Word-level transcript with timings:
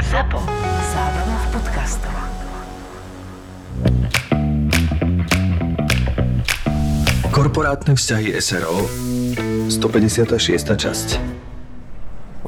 ZAPO. 0.00 0.40
Zábrná 0.96 1.36
v 1.36 1.46
podcastov. 1.52 2.16
Korporátne 7.28 7.92
vzťahy 7.92 8.32
SRO 8.40 8.88
156. 9.68 10.48
časť 10.64 11.08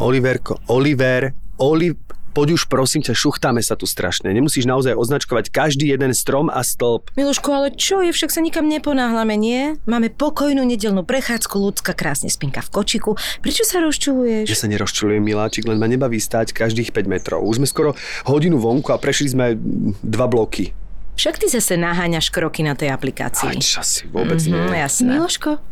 Oliverko, 0.00 0.56
Oliver, 0.72 1.36
Oli, 1.60 1.92
poď 2.34 2.48
už 2.52 2.66
prosím 2.66 3.00
ťa, 3.00 3.14
šuchtáme 3.14 3.60
sa 3.60 3.72
tu 3.72 3.86
strašne. 3.86 4.28
Nemusíš 4.28 4.66
naozaj 4.66 4.92
označkovať 4.92 5.48
každý 5.48 5.88
jeden 5.88 6.10
strom 6.10 6.46
a 6.46 6.60
stĺp. 6.60 7.14
Miloško, 7.14 7.48
ale 7.48 7.68
čo 7.70 8.00
je, 8.00 8.10
však 8.10 8.28
sa 8.28 8.40
nikam 8.40 8.66
neponáhľame, 8.66 9.34
nie? 9.34 9.78
Máme 9.84 10.10
pokojnú 10.10 10.60
nedelnú 10.60 11.00
prechádzku, 11.00 11.54
ľudská 11.54 11.92
krásne 11.92 12.26
spinka 12.26 12.58
v 12.60 12.70
kočiku. 12.72 13.10
Prečo 13.38 13.62
sa 13.62 13.78
rozčuluješ? 13.78 14.44
Ja 14.44 14.56
sa 14.56 14.66
nerozčulujem, 14.66 15.20
miláčik, 15.20 15.62
len 15.62 15.78
ma 15.78 15.86
nebaví 15.86 16.18
stáť 16.18 16.50
každých 16.50 16.90
5 16.90 17.06
metrov. 17.06 17.40
Už 17.40 17.56
sme 17.56 17.64
skoro 17.64 17.94
hodinu 18.24 18.58
vonku 18.58 18.90
a 18.90 18.98
prešli 18.98 19.28
sme 19.28 19.54
dva 20.00 20.26
bloky. 20.26 20.74
Však 21.14 21.38
ty 21.38 21.46
zase 21.46 21.76
naháňaš 21.76 22.26
kroky 22.28 22.60
na 22.60 22.74
tej 22.74 22.90
aplikácii. 22.90 23.46
Aj 23.46 23.54
časy, 23.56 24.10
vôbec 24.10 24.34
Mhm, 24.36 24.50
nie. 24.50 24.76
jasné. 24.76 25.14
Miloško? 25.14 25.62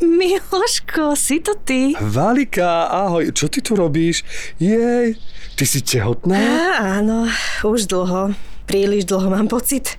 Miloško, 0.00 1.12
si 1.12 1.38
to 1.38 1.58
ty? 1.58 1.94
Valika, 1.96 2.86
ahoj, 2.86 3.30
čo 3.30 3.46
ty 3.46 3.58
tu 3.58 3.74
robíš? 3.74 4.22
Jej, 4.56 5.18
ty 5.52 5.64
si 5.64 5.80
tehotná? 5.80 6.38
Á, 6.38 6.60
áno, 6.98 7.26
už 7.60 7.84
dlho. 7.84 8.30
Príliš 8.64 9.04
dlho 9.04 9.26
mám 9.26 9.46
pocit. 9.46 9.96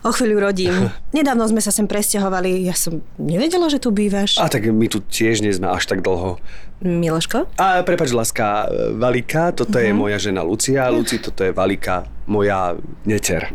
O 0.00 0.08
chvíľu 0.08 0.40
rodím. 0.40 0.88
Nedávno 1.12 1.42
sme 1.44 1.58
sa 1.58 1.68
sem 1.68 1.84
presťahovali. 1.84 2.62
Ja 2.62 2.72
som 2.72 3.02
nevedela, 3.16 3.66
že 3.66 3.76
tu 3.76 3.90
bývaš. 3.90 4.38
A 4.38 4.46
tak 4.46 4.62
my 4.64 4.86
tu 4.86 5.02
tiež 5.02 5.42
nie 5.42 5.50
sme 5.50 5.66
až 5.66 5.84
tak 5.84 6.00
dlho. 6.00 6.38
Miloško? 6.80 7.50
A 7.58 7.82
prepač, 7.82 8.10
láska, 8.10 8.66
Valika, 8.94 9.50
toto 9.50 9.74
Mhm. 9.74 9.84
je 9.84 9.92
moja 9.92 10.18
žena 10.20 10.40
Lucia, 10.40 10.86
Luci, 10.86 11.18
toto 11.18 11.42
je 11.42 11.50
Valika, 11.50 12.06
moja 12.24 12.72
neter. 13.02 13.50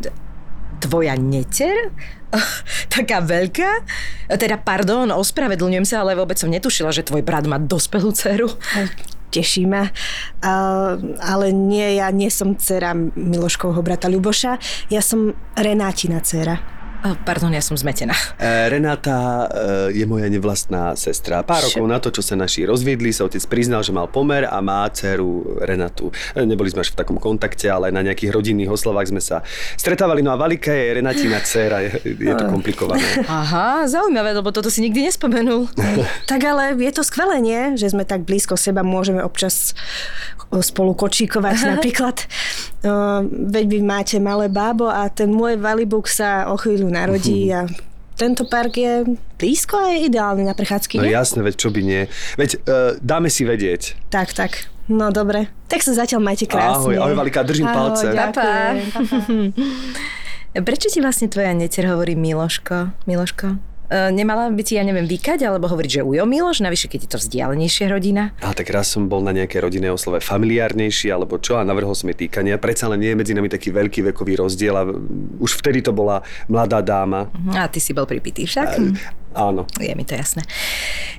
Tvoja 0.77 1.17
neter? 1.17 1.89
Taká 2.91 3.23
veľká? 3.23 3.71
Teda 4.37 4.59
pardon, 4.59 5.09
ospravedlňujem 5.15 5.87
sa, 5.87 6.03
ale 6.03 6.13
vôbec 6.13 6.35
som 6.35 6.51
netušila, 6.51 6.91
že 6.93 7.07
tvoj 7.07 7.23
brat 7.23 7.47
má 7.47 7.57
dospelú 7.57 8.11
dceru. 8.11 8.51
Teší 9.33 9.67
ma. 9.67 9.91
A, 10.39 10.51
ale 11.19 11.51
nie, 11.51 11.99
ja 11.99 12.07
nie 12.15 12.31
som 12.31 12.55
dcera 12.55 12.95
Miloškovho 12.95 13.79
brata 13.83 14.07
Ľuboša. 14.07 14.59
Ja 14.91 15.03
som 15.03 15.35
Renátina 15.55 16.23
dcera. 16.23 16.76
Oh, 17.05 17.13
pardon, 17.21 17.53
ja 17.53 17.61
som 17.61 17.77
zmetená. 17.77 18.17
E, 18.41 18.73
Renáta 18.73 19.45
e, 19.93 20.01
je 20.01 20.05
moja 20.09 20.25
nevlastná 20.33 20.97
sestra. 20.97 21.45
Pár 21.45 21.61
Čo? 21.61 21.77
rokov 21.77 21.85
na 21.85 21.97
to, 22.01 22.09
čo 22.09 22.25
sa 22.25 22.33
naši 22.33 22.65
rozviedli, 22.65 23.13
sa 23.13 23.29
otec 23.29 23.45
priznal, 23.45 23.85
že 23.85 23.93
mal 23.93 24.09
pomer 24.09 24.49
a 24.49 24.57
má 24.65 24.89
dceru 24.89 25.61
Renatu. 25.61 26.09
Neboli 26.33 26.73
sme 26.73 26.81
až 26.81 26.97
v 26.97 26.97
takom 26.97 27.21
kontakte, 27.21 27.69
ale 27.69 27.93
na 27.93 28.01
nejakých 28.01 28.33
rodinných 28.33 28.73
oslavách 28.73 29.13
sme 29.13 29.21
sa 29.21 29.45
stretávali. 29.77 30.25
No 30.25 30.33
a 30.33 30.41
Valika 30.41 30.73
je 30.73 30.97
Renatina 30.97 31.37
dcera, 31.37 31.85
je, 31.85 32.17
je 32.17 32.33
to 32.33 32.49
komplikované. 32.49 33.05
Aha, 33.29 33.85
zaujímavé, 33.85 34.33
lebo 34.33 34.49
toto 34.49 34.73
si 34.73 34.81
nikdy 34.81 35.05
nespomenul. 35.05 35.69
Tak 36.27 36.43
ale 36.43 36.75
je 36.75 36.91
to 36.91 37.03
skvelé, 37.07 37.39
nie? 37.39 37.61
Že 37.79 37.95
sme 37.97 38.03
tak 38.03 38.27
blízko 38.27 38.59
seba, 38.59 38.83
môžeme 38.83 39.23
občas 39.23 39.71
spolu 40.63 40.95
kočíkovať 40.95 41.57
napríklad. 41.77 42.15
Veď 43.31 43.65
vy 43.67 43.79
máte 43.83 44.17
malé 44.19 44.47
bábo 44.47 44.87
a 44.87 45.07
ten 45.11 45.27
môj 45.27 45.59
valibuk 45.59 46.07
sa 46.07 46.47
o 46.51 46.55
chvíľu 46.55 46.86
narodí 46.89 47.47
a 47.49 47.67
tento 48.13 48.43
park 48.43 48.73
je 48.73 49.05
blízko 49.37 49.77
a 49.77 49.93
je 49.93 50.09
ideálny 50.09 50.41
na 50.41 50.51
prechádzky, 50.51 50.97
No 50.97 51.05
nie? 51.05 51.13
jasné, 51.13 51.41
veď 51.41 51.55
čo 51.55 51.69
by 51.69 51.81
nie. 51.81 52.01
Veď 52.33 52.49
e, 52.55 52.57
dáme 52.97 53.29
si 53.29 53.43
vedieť. 53.43 53.93
Tak, 54.09 54.33
tak. 54.33 54.51
No 54.87 55.11
dobre. 55.11 55.51
Tak 55.67 55.83
sa 55.83 55.93
zatiaľ 55.93 56.23
majte 56.23 56.47
Ahoj, 56.47 56.55
krásne. 56.89 56.95
ahoj, 56.95 57.13
Valika, 57.13 57.43
držím 57.43 57.67
palce. 57.67 58.09
Ďakujem. 58.09 58.75
Prečo 60.67 60.87
ti 60.89 60.97
vlastne 60.97 61.27
tvoja 61.27 61.53
neter 61.53 61.85
hovorí 61.85 62.15
Miloško? 62.15 63.05
Miloško? 63.05 63.47
E, 63.87 64.11
nemala 64.11 64.51
by 64.51 64.63
ti, 64.67 64.75
ja 64.75 64.83
neviem, 64.83 65.07
vykať, 65.07 65.47
alebo 65.47 65.71
hovoriť, 65.71 65.99
že 65.99 66.01
ujo 66.03 66.27
Miloš, 66.27 66.59
navyše, 66.59 66.91
keď 66.91 66.99
je 67.07 67.09
to 67.15 67.17
vzdialenejšia 67.23 67.87
rodina? 67.87 68.35
A 68.43 68.51
tak 68.51 68.67
raz 68.67 68.91
som 68.91 69.07
bol 69.07 69.23
na 69.23 69.31
nejakej 69.31 69.63
rodinnej 69.63 69.95
oslove 69.95 70.19
familiárnejší, 70.19 71.07
alebo 71.07 71.39
čo, 71.39 71.55
a 71.55 71.63
navrhol 71.63 71.95
som 71.95 72.11
jej 72.11 72.27
týkanie. 72.27 72.59
Predsa 72.59 72.91
len 72.91 72.99
nie 72.99 73.15
je 73.15 73.19
medzi 73.23 73.31
nami 73.31 73.47
taký 73.47 73.71
veľký 73.71 74.11
vekový 74.11 74.43
rozdiel 74.43 74.75
a 74.75 74.83
už 75.39 75.51
vtedy 75.63 75.79
to 75.79 75.95
bola 75.95 76.19
mladá 76.51 76.83
dáma. 76.83 77.31
A 77.55 77.71
ty 77.71 77.79
si 77.79 77.95
bol 77.95 78.03
pripitý 78.03 78.43
však? 78.43 78.75
Áno. 79.35 79.67
Je 79.79 79.93
mi 79.95 80.07
to 80.07 80.15
jasné. 80.15 80.43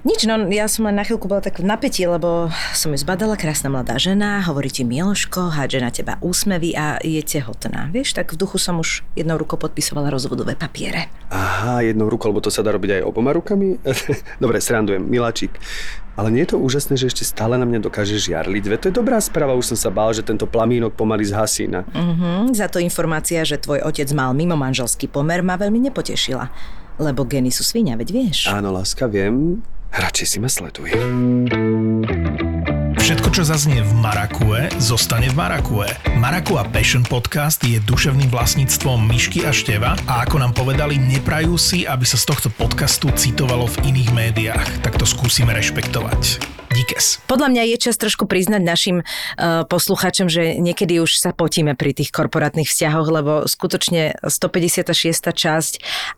Nič, 0.07 0.25
no 0.31 0.39
ja 0.49 0.71
som 0.71 0.87
len 0.87 0.95
na 0.95 1.03
chvíľku 1.03 1.27
bola 1.27 1.43
tak 1.43 1.59
v 1.59 1.67
napätí, 1.67 2.07
lebo 2.07 2.49
som 2.73 2.95
ju 2.95 2.99
zbadala, 2.99 3.35
krásna 3.35 3.67
mladá 3.67 3.99
žena, 3.99 4.41
hovorí 4.47 4.71
ti 4.71 4.87
Miloško, 4.87 5.53
hádže 5.59 5.79
na 5.83 5.91
teba 5.91 6.15
úsmevy 6.23 6.73
a 6.79 7.03
je 7.03 7.19
tehotná. 7.19 7.91
Vieš, 7.91 8.15
tak 8.15 8.31
v 8.35 8.41
duchu 8.41 8.63
som 8.63 8.79
už 8.79 9.03
jednou 9.19 9.35
rukou 9.35 9.59
podpisovala 9.59 10.15
rozvodové 10.15 10.55
papiere. 10.55 11.11
Aha, 11.35 11.83
jednou 11.83 12.07
rukou, 12.07 12.31
lebo 12.31 12.39
to 12.39 12.49
sa 12.49 12.63
dá 12.63 12.71
robiť 12.71 13.03
aj 13.03 13.07
oboma 13.07 13.35
rukami? 13.35 13.83
Dobre, 14.43 14.63
srandujem, 14.63 15.03
miláčik. 15.03 15.59
Ale 16.19 16.35
nie 16.35 16.43
je 16.43 16.51
to 16.51 16.59
úžasné, 16.59 16.99
že 16.99 17.15
ešte 17.15 17.23
stále 17.23 17.55
na 17.55 17.63
mňa 17.63 17.79
dokáže 17.79 18.19
žiarliť? 18.19 18.65
Veď 18.67 18.79
to 18.83 18.89
je 18.91 18.99
dobrá 18.99 19.23
správa, 19.23 19.55
už 19.55 19.71
som 19.71 19.79
sa 19.79 19.91
bál, 19.95 20.11
že 20.11 20.27
tento 20.27 20.51
plamínok 20.51 20.99
pomaly 20.99 21.23
zhasína. 21.23 21.87
Mhm, 21.95 22.59
za 22.59 22.67
to 22.67 22.83
informácia, 22.83 23.47
že 23.47 23.55
tvoj 23.55 23.87
otec 23.87 24.11
mal 24.11 24.35
mimo 24.35 24.59
manželský 24.59 25.07
pomer, 25.07 25.47
ma 25.47 25.55
veľmi 25.55 25.79
nepotešila. 25.91 26.51
Lebo 26.99 27.23
geny 27.23 27.55
sú 27.55 27.63
svinia, 27.63 27.95
veď 27.95 28.09
vieš. 28.11 28.39
Áno, 28.51 28.75
láska, 28.75 29.07
viem. 29.07 29.63
Radšej 29.95 30.27
si 30.27 30.37
ma 30.43 30.51
sleduj. 30.51 30.91
Všetko, 32.99 33.33
čo 33.33 33.43
zaznie 33.47 33.81
v 33.81 33.93
Marakue, 33.97 34.69
zostane 34.77 35.33
v 35.33 35.39
Marakue. 35.39 35.89
Marakua 36.21 36.69
Passion 36.69 37.01
Podcast 37.07 37.65
je 37.65 37.81
duševným 37.81 38.29
vlastníctvom 38.29 39.01
Myšky 39.09 39.49
a 39.49 39.55
Števa 39.55 39.97
a 40.05 40.29
ako 40.29 40.37
nám 40.45 40.53
povedali, 40.53 41.01
neprajú 41.01 41.57
si, 41.57 41.89
aby 41.89 42.05
sa 42.05 42.21
z 42.21 42.29
tohto 42.29 42.49
podcastu 42.53 43.09
citovalo 43.17 43.65
v 43.79 43.95
iných 43.95 44.11
médiách. 44.13 44.69
Tak 44.85 45.01
to 45.01 45.09
skúsime 45.09 45.57
rešpektovať. 45.57 46.58
Díkes. 46.79 47.19
Podľa 47.27 47.51
mňa 47.51 47.63
je 47.75 47.77
čas 47.91 47.99
trošku 47.99 48.31
priznať 48.31 48.63
našim 48.63 48.97
uh, 49.03 49.67
poslucháčom, 49.67 50.31
že 50.31 50.63
niekedy 50.63 51.03
už 51.03 51.19
sa 51.19 51.35
potíme 51.35 51.75
pri 51.75 51.91
tých 51.91 52.15
korporátnych 52.15 52.71
vzťahoch, 52.71 53.09
lebo 53.11 53.33
skutočne 53.51 54.15
156. 54.23 54.87
časť 55.11 55.73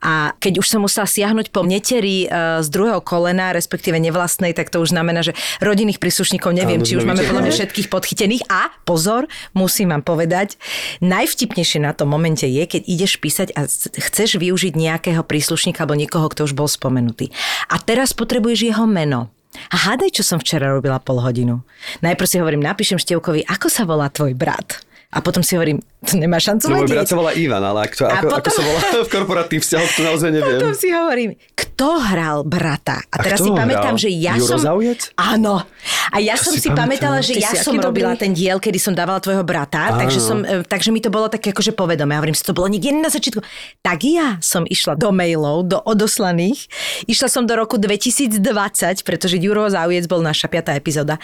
a 0.05 0.37
keď 0.37 0.61
už 0.61 0.67
som 0.69 0.85
musela 0.85 1.09
siahnuť 1.09 1.49
po 1.49 1.65
neteri 1.65 2.29
uh, 2.29 2.61
z 2.61 2.69
druhého 2.69 3.01
kolena, 3.01 3.57
respektíve 3.57 3.97
nevlastnej, 3.97 4.53
tak 4.53 4.69
to 4.69 4.85
už 4.85 4.93
znamená, 4.93 5.25
že 5.25 5.33
rodinných 5.65 5.97
príslušníkov 5.97 6.53
neviem, 6.53 6.85
Áno, 6.85 6.89
či 6.93 7.01
už 7.01 7.09
máme 7.09 7.25
podľa 7.25 7.49
mňa 7.49 7.53
všetkých 7.57 7.89
podchytených. 7.89 8.45
A 8.53 8.69
pozor, 8.85 9.33
musím 9.57 9.97
vám 9.97 10.05
povedať, 10.05 10.61
najvtipnejšie 11.01 11.81
na 11.81 11.97
tom 11.97 12.13
momente 12.13 12.45
je, 12.45 12.61
keď 12.69 12.85
ideš 12.85 13.17
písať 13.17 13.57
a 13.57 13.65
chceš 13.97 14.37
využiť 14.37 14.77
nejakého 14.77 15.25
príslušníka 15.25 15.89
alebo 15.89 15.97
niekoho, 15.97 16.29
kto 16.29 16.45
už 16.45 16.53
bol 16.53 16.69
spomenutý. 16.69 17.33
A 17.73 17.81
teraz 17.81 18.13
potrebuješ 18.13 18.69
jeho 18.77 18.85
meno. 18.85 19.33
A 19.71 19.77
hádaj, 19.91 20.21
čo 20.21 20.23
som 20.23 20.39
včera 20.39 20.71
robila 20.71 21.03
pol 21.03 21.19
hodinu. 21.19 21.67
Najprv 22.01 22.29
si 22.29 22.39
hovorím, 22.39 22.63
napíšem 22.63 23.03
Števkovi, 23.03 23.47
ako 23.51 23.67
sa 23.67 23.83
volá 23.83 24.07
tvoj 24.07 24.35
brat. 24.39 24.83
A 25.11 25.19
potom 25.19 25.43
si 25.43 25.59
hovorím, 25.59 25.83
to 26.03 26.17
nemá 26.17 26.37
šancu 26.37 26.65
No, 26.67 26.75
môj 26.75 26.85
vedieť. 26.85 26.97
brat 26.97 27.07
sa 27.07 27.17
volá 27.17 27.33
Ivan, 27.33 27.61
ale 27.61 27.81
ako, 27.85 27.95
to, 27.95 28.03
A 28.03 28.11
ako, 28.15 28.27
ako 28.27 28.33
potom- 28.33 28.53
sa 28.53 28.63
volá 28.63 28.81
v 29.05 29.11
korporátnych 29.11 29.61
vzťahoch, 29.61 29.91
to 29.91 30.01
naozaj 30.03 30.31
neviem. 30.31 30.57
Potom 30.57 30.73
si 30.73 30.89
hovorím, 30.89 31.31
kto 31.53 31.89
hral 32.03 32.39
brata? 32.43 33.05
A 33.05 33.15
A 33.15 33.23
teraz 33.23 33.39
si 33.39 33.49
pamätám, 33.49 33.95
hral? 33.95 34.01
že 34.01 34.09
ja 34.11 34.33
Juro 34.35 34.49
som... 34.51 34.59
Zaujec? 34.63 35.01
Áno. 35.15 35.61
A 36.09 36.17
ja 36.19 36.35
To 36.35 36.43
som 36.43 36.55
si 36.55 36.69
pamätala, 36.69 37.21
že 37.21 37.35
Ty 37.35 37.41
ja 37.43 37.53
som 37.55 37.75
robila 37.75 38.13
dobrý. 38.13 38.23
ten 38.23 38.33
diel, 38.33 38.57
kedy 38.57 38.77
som 38.77 38.93
dávala 38.93 39.19
tvojho 39.19 39.41
brata, 39.43 39.93
takže, 39.95 40.19
som, 40.19 40.41
e, 40.41 40.61
takže 40.63 40.89
mi 40.89 40.99
to 40.99 41.09
bolo 41.09 41.27
také 41.27 41.51
akože 41.51 41.71
povedomé. 41.71 42.13
Ja 42.13 42.21
hovorím 42.21 42.33
si, 42.33 42.43
to 42.43 42.53
bolo 42.53 42.67
niekde 42.67 42.91
na 42.93 43.09
začiatku. 43.09 43.41
Tak 43.79 43.99
ja 44.03 44.41
som 44.41 44.65
išla 44.65 44.95
do 44.95 45.09
mailov, 45.11 45.65
do 45.65 45.79
odoslaných. 45.79 46.65
Išla 47.07 47.29
som 47.29 47.43
do 47.43 47.55
roku 47.55 47.77
2020, 47.77 48.41
pretože 49.01 49.37
Juro 49.37 49.65
Zaujec 49.67 50.05
bol 50.07 50.21
naša 50.21 50.47
piatá 50.47 50.73
epizóda. 50.73 51.21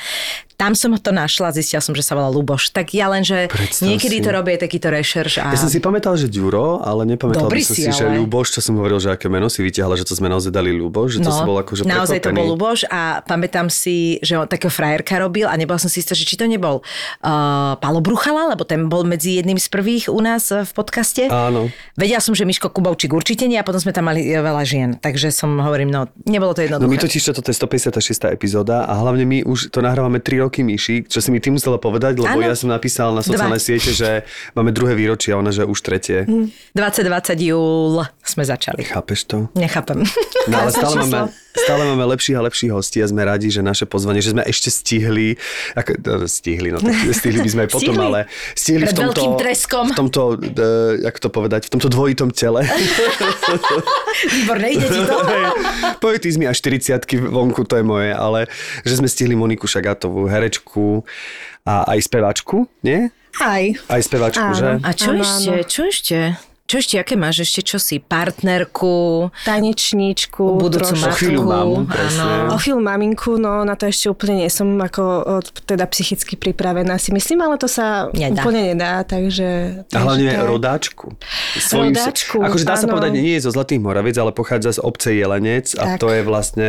Tam 0.55 0.73
som 0.73 0.95
to 0.95 1.11
našla, 1.11 1.53
zistila 1.53 1.81
som, 1.81 1.93
že 1.93 2.01
sa 2.01 2.13
volá 2.13 2.29
Luboš. 2.29 2.71
Tak 2.71 2.91
ja 2.91 3.07
len, 3.07 3.21
že 3.21 3.45
Predstav 3.47 3.85
niekedy 3.87 4.17
si. 4.19 4.25
to 4.25 4.31
robí 4.31 4.57
takýto 4.67 4.91
rešerš. 4.91 5.33
A... 5.41 5.55
Ja 5.55 5.59
som 5.59 5.71
si 5.71 5.79
pamätal, 5.79 6.13
že 6.15 6.27
Ďuro, 6.27 6.83
ale 6.83 7.07
nepamätal 7.07 7.47
Dobrý 7.47 7.63
by 7.63 7.65
som 7.65 7.73
si, 7.73 7.83
si, 7.83 7.91
že 7.91 8.05
ale. 8.05 8.19
Ľuboš, 8.19 8.47
čo 8.51 8.61
som 8.61 8.75
hovoril, 8.75 8.99
že 8.99 9.09
aké 9.09 9.27
meno 9.27 9.47
si 9.47 9.63
vytiahla, 9.63 9.95
že 9.95 10.03
to 10.03 10.13
sme 10.13 10.27
naozaj 10.27 10.51
dali 10.51 10.75
Ľuboš, 10.75 11.09
že 11.09 11.21
to 11.21 11.31
som 11.31 11.45
bol 11.45 11.57
akože 11.57 11.83
No, 11.83 11.97
naozaj 11.97 12.19
to 12.19 12.29
prekvapený. 12.29 12.37
bol 12.37 12.47
Luboš 12.53 12.81
a 12.87 13.23
pamätám 13.23 13.69
si, 13.69 14.19
že 14.21 14.35
on 14.35 14.45
takého 14.45 14.69
frajerka 14.69 15.17
robil 15.17 15.47
a 15.47 15.55
nebola 15.55 15.77
som 15.77 15.87
si 15.87 15.99
istá, 15.99 16.13
že 16.13 16.25
či 16.25 16.35
to 16.35 16.45
nebol 16.45 16.83
uh, 17.23 17.29
Palo 17.77 18.01
Bruchala, 18.01 18.51
lebo 18.51 18.65
ten 18.65 18.87
bol 18.87 19.03
medzi 19.03 19.37
jedným 19.37 19.57
z 19.57 19.69
prvých 19.69 20.09
u 20.09 20.19
nás 20.19 20.51
eh, 20.51 20.63
v 20.63 20.73
podcaste. 20.73 21.23
Áno. 21.29 21.71
Vedela 21.95 22.19
som, 22.19 22.33
že 22.33 22.43
Miško 22.43 22.69
Kubovčík 22.69 23.13
určite 23.13 23.47
nie 23.47 23.57
a 23.57 23.63
potom 23.63 23.79
sme 23.79 23.93
tam 23.93 24.09
mali 24.09 24.27
eh, 24.27 24.41
veľa 24.41 24.63
žien, 24.65 24.91
takže 24.97 25.31
som 25.31 25.55
hovorím, 25.57 25.89
no 25.89 26.09
nebolo 26.25 26.51
to 26.51 26.65
No 26.67 26.83
my 26.83 26.97
jednoduché. 26.97 27.03
totiž 27.07 27.23
toto 27.33 27.47
je 27.47 27.57
156. 27.57 28.03
epizóda 28.29 28.83
a 28.83 28.97
hlavne 28.97 29.23
my 29.23 29.39
už 29.45 29.71
to 29.71 29.79
nahrávame 29.79 30.19
3 30.19 30.43
roky, 30.43 30.61
Myši, 30.61 31.07
čo 31.07 31.21
si 31.21 31.31
mi 31.31 31.39
ty 31.39 31.49
musela 31.49 31.77
povedať, 31.77 32.19
lebo 32.19 32.41
Áno. 32.41 32.43
ja 32.43 32.57
som 32.57 32.67
napísal 32.67 33.13
na 33.13 33.21
sociálne 33.21 33.55
Dva. 33.55 33.63
siete, 33.63 33.93
že 33.93 34.25
máme 34.57 34.73
druhé 34.73 34.97
výročie, 34.97 35.31
a 35.31 35.39
ona, 35.39 35.53
že 35.53 35.69
už 35.69 35.79
tretie. 35.85 36.25
2020 36.25 37.37
júl 37.37 38.01
sme 38.25 38.43
začali. 38.43 38.89
Chápeš 38.89 39.29
to? 39.29 39.37
Nechápem. 39.53 40.01
No 40.49 40.55
ale 40.65 40.71
stále 40.77 40.95
máme, 41.05 41.29
stále 41.53 41.83
máme 41.85 42.05
lepších 42.17 42.37
a 42.41 42.43
lepších 42.49 42.73
hostí 42.73 43.05
a 43.05 43.07
sme 43.07 43.23
radi, 43.29 43.53
že 43.53 43.61
naše 43.61 43.85
pozvanie, 43.85 44.25
že 44.25 44.33
sme 44.33 44.43
ešte 44.49 44.73
stihli, 44.73 45.37
ako, 45.77 45.91
no, 46.01 46.25
stihli, 46.25 46.73
no 46.73 46.81
tak 46.81 46.97
stihli 47.13 47.45
by 47.45 47.51
sme 47.53 47.61
aj 47.69 47.71
potom, 47.71 47.93
Stihli. 47.93 48.07
ale 48.09 48.21
stihli 48.57 48.85
v 48.89 48.95
tomto, 48.97 49.23
v 49.37 49.93
tomto, 49.93 50.23
uh, 50.41 50.93
jak 51.05 51.17
to 51.21 51.29
povedať, 51.29 51.69
v 51.69 51.71
tomto 51.77 51.89
dvojitom 51.93 52.33
tele. 52.33 52.65
Výborné, 54.41 54.67
ide 54.73 54.89
ti 54.89 55.01
to? 55.05 55.17
Poetizmy 56.05 56.49
a 56.49 56.57
40 56.57 57.05
vonku, 57.29 57.69
to 57.69 57.77
je 57.77 57.85
moje, 57.85 58.11
ale 58.17 58.49
že 58.89 58.97
sme 58.97 59.07
stihli 59.07 59.37
Moniku 59.37 59.69
Šagátovú, 59.69 60.25
herečku 60.25 61.05
a 61.67 61.83
aj 61.93 61.99
speváčku, 62.07 62.71
nie? 62.87 63.11
Aj. 63.43 63.65
Aj 63.91 64.01
speváčku, 64.01 64.41
Áno. 64.41 64.57
že? 64.57 64.71
A 64.81 64.91
čo 64.95 65.11
Áno, 65.13 65.21
ešte? 65.21 65.53
Čo 65.69 65.83
ešte? 65.91 66.19
Čo 66.67 66.83
ešte, 66.83 66.95
aké 66.99 67.15
máš 67.15 67.43
ešte, 67.43 67.63
čo 67.63 67.79
si? 67.79 68.03
Partnerku, 68.03 69.31
Tanečníčku. 69.47 70.59
budúcu 70.59 70.93
trošku. 70.93 71.07
O 71.07 71.15
chvíľu 71.15 71.43
matku. 71.43 71.55
mamu, 71.55 71.77
presne. 71.87 72.31
O 72.51 72.59
chvíľu 72.59 72.81
maminku, 72.83 73.31
no 73.39 73.63
na 73.63 73.75
to 73.75 73.87
ešte 73.87 74.11
úplne 74.11 74.43
nie 74.43 74.51
som 74.51 74.75
ako 74.75 75.23
teda 75.63 75.87
psychicky 75.87 76.35
pripravená 76.35 76.99
si 76.99 77.15
myslím, 77.15 77.43
ale 77.43 77.55
to 77.55 77.71
sa 77.71 78.11
Nedá. 78.11 78.43
úplne 78.43 78.75
nedá, 78.75 79.03
takže... 79.03 79.83
A 79.87 79.95
takže 79.95 80.03
hlavne 80.03 80.31
to 80.33 80.45
rodáčku. 80.45 81.07
Rodáčku, 81.71 82.37
akože 82.43 82.65
dá 82.65 82.75
sa 82.75 82.87
povedať, 82.87 83.11
nie 83.15 83.39
je 83.39 83.47
zo 83.47 83.55
Zlatých 83.55 83.79
Moraviec, 83.79 84.17
ale 84.17 84.31
pochádza 84.31 84.75
z 84.75 84.81
obce 84.83 85.15
Jelenec 85.15 85.71
a 85.75 85.95
Tak. 85.95 85.99
to 86.03 86.11
je 86.11 86.21
vlastne, 86.23 86.69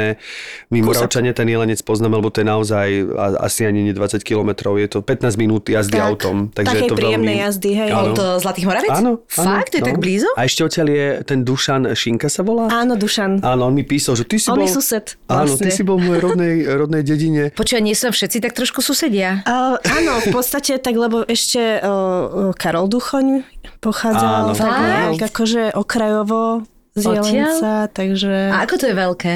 my 0.70 0.78
Moravčania 0.82 1.34
ten 1.34 1.48
Jelenec 1.48 1.82
poznáme, 1.82 2.14
lebo 2.14 2.30
to 2.30 2.42
je 2.42 2.48
naozaj 2.48 2.88
a- 3.18 3.50
asi 3.50 3.66
ani 3.66 3.82
nie 3.82 3.94
20 3.94 4.22
kilometrov, 4.22 4.78
je 4.78 4.88
to 4.88 5.00
15 5.02 5.36
minút 5.36 5.66
jazdy 5.66 5.98
Tak. 5.98 6.06
autom. 6.06 6.36
Takže 6.54 6.70
Takej 6.70 6.86
je 6.86 6.90
to 6.90 6.96
príjemnej 6.96 7.36
veľmi... 7.36 7.46
jazdy, 7.50 7.70
hej. 7.74 7.90
Áno. 7.90 8.04
od 8.08 8.18
eh, 8.18 8.28
Zlatých 8.40 8.66
Moraviec? 8.68 8.92
Áno, 8.94 9.12
áno. 9.26 9.48
Fakt? 9.58 9.72
To 9.74 9.78
je 9.78 9.84
no. 9.84 9.87
Tak 9.88 9.98
blízo? 10.04 10.30
A 10.36 10.44
ešte 10.44 10.62
odtiaľ 10.68 10.88
je 10.92 11.08
ten 11.24 11.40
Dušan 11.48 11.96
Šinka 11.96 12.28
sa 12.28 12.44
volá? 12.44 12.68
Áno, 12.68 13.00
Dušan. 13.00 13.40
Áno, 13.42 13.72
on 13.72 13.74
mi 13.74 13.88
písal, 13.88 14.20
že 14.20 14.28
ty 14.28 14.36
si 14.36 14.52
On 14.52 14.60
bol... 14.60 14.68
je 14.68 14.76
sused, 14.76 15.16
Áno, 15.32 15.56
ty 15.56 15.68
vlastne. 15.68 15.72
si 15.72 15.84
bol 15.88 15.98
v 15.98 16.04
mojej 16.12 16.22
rodnej, 16.22 16.56
rodnej 16.68 17.04
dedine. 17.08 17.44
Počúva, 17.60 17.80
nie 17.80 17.96
sú 17.96 18.12
všetci 18.12 18.44
tak 18.44 18.52
trošku 18.52 18.84
susedia. 18.84 19.42
Uh, 19.48 19.80
áno, 19.82 20.20
v 20.22 20.30
podstate 20.36 20.76
tak, 20.78 21.00
lebo 21.00 21.24
ešte 21.24 21.80
uh, 21.80 22.52
Karol 22.54 22.92
Duchoň 22.92 23.48
pochádzal 23.80 24.52
Áno. 24.52 24.54
tak 24.54 24.72
nejak 24.76 25.22
akože 25.32 25.64
okrajovo 25.78 26.68
z? 26.98 27.06
Jelenca, 27.06 27.88
takže... 27.94 28.50
A 28.50 28.66
ako 28.66 28.76
to 28.82 28.86
je 28.90 28.96
veľké? 28.98 29.34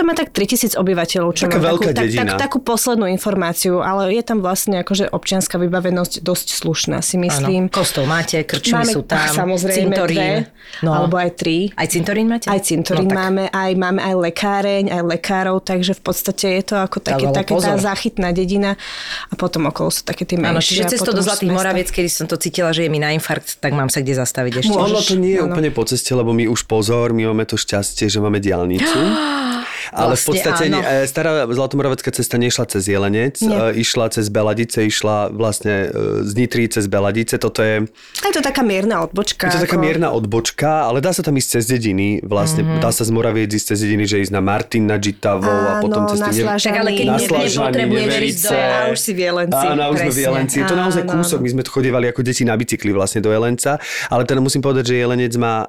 To 0.00 0.08
má 0.08 0.16
tak 0.16 0.32
3000 0.32 0.80
obyvateľov, 0.80 1.28
čo 1.36 1.44
Taká 1.44 1.60
mám 1.60 1.76
veľká 1.76 1.92
takú, 1.92 1.98
tak, 2.00 2.04
dedina. 2.08 2.32
tak, 2.32 2.48
takú 2.48 2.58
poslednú 2.64 3.04
informáciu, 3.12 3.84
ale 3.84 4.16
je 4.16 4.24
tam 4.24 4.40
vlastne 4.40 4.80
akože 4.80 5.12
občianská 5.12 5.60
vybavenosť 5.60 6.24
dosť 6.24 6.46
slušná, 6.56 7.04
si 7.04 7.20
myslím. 7.20 7.68
Áno. 7.68 7.76
Kostol 7.76 8.08
máte, 8.08 8.40
krčmy 8.40 8.88
sú 8.88 9.04
tam, 9.04 9.28
samozrejme 9.28 9.92
cintorín. 9.92 10.48
dve, 10.48 10.88
alebo 10.88 11.20
aj 11.20 11.30
tri. 11.36 11.68
Aj 11.76 11.84
cintorín 11.84 12.32
máte? 12.32 12.48
Aj 12.48 12.56
cintorín 12.64 13.12
no, 13.12 13.12
tak. 13.12 13.20
máme, 13.20 13.44
aj 13.52 13.72
máme 13.76 14.00
aj 14.00 14.14
lekáreň, 14.24 14.84
aj 14.88 15.02
lekárov, 15.04 15.60
takže 15.60 15.92
v 15.92 16.00
podstate 16.00 16.46
je 16.48 16.62
to 16.64 16.74
ako 16.80 16.98
také, 17.04 17.28
ale 17.28 17.36
také 17.36 17.52
tá 17.60 17.76
záchytná 17.76 18.32
dedina 18.32 18.80
a 19.28 19.34
potom 19.36 19.68
okolo 19.68 19.92
sú 19.92 20.08
také 20.08 20.24
tie 20.24 20.40
menšie. 20.40 20.48
Áno, 20.48 20.60
čiže 20.64 20.82
cestou 20.96 21.12
do 21.12 21.20
Zlatých. 21.20 21.52
Moraviec, 21.52 21.92
kedy 21.92 22.08
som 22.08 22.24
to 22.24 22.40
cítila, 22.40 22.72
že 22.72 22.88
je 22.88 22.90
mi 22.90 22.96
na 22.96 23.12
infarkt, 23.12 23.60
tak 23.60 23.76
mám 23.76 23.92
sa 23.92 24.00
kde 24.00 24.16
zastaviť 24.16 24.64
ešte. 24.64 24.72
Môžeš. 24.72 24.96
Ono 24.96 25.00
to 25.04 25.14
nie 25.20 25.36
je 25.36 25.44
áno. 25.44 25.52
úplne 25.52 25.68
po 25.76 25.84
ceste, 25.84 26.16
lebo 26.16 26.32
my 26.32 26.48
už 26.48 26.64
pozor, 26.64 27.12
my 27.12 27.28
máme 27.28 27.44
to 27.44 27.60
šťastie, 27.60 28.08
že 28.08 28.16
máme 28.16 28.40
diálnicu. 28.40 28.96
Ale 29.92 30.14
v 30.14 30.16
Vlastne 30.16 30.28
podstate 30.28 30.64
áno. 30.66 30.78
e, 30.78 31.04
stará 31.04 31.30
Zlatomoravecká 31.44 32.10
cesta 32.10 32.36
nešla 32.36 32.64
cez 32.66 32.86
Jelenec, 32.86 33.38
Nie. 33.40 33.74
e, 33.74 33.80
išla 33.80 34.06
cez 34.08 34.26
Beladice, 34.26 34.82
išla 34.82 35.28
vlastne 35.28 35.74
e, 35.84 35.86
z 36.22 36.32
Nitry 36.32 36.64
cez 36.66 36.86
Beladice. 36.86 37.36
Toto 37.36 37.60
je, 37.60 37.84
A 37.84 38.24
je 38.24 38.32
to 38.32 38.40
taká 38.40 38.62
mierna 38.62 39.02
odbočka. 39.02 39.46
je 39.46 39.58
to 39.58 39.64
taká 39.64 39.74
ako- 39.74 39.82
mierna 39.82 40.08
odbočka, 40.10 40.70
ale 40.84 40.98
dá 40.98 41.10
sa 41.10 41.20
tam 41.20 41.34
ísť 41.34 41.48
cez 41.52 41.64
dediny. 41.66 42.22
Vlastne 42.22 42.62
Mhm. 42.62 42.78
dá 42.78 42.88
sa 42.88 43.02
z 43.02 43.10
Moraviec 43.10 43.50
ísť 43.50 43.66
cez 43.68 43.78
dediny, 43.80 44.04
že 44.04 44.16
ísť 44.20 44.30
na 44.30 44.40
Martin, 44.40 44.84
na 44.84 44.96
Žitavo 44.96 45.44
a 45.44 45.72
potom 45.78 46.06
cez 46.06 46.18
na 46.18 46.28
tie... 46.28 46.46
Tak 46.46 46.76
ale 46.76 46.90
keď 46.92 47.06
nepotrebuješ 47.18 48.12
ísť 48.24 48.40
do... 48.40 48.50
A 48.54 48.78
už 48.88 48.98
si 48.98 49.10
v 49.10 49.20
Jelenci. 49.22 49.64
Áno, 49.66 49.82
už 49.88 49.98
sme 50.00 50.12
v. 50.12 50.20
Jelenci. 50.20 50.56
Je 50.56 50.66
to 50.66 50.76
naozaj 50.76 51.02
kúsok. 51.04 51.38
My 51.40 51.50
sme 51.50 51.62
tu 51.62 51.70
chodievali 51.70 52.06
ako 52.06 52.20
deti 52.20 52.42
na 52.42 52.54
bicykli 52.54 52.90
vlastne 52.90 53.18
do 53.18 53.28
Jelenca. 53.28 53.80
Ale 54.06 54.22
teda 54.22 54.38
musím 54.38 54.60
povedať, 54.60 54.84
že 54.86 55.02
Jelenec 55.02 55.34
má 55.34 55.66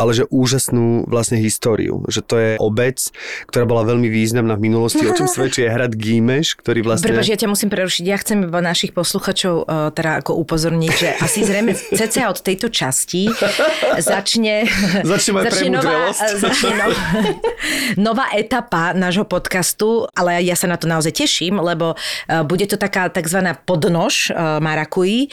ale 0.00 0.16
že 0.16 0.24
úžasnú 0.32 1.04
vlastne 1.04 1.36
históriu. 1.36 2.00
Že 2.08 2.20
to 2.24 2.34
je 2.40 2.50
obec, 2.56 2.96
ktorá 3.44 3.68
bola 3.68 3.84
veľmi 3.84 4.08
významná 4.08 4.56
v 4.56 4.72
minulosti, 4.72 5.04
o 5.04 5.12
čom 5.12 5.28
svedčí 5.32 5.68
aj 5.68 5.72
hrad 5.76 5.92
Gímeš, 5.92 6.56
ktorý 6.56 6.80
vlastne... 6.80 7.12
Prepač, 7.12 7.28
ja 7.28 7.36
ťa 7.36 7.52
musím 7.52 7.68
prerušiť. 7.68 8.04
Ja 8.08 8.16
chcem 8.16 8.48
iba 8.48 8.64
našich 8.64 8.96
posluchačov 8.96 9.54
uh, 9.68 9.92
teda 9.92 10.24
ako 10.24 10.40
upozorniť, 10.40 10.92
že 10.96 11.08
asi 11.20 11.44
zrejme 11.44 11.76
cca 11.76 12.32
od 12.32 12.38
tejto 12.40 12.72
časti 12.72 13.28
začne, 14.12 14.64
Začne 15.04 15.30
moja 15.36 15.44
nová, 15.44 15.52
premudrelosť. 15.60 16.20
začne 16.40 16.72
no, 16.72 16.86
nová 18.08 18.26
etapa 18.32 18.96
nášho 18.96 19.28
podcastu, 19.28 20.08
ale 20.16 20.40
ja 20.40 20.56
sa 20.56 20.72
na 20.72 20.80
to 20.80 20.88
naozaj 20.88 21.12
teším, 21.12 21.60
lebo 21.60 21.94
uh, 21.94 22.42
bude 22.48 22.64
to 22.64 22.80
taká 22.80 23.12
tzv. 23.12 23.44
podnož 23.68 24.32
uh, 24.32 24.56
Marakuji 24.56 25.28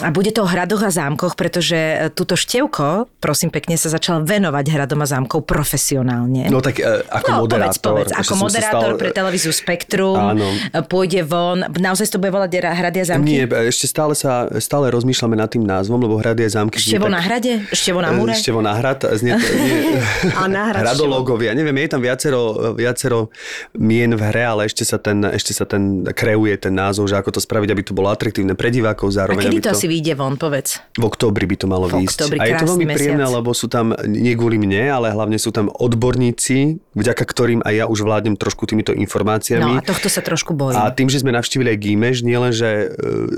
a 0.00 0.08
bude 0.08 0.32
to 0.32 0.42
o 0.42 0.48
hradoch 0.48 0.80
a 0.80 0.88
zámkoch, 0.88 1.36
pretože 1.36 2.08
túto 2.16 2.34
števko, 2.34 3.10
prosím 3.20 3.52
pekne, 3.52 3.76
sa 3.76 3.97
začala 3.98 4.22
venovať 4.22 4.64
hradom 4.68 4.98
a 4.98 5.06
zámkov 5.08 5.42
profesionálne. 5.42 6.46
No 6.48 6.58
tak 6.58 6.78
e, 6.78 6.86
ako 7.02 7.44
moderátor. 7.44 7.82
Povedz, 7.98 8.08
povedz. 8.08 8.10
Ako 8.14 8.32
moderátor 8.36 8.90
stal- 8.92 8.98
pre 8.98 9.08
televíziu 9.10 9.50
Spektrum. 9.50 10.16
Áno. 10.16 10.46
Pôjde 10.84 11.22
von. 11.22 11.66
Naozaj 11.68 12.08
to 12.08 12.18
bude 12.18 12.30
volať 12.30 12.50
Ra- 12.58 12.74
Hrady 12.74 12.98
a 12.98 13.06
zámky? 13.06 13.26
Nie, 13.26 13.44
e, 13.44 13.68
ešte 13.68 13.84
stále 13.84 14.14
sa, 14.14 14.46
stále 14.56 14.88
rozmýšľame 14.88 15.34
nad 15.34 15.48
tým 15.48 15.62
názvom, 15.62 15.98
lebo 15.98 16.16
hrady 16.16 16.46
a 16.46 16.50
zámky... 16.52 16.78
Števo 16.78 17.10
tak- 17.10 17.14
na 17.14 17.20
hrade? 17.20 17.52
Števo 17.70 17.98
na 17.98 18.10
múre? 18.12 18.32
Števo 18.32 18.60
na 18.60 18.72
hrad, 18.72 19.02
znie 19.12 19.34
to, 19.34 19.46
nie, 19.58 19.98
A 20.32 20.46
na 20.46 20.70
hrad 20.70 20.82
hradológovia. 20.84 21.52
Neviem, 21.52 21.74
je 21.80 21.88
tam 21.88 22.00
viacero, 22.00 22.40
viacero 22.72 23.34
mien 23.74 24.10
v 24.10 24.22
hre, 24.24 24.44
ale 24.46 24.60
ešte 24.64 24.86
sa 24.86 24.96
ten, 24.96 25.18
ešte 25.24 25.50
sa 25.50 25.64
ten 25.64 26.06
kreuje 26.06 26.54
ten 26.56 26.72
názov, 26.72 27.10
že 27.10 27.16
ako 27.16 27.34
to 27.34 27.40
spraviť, 27.40 27.68
aby 27.68 27.82
to 27.82 27.92
bolo 27.92 28.08
atraktívne 28.08 28.54
pre 28.54 28.70
divákov, 28.70 29.10
A 29.10 29.24
zároveň 29.24 29.48
kedy 29.48 29.58
aby 29.58 29.64
to 29.64 29.70
asi 29.72 29.86
vyjde 29.86 30.12
von, 30.14 30.36
povedz? 30.36 30.78
v 30.94 31.04
októbri 31.04 31.44
by 31.44 31.56
to 31.56 31.66
malo 31.66 31.86
V 31.88 32.04
výjsť. 32.04 32.36
a 32.36 32.44
je 32.44 32.54
to 32.54 32.66
veľmi 32.68 32.86
príjemné, 32.86 33.24
lebo 33.24 33.50
sú 33.50 33.66
tam, 33.66 33.87
nie 34.04 34.34
kvôli 34.34 34.58
mne, 34.58 34.90
ale 34.90 35.06
hlavne 35.14 35.38
sú 35.38 35.54
tam 35.54 35.70
odborníci, 35.70 36.80
vďaka 36.96 37.24
ktorým 37.24 37.60
aj 37.62 37.74
ja 37.74 37.84
už 37.86 38.02
vládnem 38.02 38.34
trošku 38.34 38.66
týmito 38.66 38.90
informáciami. 38.90 39.78
No 39.78 39.80
a 39.80 39.84
tohto 39.84 40.10
sa 40.10 40.24
trošku 40.24 40.56
bojím. 40.56 40.80
A 40.80 40.90
tým, 40.90 41.06
že 41.06 41.22
sme 41.22 41.30
navštívili 41.30 41.74
aj 41.74 41.78
Gímeš, 41.78 42.16
nielen, 42.26 42.50
že 42.50 42.68
e, 42.68 42.86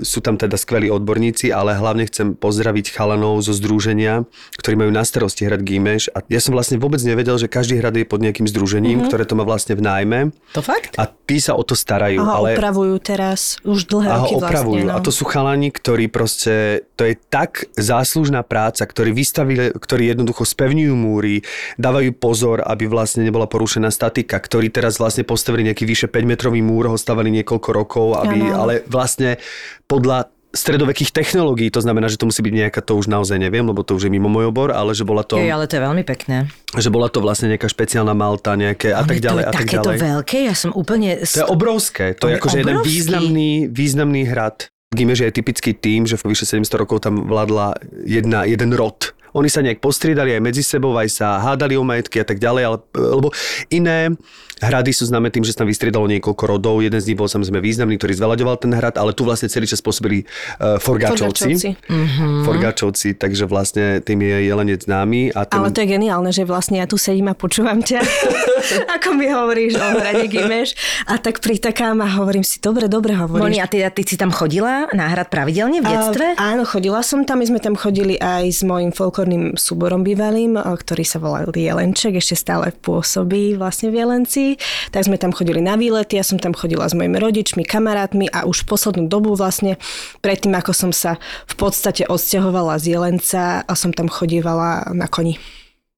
sú 0.07 0.25
tam 0.25 0.41
teda 0.41 0.57
skvelí 0.57 0.89
odborníci, 0.89 1.53
ale 1.53 1.77
hlavne 1.77 2.09
chcem 2.09 2.33
pozdraviť 2.39 2.95
chalanov 2.97 3.45
zo 3.45 3.53
združenia, 3.53 4.25
ktorí 4.57 4.81
majú 4.81 4.91
na 4.95 5.05
starosti 5.05 5.45
hrad 5.45 5.61
Gímeš. 5.61 6.09
A 6.17 6.25
ja 6.27 6.41
som 6.41 6.57
vlastne 6.57 6.81
vôbec 6.81 7.03
nevedel, 7.05 7.37
že 7.37 7.51
každý 7.51 7.79
hrad 7.79 7.95
je 7.95 8.09
pod 8.09 8.25
nejakým 8.25 8.49
združením, 8.49 9.05
mm-hmm. 9.05 9.09
ktoré 9.09 9.25
to 9.29 9.37
má 9.37 9.45
vlastne 9.45 9.77
v 9.77 9.83
nájme. 9.85 10.19
To 10.57 10.65
fakt? 10.65 10.97
A 10.97 11.07
tí 11.07 11.39
sa 11.39 11.55
o 11.55 11.63
to 11.63 11.77
starajú. 11.77 12.23
A 12.23 12.25
ho 12.25 12.35
ale... 12.43 12.57
opravujú 12.57 12.97
teraz 12.99 13.61
už 13.63 13.87
dlhé 13.87 14.09
A 14.09 14.17
roky 14.25 14.35
ho 14.35 14.39
opravujú. 14.41 14.83
vlastne. 14.87 14.93
No. 14.93 14.97
A 14.97 15.05
to 15.05 15.13
sú 15.13 15.25
chalani, 15.29 15.69
ktorí 15.71 16.11
proste, 16.11 16.87
to 16.97 17.07
je 17.07 17.15
tak 17.17 17.69
záslužná 17.77 18.43
práca, 18.43 18.83
ktorí 18.83 19.15
vystavili, 19.15 19.71
ktorí 19.75 20.11
jednoducho 20.11 20.40
spevňujú 20.45 20.95
múry, 20.95 21.43
dávajú 21.77 22.11
pozor, 22.17 22.61
aby 22.65 22.87
vlastne 22.87 23.23
nebola 23.23 23.47
porušená 23.47 23.89
statika, 23.89 24.37
ktorí 24.37 24.69
teraz 24.69 24.99
vlastne 24.99 25.23
postavili 25.23 25.71
nejaký 25.71 25.85
vyše 25.87 26.07
5 26.07 26.25
metrový 26.25 26.61
múr, 26.61 26.91
ho 26.91 26.97
stavali 26.99 27.31
niekoľko 27.41 27.69
rokov, 27.71 28.07
aby, 28.21 28.39
Áno. 28.51 28.57
ale 28.67 28.73
vlastne 28.89 29.39
podľa 29.87 30.29
stredovekých 30.51 31.15
technológií, 31.15 31.71
to 31.71 31.79
znamená, 31.79 32.11
že 32.11 32.19
to 32.19 32.27
musí 32.27 32.43
byť 32.43 32.55
nejaká, 32.67 32.83
to 32.83 32.99
už 32.99 33.07
naozaj 33.07 33.39
neviem, 33.39 33.63
lebo 33.63 33.87
to 33.87 33.95
už 33.95 34.11
je 34.11 34.13
mimo 34.13 34.27
môj 34.27 34.51
obor, 34.51 34.75
ale 34.75 34.99
že 34.99 35.07
bola 35.07 35.23
to, 35.23 35.39
Jej, 35.39 35.55
ale 35.55 35.71
to 35.71 35.79
je 35.79 35.83
veľmi 35.87 36.03
pekné. 36.03 36.51
že 36.75 36.91
bola 36.91 37.07
to 37.07 37.23
vlastne 37.23 37.55
nejaká 37.55 37.71
špeciálna 37.71 38.11
malta, 38.19 38.59
nejaké 38.59 38.91
a 38.91 39.07
tak 39.07 39.23
ďalej 39.23 39.43
to 39.43 39.47
je 39.47 39.47
a 39.47 39.53
tak 39.55 39.63
takéto 39.63 39.91
ďalej. 39.95 39.99
veľké, 40.03 40.39
ja 40.51 40.55
som 40.59 40.75
úplne... 40.75 41.23
To 41.23 41.39
je 41.39 41.47
obrovské. 41.47 42.19
To 42.19 42.27
On 42.27 42.31
je 42.35 42.37
je 42.37 42.41
akože 42.43 42.59
jeden 42.67 42.77
významný, 42.83 43.51
významný 43.71 44.23
hrad. 44.27 44.67
Gimež 44.91 45.23
je 45.23 45.31
typický 45.31 45.71
tým, 45.71 46.03
že 46.03 46.19
vyše 46.19 46.43
700 46.51 46.83
rokov 46.83 47.07
tam 47.07 47.31
vládla 47.31 47.79
jedna, 48.03 48.43
jeden 48.43 48.75
rod. 48.75 49.15
Oni 49.37 49.49
sa 49.49 49.63
nejak 49.63 49.79
postriedali 49.79 50.35
aj 50.37 50.43
medzi 50.43 50.63
sebou, 50.65 50.95
aj 50.99 51.09
sa 51.11 51.39
hádali 51.41 51.79
o 51.79 51.85
majetky 51.87 52.21
a 52.23 52.27
tak 52.27 52.43
ďalej, 52.43 52.63
ale, 52.67 52.77
lebo 52.95 53.29
iné 53.71 54.15
hrady 54.61 54.93
sú 54.93 55.09
známe 55.09 55.33
tým, 55.33 55.43
že 55.43 55.57
sa 55.57 55.65
tam 55.65 55.69
vystriedalo 55.73 56.05
niekoľko 56.07 56.45
rodov. 56.45 56.85
Jeden 56.85 57.01
z 57.01 57.13
nich 57.13 57.19
bol 57.19 57.27
samozrejme 57.27 57.65
významný, 57.65 57.97
ktorý 57.97 58.13
zveľaďoval 58.13 58.57
ten 58.61 58.73
hrad, 58.77 59.01
ale 59.01 59.17
tu 59.17 59.25
vlastne 59.25 59.49
celý 59.49 59.65
čas 59.65 59.81
pôsobili 59.81 60.29
uh, 60.61 60.77
Forgáčovci. 60.77 61.57
Forgáčovci. 61.57 61.69
Mhm. 61.89 62.45
Forgáčovci, 62.45 63.09
takže 63.17 63.49
vlastne 63.49 64.05
tým 64.05 64.21
je 64.21 64.37
Jelenec 64.53 64.85
známy. 64.85 65.33
A 65.33 65.49
ten... 65.49 65.57
Ale 65.57 65.73
to 65.73 65.81
je 65.81 65.89
geniálne, 65.89 66.31
že 66.31 66.45
vlastne 66.45 66.79
ja 66.79 66.87
tu 66.87 67.01
sedím 67.01 67.33
a 67.33 67.35
počúvam 67.35 67.81
ťa, 67.81 68.05
ako 69.01 69.17
mi 69.17 69.33
hovoríš 69.33 69.81
o 69.81 69.87
hrade 69.97 70.29
Gimeš 70.29 70.77
a 71.09 71.17
tak 71.17 71.41
pritakám 71.41 71.97
a 72.05 72.09
hovorím 72.21 72.45
si, 72.45 72.61
dobre, 72.61 72.87
dobre 72.87 73.17
Moni, 73.17 73.57
hovoríš. 73.57 73.65
a 73.65 73.67
ty, 73.67 73.79
ty 73.81 74.03
si 74.05 74.17
tam 74.21 74.29
chodila 74.29 74.93
na 74.93 75.09
hrad 75.09 75.33
pravidelne 75.33 75.81
v 75.81 75.87
detstve? 75.89 76.37
A, 76.37 76.53
áno, 76.53 76.69
chodila 76.69 77.01
som 77.01 77.25
tam, 77.25 77.41
my 77.41 77.49
sme 77.49 77.61
tam 77.65 77.75
chodili 77.81 78.21
aj 78.21 78.45
s 78.45 78.61
mojim 78.61 78.93
folklórnym 78.93 79.20
folklórnym 79.21 79.61
súborom 79.61 80.01
bývalým, 80.01 80.57
e, 80.57 80.63
ktorý 80.65 81.05
sa 81.05 81.21
volal 81.21 81.53
Jelenček, 81.53 82.17
ešte 82.17 82.41
stále 82.41 82.73
pôsobí 82.73 83.53
vlastne 83.53 83.93
v 83.93 84.01
Jelencii. 84.01 84.51
Tak 84.97 85.05
sme 85.05 85.21
tam 85.21 85.37
chodili 85.37 85.61
na 85.61 85.77
výlety, 85.77 86.17
ja 86.17 86.25
som 86.25 86.41
tam 86.41 86.57
chodila 86.57 86.89
s 86.89 86.97
mojimi 86.97 87.21
rodičmi, 87.21 87.61
kamarátmi 87.69 88.33
a 88.33 88.49
už 88.49 88.65
poslednú 88.65 89.13
dobu 89.13 89.37
vlastne 89.37 89.77
predtým, 90.25 90.57
ako 90.57 90.73
som 90.73 90.91
sa 90.97 91.21
v 91.45 91.55
podstate 91.61 92.09
odsťahovala 92.09 92.81
z 92.81 92.97
Jelenca 92.97 93.61
a 93.61 93.73
som 93.77 93.93
tam 93.93 94.09
chodívala 94.09 94.89
na 94.97 95.05
koni 95.05 95.37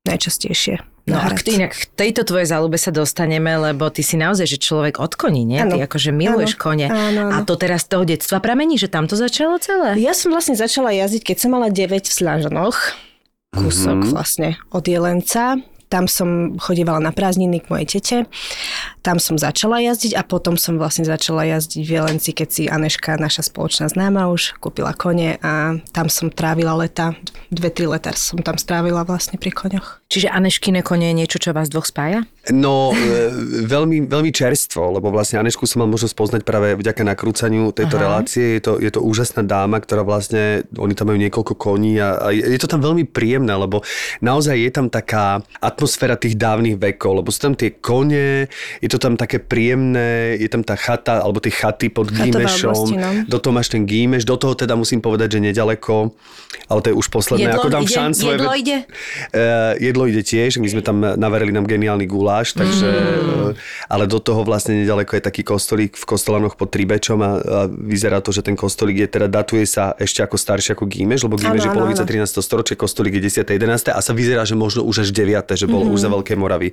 najčastejšie. 0.02 0.83
No 1.02 1.19
a 1.19 1.35
k, 1.35 1.59
inak 1.59 1.75
k 1.75 1.85
tejto 1.99 2.23
tvojej 2.23 2.47
záľube 2.47 2.79
sa 2.79 2.95
dostaneme, 2.95 3.50
lebo 3.59 3.91
ty 3.91 4.07
si 4.07 4.14
naozaj, 4.14 4.47
že 4.47 4.62
človek 4.62 5.02
od 5.02 5.19
koní, 5.19 5.43
nie? 5.43 5.59
Ty 5.59 5.83
Áno. 5.83 5.87
akože 5.91 6.14
miluješ 6.14 6.55
Áno. 6.55 6.62
kone. 6.62 6.87
Áno, 6.87 7.21
áno. 7.26 7.35
A 7.35 7.37
to 7.43 7.59
teraz 7.59 7.91
z 7.91 7.99
toho 7.99 8.07
detstva 8.07 8.38
pramení, 8.38 8.79
že 8.79 8.87
tam 8.87 9.11
to 9.11 9.19
začalo 9.19 9.59
celé? 9.59 9.99
Ja 9.99 10.14
som 10.14 10.31
vlastne 10.31 10.55
začala 10.55 10.95
jazdiť, 10.95 11.35
keď 11.35 11.37
som 11.43 11.59
mala 11.59 11.75
9 11.75 12.07
v 12.07 12.14
Slažanoch. 12.14 12.79
Kúsok 13.53 14.01
mm-hmm. 14.01 14.13
vlastne 14.17 14.49
od 14.73 14.85
Jelenca. 14.89 15.61
Tam 15.93 16.09
som 16.09 16.57
chodívala 16.57 17.05
na 17.05 17.13
prázdniny 17.13 17.61
k 17.61 17.69
mojej 17.69 17.87
tete. 18.01 18.17
Tam 19.05 19.21
som 19.21 19.37
začala 19.37 19.77
jazdiť 19.85 20.17
a 20.17 20.25
potom 20.25 20.57
som 20.57 20.81
vlastne 20.81 21.05
začala 21.05 21.45
jazdiť 21.45 21.85
v 21.85 21.95
Jelenci, 22.01 22.33
keď 22.33 22.49
si 22.49 22.63
Aneška, 22.65 23.21
naša 23.21 23.45
spoločná 23.53 23.93
známa 23.93 24.33
už, 24.33 24.57
kúpila 24.57 24.97
kone 24.97 25.37
a 25.45 25.77
tam 25.93 26.09
som 26.09 26.33
trávila 26.33 26.73
leta. 26.81 27.13
Dve, 27.53 27.69
tri 27.69 27.85
leta 27.85 28.17
som 28.17 28.41
tam 28.41 28.57
strávila 28.57 29.05
vlastne 29.05 29.37
pri 29.37 29.53
koňoch. 29.53 30.02
Čiže 30.12 30.28
Aneškine 30.28 30.85
kone 30.85 31.09
je 31.09 31.25
niečo, 31.25 31.40
čo 31.40 31.57
vás 31.57 31.73
dvoch 31.73 31.88
spája? 31.88 32.28
No, 32.52 32.92
e, 32.92 33.33
veľmi, 33.64 34.04
veľmi 34.12 34.28
čerstvo, 34.28 34.99
lebo 35.00 35.09
vlastne 35.09 35.40
Anešku 35.40 35.64
som 35.64 35.81
mal 35.81 35.88
možnosť 35.88 36.12
poznať 36.12 36.42
práve 36.45 36.76
vďaka 36.76 37.00
nakrúcaniu 37.00 37.73
tejto 37.73 37.97
Aha. 37.97 38.02
relácie. 38.04 38.61
Je 38.61 38.62
to, 38.66 38.73
je 38.76 38.92
to 38.92 39.00
úžasná 39.00 39.40
dáma, 39.40 39.81
ktorá 39.81 40.04
vlastne, 40.04 40.69
oni 40.76 40.92
tam 40.92 41.09
majú 41.09 41.19
niekoľko 41.23 41.57
koní 41.57 41.97
a, 41.97 42.19
a 42.19 42.28
je 42.28 42.61
to 42.61 42.69
tam 42.69 42.85
veľmi 42.85 43.09
príjemné, 43.09 43.57
lebo 43.57 43.81
naozaj 44.21 44.59
je 44.59 44.69
tam 44.69 44.92
taká 44.92 45.40
atmosféra 45.64 46.21
tých 46.21 46.37
dávnych 46.37 46.76
vekov, 46.76 47.25
lebo 47.25 47.33
sú 47.33 47.49
tam 47.49 47.54
tie 47.57 47.73
kone, 47.73 48.52
je 48.85 48.88
to 48.92 49.00
tam 49.00 49.16
také 49.16 49.40
príjemné, 49.40 50.37
je 50.37 50.49
tam 50.52 50.61
tá 50.61 50.76
chata, 50.76 51.25
alebo 51.25 51.40
tie 51.40 51.54
chaty 51.57 51.88
pod 51.88 52.12
Gímešom, 52.12 52.85
no. 53.00 53.11
do 53.33 53.38
toho 53.40 53.54
máš 53.57 53.73
ten 53.73 53.88
Gímeš, 53.88 54.28
do 54.28 54.37
toho 54.37 54.52
teda 54.52 54.76
musím 54.76 55.00
povedať, 55.00 55.38
že 55.38 55.47
nedaleko, 55.47 56.12
ale 56.69 56.78
to 56.85 56.90
je 56.90 56.97
už 57.00 57.07
posledné, 57.09 57.54
Jedlo 57.54 57.64
ako 57.64 57.69
dám 57.71 57.85
ide? 57.87 57.95
šanc 57.95 58.12
svoje 58.19 58.37
Jedlo 58.37 58.50
ve- 58.50 58.59
ide? 58.61 58.76
Uh, 59.33 59.73
jedlo 59.78 60.02
ide 60.09 60.23
tiež, 60.23 60.59
my 60.59 60.69
sme 60.69 60.83
tam 60.83 61.03
navarili 61.03 61.53
nám 61.55 61.67
geniálny 61.67 62.07
guláš, 62.07 62.55
takže, 62.55 62.89
mm. 62.89 63.53
ale 63.89 64.05
do 64.07 64.19
toho 64.19 64.43
vlastne 64.47 64.79
nedaleko 64.79 65.19
je 65.19 65.23
taký 65.23 65.43
kostolík 65.43 65.99
v 65.99 66.05
Kostolanoch 66.05 66.55
pod 66.57 66.73
Tribečom 66.73 67.19
a, 67.21 67.31
a 67.39 67.59
vyzerá 67.69 68.23
to, 68.23 68.31
že 68.31 68.43
ten 68.43 68.57
kostolík 68.57 69.05
je 69.05 69.09
teda 69.09 69.27
datuje 69.29 69.67
sa 69.69 69.93
ešte 69.99 70.25
ako 70.25 70.37
starší 70.39 70.75
ako 70.75 70.89
Gímeš, 70.89 71.27
lebo 71.27 71.37
Gímeš 71.37 71.69
je 71.69 71.73
polovica 71.73 72.05
áno. 72.05 72.25
13. 72.27 72.43
storočie, 72.43 72.75
kostolík 72.75 73.19
je 73.21 73.45
10. 73.45 73.49
11. 73.49 73.93
a 73.93 74.01
sa 74.01 74.13
vyzerá, 74.13 74.43
že 74.43 74.57
možno 74.59 74.83
už 74.83 75.07
až 75.07 75.09
9. 75.15 75.55
že 75.55 75.67
bol 75.69 75.85
mm. 75.87 75.93
už 75.93 75.99
za 76.05 76.09
Veľkej 76.09 76.37
Moravy. 76.39 76.69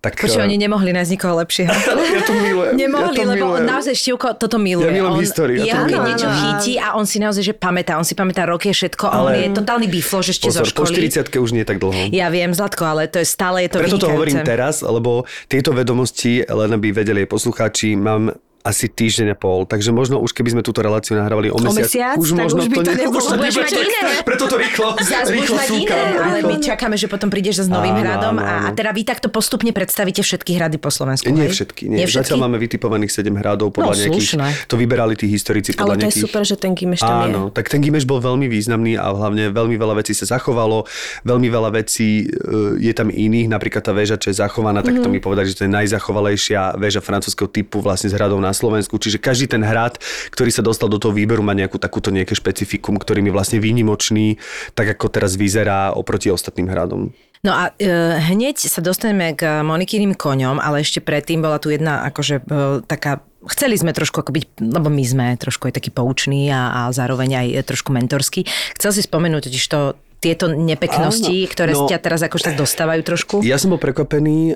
Tak, 0.00 0.18
Počuj, 0.18 0.42
eh, 0.42 0.46
oni 0.48 0.56
nemohli 0.56 0.90
nájsť 0.96 1.10
nikoho 1.12 1.34
lepšieho. 1.44 1.72
ja 2.16 2.20
to 2.24 2.32
milujem. 2.32 2.72
Nemohli, 2.76 3.16
ja 3.16 3.24
to 3.24 3.30
lebo 3.32 3.44
on 3.52 3.62
milujem. 3.62 3.68
naozaj 3.68 3.94
Števko 3.94 4.26
toto 4.40 4.56
miluje. 4.56 4.88
Ja 4.88 4.94
milujem 4.94 5.20
históriu, 5.20 5.56
ja 5.62 5.84
to 5.84 5.88
keď 5.88 5.98
milujem. 5.98 6.08
niečo 6.10 6.28
chytí 6.32 6.72
a 6.80 6.86
on 6.96 7.04
si 7.04 7.16
naozaj, 7.20 7.42
že 7.44 7.54
pamätá. 7.54 8.00
On 8.00 8.06
si 8.06 8.14
pamätá 8.16 8.48
roky 8.48 8.72
všetko 8.72 9.04
a 9.06 9.14
on 9.22 9.32
Ale- 9.32 9.40
je 9.44 9.48
totálny 9.52 9.86
biflož 9.92 10.32
ešte 10.32 10.48
zo 10.48 10.64
Pozor, 10.64 10.72
po 10.72 10.84
školy. 10.88 11.08
40 11.12 11.36
už 11.36 11.50
nie 11.52 11.62
je 11.62 11.68
tak 11.68 11.78
dlho. 11.78 12.00
Ja 12.10 12.32
viem, 12.32 12.55
Zlatko, 12.56 12.82
ale 12.88 13.12
to 13.12 13.20
je 13.20 13.26
stále 13.28 13.62
je 13.62 13.68
to 13.68 13.78
Preto 13.78 14.00
to 14.00 14.08
vynikajúce. 14.08 14.16
hovorím 14.16 14.40
teraz, 14.42 14.74
lebo 14.80 15.28
tieto 15.46 15.76
vedomosti, 15.76 16.40
len 16.48 16.70
aby 16.72 16.96
vedeli 16.96 17.28
poslucháči, 17.28 17.92
mám 17.94 18.32
asi 18.66 18.86
týždeň 18.88 19.28
a 19.28 19.36
pol, 19.36 19.62
takže 19.62 19.88
možno 19.90 20.18
už 20.18 20.30
keby 20.32 20.50
sme 20.50 20.60
túto 20.60 20.80
reláciu 20.80 21.14
nahrávali 21.14 21.48
o 21.48 21.56
mesiac, 21.56 21.86
mesiac, 21.86 22.16
už 22.16 22.28
tak 22.28 22.38
možno 22.40 22.58
už 22.58 22.66
by 22.66 22.76
to 22.76 22.82
ne- 22.82 22.98
nebolo. 22.98 23.14
už 23.14 23.24
to 23.24 23.34
nebude 23.36 23.54
mať 23.56 23.70
tak- 23.70 23.86
iné. 23.86 24.12
Preto 24.20 24.44
to 24.44 24.56
rýchlo, 24.56 24.86
Zas 25.00 25.26
rýchlo 25.28 25.54
mať 25.54 25.68
iné, 25.68 25.78
súkam. 25.86 26.06
ale 26.20 26.38
my 26.42 26.54
čakáme, 26.58 26.96
že 26.96 27.06
potom 27.06 27.28
prídeš 27.28 27.56
s 27.60 27.68
novým 27.68 27.94
Áno, 27.94 28.02
hradom 28.02 28.34
áno, 28.34 28.42
a, 28.42 28.50
a 28.50 28.54
áno. 28.64 28.74
teda 28.74 28.90
vy 28.90 29.02
takto 29.04 29.28
postupne 29.28 29.70
predstavíte 29.70 30.18
všetky 30.20 30.52
hrady 30.52 30.76
po 30.76 30.90
Slovensku, 30.90 31.28
Nie 31.28 31.46
hej? 31.46 31.54
všetky, 31.54 31.82
nie. 31.86 32.02
Zatiaľ 32.04 32.38
máme 32.42 32.58
vytipovaných 32.58 33.12
7 33.12 33.30
hradov 33.32 33.70
podľa 33.70 33.86
No, 33.88 34.00
nejakých, 34.02 34.26
slušné. 34.34 34.48
to 34.66 34.74
vyberali 34.74 35.14
tí 35.14 35.26
historici 35.26 35.70
podľa 35.70 35.84
Ale 35.84 35.94
to 35.94 35.94
je 35.94 36.04
nejakých... 36.10 36.24
super, 36.24 36.42
že 36.42 36.54
ten 36.56 36.72
Gimeš 36.72 37.00
tam 37.00 37.16
Áno, 37.22 37.40
je. 37.44 37.54
tak 37.54 37.68
ten 37.68 37.78
Gimeš 37.78 38.02
bol 38.02 38.18
veľmi 38.18 38.46
významný 38.46 38.96
a 38.96 39.06
hlavne 39.06 39.48
veľmi 39.48 39.76
veľa 39.76 39.94
vecí 39.96 40.10
sa 40.12 40.26
zachovalo, 40.28 40.82
veľmi 41.22 41.46
veľa 41.46 41.70
vecí 41.72 42.24
e, 42.24 42.42
je 42.78 42.92
tam 42.92 43.08
iných, 43.08 43.46
napríklad 43.46 43.80
tá 43.80 43.92
väža, 43.92 44.16
čo 44.16 44.28
je 44.28 44.36
zachovaná, 44.36 44.80
tak 44.80 44.94
Mhm. 44.94 45.02
to 45.02 45.08
mi 45.08 45.18
povedali, 45.18 45.46
že 45.46 45.54
to 45.54 45.64
je 45.64 45.70
najzachovalejšia 45.70 46.74
väža 46.74 46.98
francúzského 46.98 47.46
typu 47.46 47.78
vlastne 47.78 48.08
s 48.08 48.14
hradov 48.14 48.38
na 48.38 48.55
Slovensku, 48.56 48.96
čiže 48.96 49.20
každý 49.20 49.52
ten 49.52 49.60
hrad, 49.60 50.00
ktorý 50.32 50.48
sa 50.48 50.64
dostal 50.64 50.88
do 50.88 50.96
toho 50.96 51.12
výberu, 51.12 51.44
má 51.44 51.52
nejakú 51.52 51.76
takúto 51.76 52.08
nejaké 52.08 52.32
špecifikum, 52.32 52.96
ktorým 52.96 53.28
je 53.28 53.36
vlastne 53.36 53.58
výnimočný, 53.60 54.40
tak 54.72 54.96
ako 54.96 55.12
teraz 55.12 55.36
vyzerá 55.36 55.92
oproti 55.92 56.32
ostatným 56.32 56.72
hradom. 56.72 57.12
No 57.44 57.52
a 57.52 57.70
e, 57.76 57.92
hneď 58.32 58.58
sa 58.58 58.82
dostaneme 58.82 59.36
k 59.36 59.62
Monikyným 59.62 60.16
koňom, 60.16 60.58
ale 60.58 60.82
ešte 60.82 61.04
predtým 61.04 61.44
bola 61.44 61.60
tu 61.60 61.70
jedna 61.70 62.02
akože 62.08 62.42
e, 62.42 62.42
taká 62.88 63.22
Chceli 63.46 63.78
sme 63.78 63.94
trošku 63.94 64.26
ako 64.26 64.34
byť, 64.34 64.58
lebo 64.58 64.90
my 64.90 65.04
sme 65.06 65.26
trošku 65.38 65.70
aj 65.70 65.78
taký 65.78 65.94
pouční 65.94 66.50
a, 66.50 66.66
a 66.66 66.80
zároveň 66.90 67.46
aj 67.46 67.70
trošku 67.70 67.94
mentorský. 67.94 68.42
Chcel 68.74 68.90
si 68.90 69.06
spomenúť 69.06 69.46
totiž 69.46 69.64
to, 69.70 69.94
tieto 70.16 70.48
nepeknosti, 70.48 71.36
Áno. 71.44 71.50
ktoré 71.52 71.72
No. 71.76 71.86
ťa 71.86 71.98
teraz 72.00 72.20
akože 72.24 72.52
tak 72.52 72.56
dostávajú 72.56 73.02
trošku. 73.04 73.34
Ja 73.44 73.60
som 73.60 73.76
bol 73.76 73.80
prekvapený, 73.80 74.52
e, 74.52 74.54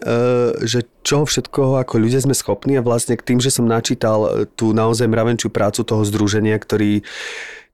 že 0.64 0.88
čoho 1.04 1.28
všetkoho 1.28 1.76
ako 1.84 2.00
ľudia 2.00 2.24
sme 2.24 2.32
schopní 2.32 2.80
a 2.80 2.82
vlastne 2.82 3.14
k 3.14 3.22
tým, 3.22 3.38
že 3.44 3.52
som 3.52 3.68
načítal 3.68 4.24
e, 4.24 4.30
tú 4.48 4.72
naozaj 4.72 5.04
mravenčiu 5.06 5.52
prácu 5.52 5.84
toho 5.84 6.00
združenia, 6.02 6.56
ktorý 6.56 7.04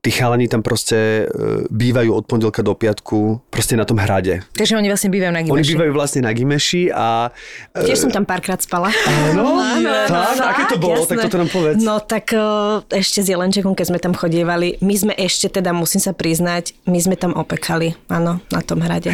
tí 0.06 0.14
chalani 0.14 0.46
tam 0.46 0.62
proste 0.62 1.26
e, 1.26 1.66
bývajú 1.66 2.14
od 2.14 2.24
pondelka 2.30 2.62
do 2.62 2.78
piatku 2.78 3.42
proste 3.50 3.74
na 3.74 3.82
tom 3.82 3.98
hrade. 3.98 4.46
Takže 4.54 4.78
oni 4.78 4.86
vlastne 4.86 5.10
bývajú 5.10 5.32
na 5.34 5.42
Oni 5.42 5.50
Gimeši. 5.50 5.70
bývajú 5.74 5.90
vlastne 5.90 6.20
na 6.22 6.30
Gimeši 6.30 6.94
a... 6.94 7.34
e, 7.74 7.82
Tiež 7.82 8.06
som 8.06 8.14
tam 8.14 8.22
párkrát 8.22 8.62
spala. 8.62 8.94
Áno, 9.02 9.58
tak, 10.06 10.38
aké 10.38 10.62
to 10.70 10.76
bolo, 10.78 11.02
jasné. 11.02 11.10
tak 11.10 11.26
toto 11.26 11.36
nám 11.42 11.50
povedz. 11.50 11.82
No 11.82 11.98
tak 11.98 12.30
o, 12.30 12.46
ešte 12.86 13.18
s 13.18 13.26
Jelenčekom, 13.26 13.74
keď 13.74 13.86
sme 13.90 13.98
tam 13.98 14.14
chodievali, 14.14 14.78
my 14.78 14.94
sme 14.94 15.12
ešte 15.18 15.50
teda, 15.50 15.74
musím 15.74 15.98
sa 15.98 16.14
priznať, 16.14 16.78
my 16.86 16.98
sme 17.02 17.18
tam 17.18 17.34
opekali, 17.34 17.98
áno, 18.06 18.38
na 18.54 18.60
tom 18.62 18.78
hrade. 18.78 19.10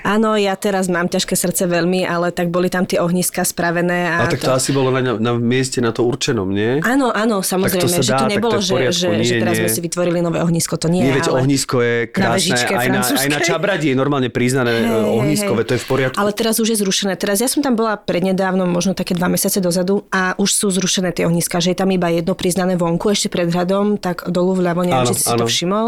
Áno, 0.00 0.40
ja 0.40 0.56
teraz 0.56 0.88
mám 0.88 1.12
ťažké 1.12 1.36
srdce 1.36 1.68
veľmi, 1.68 2.08
ale 2.08 2.32
tak 2.32 2.48
boli 2.48 2.72
tam 2.72 2.88
tie 2.88 2.96
ohniska 2.96 3.44
spravené. 3.44 4.08
A 4.08 4.24
A 4.24 4.32
tak 4.32 4.40
to 4.40 4.56
asi 4.56 4.72
bolo 4.72 4.88
na, 4.88 5.20
na 5.20 5.32
mieste 5.36 5.84
na 5.84 5.92
to 5.92 6.08
určenom, 6.08 6.48
nie? 6.48 6.80
Áno, 6.80 7.12
áno, 7.12 7.44
samozrejme, 7.44 7.92
sa 7.92 8.00
že 8.00 8.12
dá, 8.14 8.24
to 8.24 8.24
tak 8.24 8.30
to 8.30 8.34
nebolo, 8.40 8.56
že, 8.56 8.72
poriadku, 8.72 8.96
že, 8.96 9.08
že 9.10 9.34
nie, 9.36 9.42
teraz 9.42 9.54
nie. 9.54 9.60
sme 9.66 9.70
si 9.70 9.80
vytvorili 9.82 10.13
nové 10.20 10.38
ohnisko, 10.44 10.76
to 10.76 10.92
nie, 10.92 11.02
Nie, 11.02 11.16
veď 11.16 11.32
ale... 11.32 11.36
ohnisko 11.42 11.76
je 11.80 11.96
krásne, 12.10 12.36
vežičke 12.36 12.72
aj 12.74 12.88
na, 12.92 13.00
aj 13.02 13.28
na. 13.32 13.38
Čabradi 13.40 13.86
je 13.90 13.96
normálne 13.96 14.30
priznané 14.30 14.70
Hej, 14.70 14.84
e, 14.84 14.90
hej, 14.90 15.04
ohnisko, 15.10 15.52
hej. 15.54 15.58
veď 15.58 15.66
to 15.66 15.74
je 15.74 15.80
v 15.80 15.86
poriadku. 15.88 16.16
Ale 16.20 16.30
teraz 16.36 16.54
už 16.60 16.68
je 16.74 16.78
zrušené. 16.84 17.14
Teraz 17.16 17.40
ja 17.40 17.48
som 17.48 17.64
tam 17.64 17.74
bola 17.74 17.96
prednedávno, 17.96 18.68
možno 18.68 18.92
také 18.94 19.16
dva 19.16 19.26
mesiace 19.32 19.58
dozadu 19.58 20.04
a 20.12 20.36
už 20.36 20.50
sú 20.52 20.66
zrušené 20.70 21.10
tie 21.16 21.24
ohniska, 21.24 21.58
že 21.58 21.72
je 21.72 21.78
tam 21.78 21.90
iba 21.90 22.12
jedno 22.12 22.36
priznané 22.36 22.76
vonku, 22.76 23.10
ešte 23.10 23.32
pred 23.32 23.48
hradom, 23.48 23.96
tak 23.96 24.28
dolu 24.28 24.58
vľavo, 24.58 24.84
neviem, 24.84 25.06
Áno, 25.06 25.10
či 25.10 25.16
si 25.16 25.24
si 25.24 25.32
to 25.32 25.44
áno. 25.44 25.48
všimol. 25.48 25.86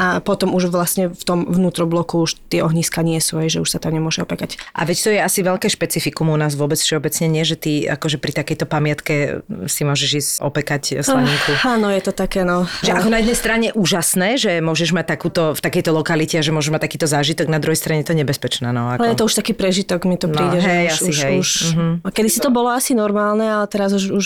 A 0.00 0.06
potom 0.22 0.54
už 0.56 0.70
vlastne 0.72 1.12
v 1.12 1.22
tom 1.26 1.44
vnútrobloku 1.44 2.24
už 2.24 2.38
tie 2.48 2.64
ohniska 2.64 3.02
nie 3.04 3.18
sú, 3.20 3.40
aj, 3.40 3.56
že 3.56 3.58
už 3.60 3.68
sa 3.68 3.78
tam 3.82 3.92
nemôže 3.92 4.22
opekať. 4.22 4.56
A 4.72 4.86
veď 4.86 4.96
to 5.00 5.10
je 5.12 5.20
asi 5.20 5.40
veľké 5.44 5.68
špecifikum 5.68 6.30
u 6.30 6.36
nás 6.38 6.54
vôbec 6.54 6.78
všeobecne, 6.78 7.26
nie, 7.28 7.44
že 7.44 7.56
ty 7.58 7.84
akože 7.84 8.16
pri 8.22 8.32
takejto 8.32 8.64
pamiatke 8.68 9.42
si 9.66 9.82
môžeš 9.84 10.10
ísť 10.16 10.32
opekať 10.40 10.82
slaninku. 11.02 11.52
Ah, 11.60 11.76
áno, 11.76 11.88
je 11.90 12.02
to 12.04 12.12
také, 12.14 12.46
no. 12.46 12.64
Že 12.84 12.96
ako 12.96 13.08
na 13.10 13.18
jednej 13.20 13.36
strane 13.36 13.59
úžasné, 13.68 14.40
že 14.40 14.64
môžeš 14.64 14.96
mať 14.96 15.12
takúto, 15.12 15.52
v 15.52 15.60
takejto 15.60 15.92
lokalite, 15.92 16.40
že 16.40 16.48
môžeš 16.48 16.72
mať 16.72 16.82
takýto 16.88 17.04
zážitok, 17.04 17.52
na 17.52 17.60
druhej 17.60 17.76
strane 17.76 18.00
to 18.00 18.16
nebezpečné. 18.16 18.72
No, 18.72 18.96
ako. 18.96 19.04
Ale 19.04 19.12
je 19.12 19.18
to 19.20 19.28
už 19.28 19.34
taký 19.36 19.52
prežitok, 19.52 20.08
mi 20.08 20.16
to 20.16 20.24
No, 20.24 20.32
príde, 20.32 20.64
hej, 20.64 20.88
že 20.88 20.88
už, 20.88 20.96
asi 20.96 21.10
už, 21.12 21.18
hej. 21.20 21.34
už 21.36 21.50
Mhm. 21.76 21.86
a 22.00 22.08
kedy 22.08 22.28
si 22.32 22.40
to 22.40 22.48
bolo 22.48 22.72
asi 22.72 22.96
normálne, 22.96 23.44
ale 23.44 23.68
teraz 23.68 23.92
už, 23.92 24.08
už 24.08 24.24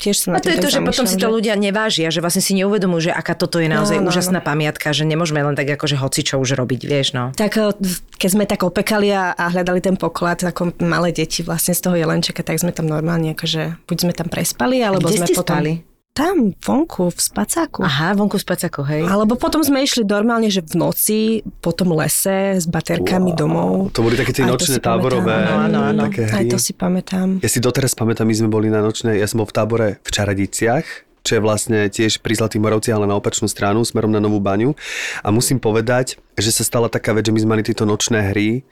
tiež 0.00 0.16
sa 0.16 0.26
na 0.32 0.34
A 0.36 0.40
to 0.40 0.48
je 0.48 0.56
to, 0.56 0.72
že 0.72 0.80
potom 0.80 1.04
si 1.04 1.20
to 1.20 1.28
ľudia 1.28 1.52
nevážia, 1.52 2.08
že 2.08 2.24
vlastne 2.24 2.40
si 2.40 2.56
neuvedomujú, 2.56 3.10
že 3.10 3.12
aká 3.12 3.36
toto 3.36 3.60
je 3.60 3.68
naozaj 3.68 4.00
Áno, 4.00 4.08
áno. 4.08 4.10
úžasná 4.14 4.40
pamiatka, 4.40 4.96
že 4.96 5.04
nemôžeme 5.04 5.44
len 5.44 5.52
tak 5.52 5.68
akože 5.68 6.00
hoci 6.00 6.24
čo 6.24 6.40
už 6.40 6.56
robiť, 6.56 6.80
vieš, 6.88 7.12
no. 7.12 7.34
Tak 7.34 7.52
eh, 7.58 7.76
keď 8.16 8.28
sme 8.30 8.44
tak 8.46 8.64
opekali 8.64 9.10
a, 9.10 9.34
a 9.34 9.50
hľadali 9.50 9.82
ten 9.82 9.98
poklad, 9.98 10.40
ako 10.40 10.72
malé 10.80 11.10
deti 11.10 11.42
vlastne 11.42 11.74
z 11.74 11.82
toho 11.82 11.98
jelenčeka, 11.98 12.46
tak 12.46 12.62
sme 12.62 12.70
tam 12.70 12.86
normálne 12.86 13.34
akože, 13.34 13.82
buď 13.84 13.96
sme 13.98 14.12
tam 14.14 14.30
prespali, 14.30 14.78
alebo 14.80 15.10
Kde 15.10 15.26
sme 15.26 15.28
potom... 15.34 15.56
spali? 15.58 15.72
Tam, 16.10 16.50
vonku, 16.58 17.06
v 17.14 17.20
spacáku. 17.22 17.86
Aha, 17.86 18.18
vonku 18.18 18.34
z 18.34 18.42
pacaku, 18.42 18.82
hej. 18.82 19.06
Alebo 19.06 19.38
potom 19.38 19.62
sme 19.62 19.86
išli 19.86 20.02
normálne, 20.02 20.50
že 20.50 20.58
v 20.58 20.74
noci 20.74 21.20
po 21.62 21.70
tom 21.70 21.94
lese 21.94 22.58
s 22.58 22.66
baterkami 22.66 23.30
domov. 23.32 23.94
To 23.94 24.02
boli 24.02 24.18
také 24.18 24.34
tie 24.34 24.42
Aj 24.42 24.50
nočné 24.50 24.82
táborové 24.82 25.46
Áno, 25.46 25.70
áno, 25.70 25.78
áno. 25.94 26.00
také 26.10 26.26
Aj 26.26 26.42
hry. 26.42 26.50
to 26.50 26.58
si 26.58 26.74
pamätám. 26.74 27.38
Ja 27.38 27.46
si 27.46 27.62
doteraz 27.62 27.94
pamätám, 27.94 28.26
my 28.26 28.34
sme 28.34 28.50
boli 28.50 28.66
na 28.66 28.82
nočnej, 28.82 29.22
ja 29.22 29.30
som 29.30 29.38
bol 29.38 29.48
v 29.48 29.54
tábore 29.54 29.88
v 30.02 30.10
Čaradiciach, 30.10 30.84
čo 31.22 31.38
je 31.38 31.40
vlastne 31.40 31.86
tiež 31.86 32.18
pri 32.18 32.34
Zlatých 32.34 32.58
Moravciach, 32.58 32.98
ale 32.98 33.06
na 33.06 33.14
opačnú 33.14 33.46
stranu, 33.46 33.86
smerom 33.86 34.10
na 34.10 34.18
Novú 34.18 34.42
baňu. 34.42 34.74
A 35.22 35.30
musím 35.30 35.62
povedať, 35.62 36.18
že 36.34 36.50
sa 36.50 36.66
stala 36.66 36.90
taká 36.90 37.14
vec, 37.14 37.30
že 37.30 37.32
my 37.32 37.38
sme 37.38 37.52
mali 37.54 37.62
tieto 37.62 37.86
nočné 37.86 38.34
hry 38.34 38.66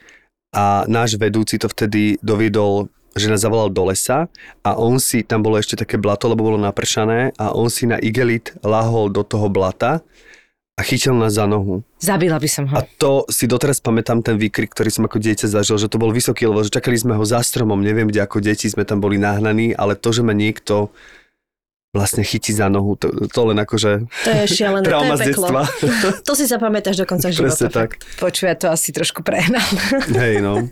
a 0.50 0.82
náš 0.88 1.14
vedúci 1.20 1.54
to 1.60 1.70
vtedy 1.70 2.18
doviedol 2.18 2.88
že 3.18 3.30
nás 3.30 3.42
zavolal 3.42 3.68
do 3.68 3.84
lesa 3.90 4.30
a 4.62 4.78
on 4.78 5.02
si, 5.02 5.26
tam 5.26 5.42
bolo 5.42 5.58
ešte 5.58 5.74
také 5.74 5.98
blato, 5.98 6.30
lebo 6.30 6.46
bolo 6.46 6.58
napršané 6.58 7.34
a 7.36 7.52
on 7.52 7.68
si 7.68 7.84
na 7.84 7.98
igelit 7.98 8.54
lahol 8.62 9.10
do 9.10 9.26
toho 9.26 9.50
blata 9.50 10.00
a 10.78 10.82
chytil 10.86 11.10
nás 11.18 11.34
za 11.34 11.50
nohu. 11.50 11.82
Zabila 11.98 12.38
by 12.38 12.46
som 12.46 12.70
ho. 12.70 12.74
A 12.78 12.86
to 12.86 13.26
si 13.26 13.50
doteraz 13.50 13.82
pamätám 13.82 14.22
ten 14.22 14.38
výkrik, 14.38 14.70
ktorý 14.70 14.94
som 14.94 15.10
ako 15.10 15.18
dieťa 15.18 15.50
zažil, 15.50 15.74
že 15.74 15.90
to 15.90 15.98
bol 15.98 16.14
vysoký, 16.14 16.46
lebo 16.46 16.62
že 16.62 16.70
čakali 16.70 16.94
sme 16.94 17.18
ho 17.18 17.24
za 17.26 17.42
stromom, 17.42 17.82
neviem 17.82 18.06
kde 18.06 18.22
ako 18.22 18.38
deti 18.38 18.70
sme 18.70 18.86
tam 18.86 19.02
boli 19.02 19.18
nahnaní, 19.18 19.74
ale 19.74 19.98
to, 19.98 20.14
že 20.14 20.22
ma 20.22 20.30
niekto 20.30 20.94
vlastne 21.88 22.20
chytí 22.20 22.52
za 22.52 22.68
nohu, 22.68 23.00
to, 23.00 23.08
to 23.32 23.40
len 23.48 23.56
akože 23.64 24.04
To 24.04 24.28
je 24.28 24.44
šialené, 24.44 24.84
to 24.84 24.90
trauma 24.92 25.16
je 25.16 25.16
z 25.16 25.22
peklo. 25.32 25.46
detstva. 25.48 25.62
To 26.28 26.32
si 26.36 26.44
zapamätáš 26.44 27.00
do 27.00 27.06
konca 27.08 27.32
života. 27.32 27.48
Presne 27.56 27.68
tak. 27.72 27.90
Počuja, 28.20 28.52
to 28.60 28.68
asi 28.68 28.92
trošku 28.92 29.24
prehnal. 29.24 29.64
Hej, 30.20 30.44
no. 30.44 30.68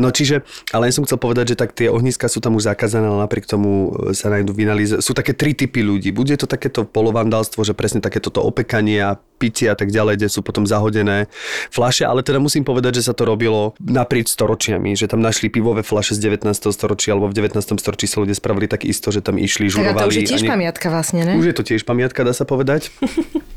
No 0.00 0.08
čiže, 0.08 0.48
ale 0.72 0.88
ja 0.88 0.96
som 0.96 1.04
chcel 1.04 1.20
povedať, 1.20 1.52
že 1.52 1.56
tak 1.60 1.76
tie 1.76 1.92
ohniska 1.92 2.32
sú 2.32 2.40
tam 2.40 2.56
už 2.56 2.72
zakázané, 2.72 3.04
ale 3.04 3.28
napriek 3.28 3.44
tomu 3.44 3.92
e, 4.08 4.16
sa 4.16 4.32
nájdú 4.32 4.56
vynalíze. 4.56 5.04
Sú 5.04 5.12
také 5.12 5.36
tri 5.36 5.52
typy 5.52 5.84
ľudí. 5.84 6.08
Bude 6.08 6.32
to 6.40 6.48
takéto 6.48 6.88
polovandálstvo, 6.88 7.60
že 7.60 7.76
presne 7.76 8.00
takéto 8.00 8.32
to 8.32 8.40
opekanie 8.40 8.96
a 8.96 9.20
pitie 9.36 9.68
a 9.68 9.76
tak 9.76 9.92
ďalej, 9.92 10.16
kde 10.16 10.28
sú 10.32 10.40
potom 10.40 10.64
zahodené 10.64 11.28
flaše, 11.68 12.08
ale 12.08 12.24
teda 12.24 12.40
musím 12.40 12.64
povedať, 12.64 13.04
že 13.04 13.12
sa 13.12 13.12
to 13.12 13.28
robilo 13.28 13.76
naprieč 13.76 14.32
storočiami, 14.32 14.96
že 14.96 15.12
tam 15.12 15.20
našli 15.20 15.52
pivové 15.52 15.84
flaše 15.84 16.16
z 16.16 16.24
19. 16.32 16.48
storočia 16.72 17.12
alebo 17.12 17.28
v 17.28 17.36
19. 17.44 17.60
storočí 17.76 18.08
sa 18.08 18.24
ľudia 18.24 18.32
spravili 18.32 18.64
tak 18.64 18.88
isto, 18.88 19.12
že 19.12 19.20
tam 19.20 19.36
išli, 19.36 19.68
Tak 19.68 19.76
a 19.76 19.76
žurovali. 19.76 20.00
to 20.00 20.08
už 20.08 20.16
je 20.16 20.24
tiež 20.24 20.40
pamiatka 20.56 20.88
vlastne, 20.88 21.20
ne? 21.28 21.36
už 21.36 21.52
je 21.52 21.56
to 21.56 21.64
tiež 21.68 21.84
pamiatka, 21.84 22.24
dá 22.24 22.32
sa 22.32 22.48
povedať. 22.48 22.88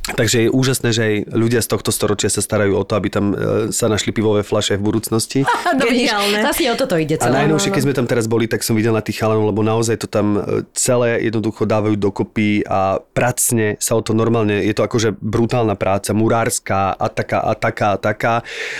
Takže 0.09 0.45
je 0.45 0.49
úžasné, 0.49 0.89
že 0.89 1.01
aj 1.05 1.15
ľudia 1.37 1.61
z 1.61 1.69
tohto 1.69 1.93
storočia 1.93 2.33
sa 2.33 2.41
starajú 2.41 2.73
o 2.73 2.83
to, 2.83 2.97
aby 2.97 3.13
tam 3.13 3.25
e, 3.29 3.69
sa 3.69 3.85
našli 3.85 4.09
pivové 4.09 4.41
flaše 4.41 4.75
v 4.75 4.83
budúcnosti. 4.83 5.45
No 5.69 5.85
Geniálne. 5.85 6.41
zase 6.41 6.65
o 6.65 6.75
toto 6.75 6.97
ide 6.97 7.21
A 7.21 7.29
celé. 7.29 7.45
najnovšie, 7.45 7.69
keď 7.69 7.83
sme 7.85 7.93
tam 7.93 8.09
teraz 8.09 8.25
boli, 8.25 8.49
tak 8.49 8.65
som 8.65 8.73
videl 8.73 8.89
na 8.89 9.05
tých 9.05 9.21
chalanov, 9.21 9.53
lebo 9.53 9.61
naozaj 9.61 10.01
to 10.01 10.07
tam 10.09 10.41
e, 10.41 10.65
celé 10.73 11.21
jednoducho 11.29 11.69
dávajú 11.69 11.93
dokopy 11.93 12.65
a 12.65 12.97
pracne 13.13 13.77
sa 13.77 13.93
o 13.93 14.01
to 14.01 14.17
normálne, 14.17 14.65
je 14.65 14.73
to 14.73 14.81
akože 14.81 15.13
brutálna 15.21 15.77
práca, 15.77 16.17
murárska 16.17 16.97
a 16.97 17.05
taká 17.05 17.45
a 17.45 17.53
taká 17.53 17.87
a 17.93 17.97
taká. 18.01 18.33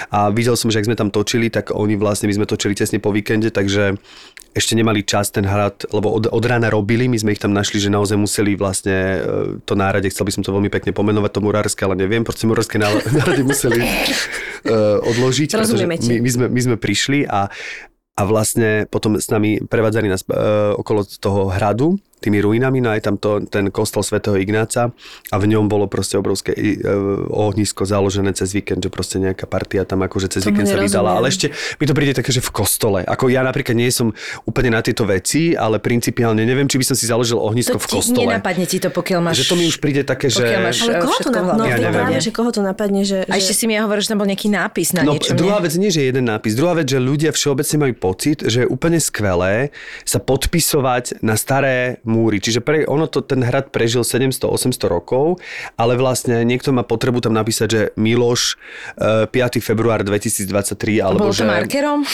A 0.10 0.34
videl 0.34 0.58
som, 0.58 0.74
že 0.74 0.82
ak 0.82 0.90
sme 0.90 0.98
tam 0.98 1.14
točili, 1.14 1.54
tak 1.54 1.70
oni 1.70 1.94
vlastne, 1.94 2.26
my 2.26 2.42
sme 2.42 2.50
točili 2.50 2.74
tesne 2.74 2.98
po 2.98 3.14
víkende, 3.14 3.54
takže 3.54 4.02
ešte 4.54 4.74
nemali 4.74 5.06
čas 5.06 5.30
ten 5.30 5.46
hrad, 5.46 5.86
lebo 5.94 6.10
od, 6.10 6.26
od 6.30 6.44
rána 6.46 6.74
robili, 6.74 7.06
my 7.06 7.18
sme 7.22 7.34
ich 7.38 7.42
tam 7.42 7.54
našli, 7.54 7.78
že 7.78 7.94
naozaj 7.94 8.18
museli 8.18 8.58
vlastne 8.58 8.98
e, 8.98 9.18
to 9.62 9.78
nárade, 9.78 10.10
chcel 10.10 10.26
by 10.26 10.34
som 10.34 10.42
to 10.42 10.50
veľmi 10.50 10.74
pekne 10.74 10.92
pomenovať, 10.92 11.32
to 11.38 11.42
murárske, 11.46 11.82
ale 11.86 11.96
neviem, 11.96 12.26
proste 12.26 12.50
murárske 12.50 12.82
ná- 12.82 13.04
nárade 13.18 13.46
museli 13.46 13.86
uh, 13.86 14.98
odložiť, 15.06 15.54
Rozumieme 15.54 16.02
my, 16.02 16.18
my, 16.20 16.30
sme, 16.30 16.46
my 16.50 16.62
sme 16.66 16.76
prišli 16.82 17.30
a, 17.30 17.46
a 18.18 18.22
vlastne 18.26 18.90
potom 18.90 19.22
s 19.22 19.30
nami 19.30 19.62
prevádzali 19.62 20.08
nás 20.10 20.26
uh, 20.28 20.74
okolo 20.76 21.06
toho 21.06 21.54
hradu, 21.54 22.02
tými 22.20 22.40
ruinami, 22.40 22.80
no 22.80 22.92
aj 22.92 23.02
tam 23.02 23.16
to, 23.16 23.40
ten 23.44 23.68
kostol 23.70 24.04
svätého 24.04 24.36
Ignáca 24.36 24.92
a 25.28 25.36
v 25.36 25.46
ňom 25.48 25.66
bolo 25.66 25.88
proste 25.88 26.16
obrovské 26.16 26.52
uh, 26.52 26.68
ohnisko 27.30 27.84
založené 27.84 28.32
cez 28.32 28.52
víkend, 28.52 28.80
že 28.80 28.90
proste 28.90 29.18
nejaká 29.18 29.44
partia 29.44 29.84
tam 29.84 30.04
akože 30.04 30.28
cez 30.30 30.44
Tomu 30.44 30.60
víkend 30.60 30.70
sa 30.70 30.78
vydala, 30.78 31.16
ale 31.16 31.32
ešte 31.32 31.50
mi 31.78 31.86
to 31.86 31.96
príde 31.96 32.12
také, 32.12 32.30
že 32.30 32.40
v 32.40 32.52
kostole. 32.52 33.02
Ako 33.02 33.28
ja 33.28 33.40
napríklad 33.40 33.74
nie 33.74 33.88
som 33.90 34.12
úplne 34.44 34.70
na 34.70 34.84
tieto 34.84 35.04
veci, 35.04 35.56
ale 35.56 35.80
principiálne 35.80 36.44
neviem, 36.44 36.68
či 36.68 36.76
by 36.76 36.86
som 36.86 36.96
si 36.96 37.06
založil 37.06 37.40
ohnisko 37.40 37.76
To 37.76 37.82
v 37.82 37.88
kostole. 37.90 38.28
nenapadne 38.28 38.66
ti 38.66 38.78
to, 38.78 38.92
pokiaľ 38.92 39.20
máš... 39.24 39.42
Že 39.42 39.46
to 39.48 39.56
mi 39.56 39.66
už 39.66 39.78
príde 39.80 40.02
také, 40.04 40.28
že... 40.28 40.44
Máš- 40.60 40.84
Ale 40.84 41.00
koho 41.00 41.18
to 41.18 41.30
napadne? 41.30 41.56
No, 41.56 41.64
Ja 41.66 41.90
práve, 41.90 42.20
že 42.20 42.32
koho 42.32 42.52
to 42.52 42.60
napadne, 42.60 43.02
že... 43.02 43.24
A 43.26 43.40
ešte 43.40 43.54
že... 43.54 43.60
si 43.60 43.66
mi 43.66 43.74
ja 43.74 43.88
hovoril, 43.88 44.04
že 44.04 44.10
tam 44.12 44.20
bol 44.20 44.28
nejaký 44.28 44.50
nápis 44.50 44.92
na 44.92 45.02
No, 45.02 45.16
niečom. 45.16 45.40
druhá 45.40 45.58
nie? 45.58 45.66
vec 45.66 45.74
nie, 45.78 45.90
že 45.90 46.02
jeden 46.04 46.26
nápis. 46.26 46.54
Druhá 46.54 46.76
vec, 46.76 46.86
že 46.86 47.00
ľudia 47.00 47.32
všeobecne 47.32 47.78
majú 47.80 47.94
pocit, 47.96 48.44
že 48.44 48.64
je 48.64 48.68
úplne 48.68 49.00
skvelé 49.00 49.72
sa 50.04 50.20
podpisovať 50.20 51.22
na 51.22 51.38
staré 51.38 52.02
múry. 52.10 52.42
Čiže 52.42 52.66
pre, 52.66 52.90
ono 52.90 53.06
to, 53.06 53.22
ten 53.22 53.46
hrad 53.46 53.70
prežil 53.70 54.02
700-800 54.02 54.76
rokov, 54.90 55.38
ale 55.78 55.94
vlastne 55.94 56.42
niekto 56.42 56.74
má 56.74 56.82
potrebu 56.82 57.22
tam 57.22 57.38
napísať, 57.38 57.68
že 57.70 57.82
Miloš 57.96 58.58
e, 58.98 59.30
5. 59.30 59.62
február 59.62 60.02
2023, 60.02 60.50
alebo 61.00 61.30
Bolo 61.30 61.38
že... 61.38 61.46
to 61.46 61.48
markerom? 61.48 62.02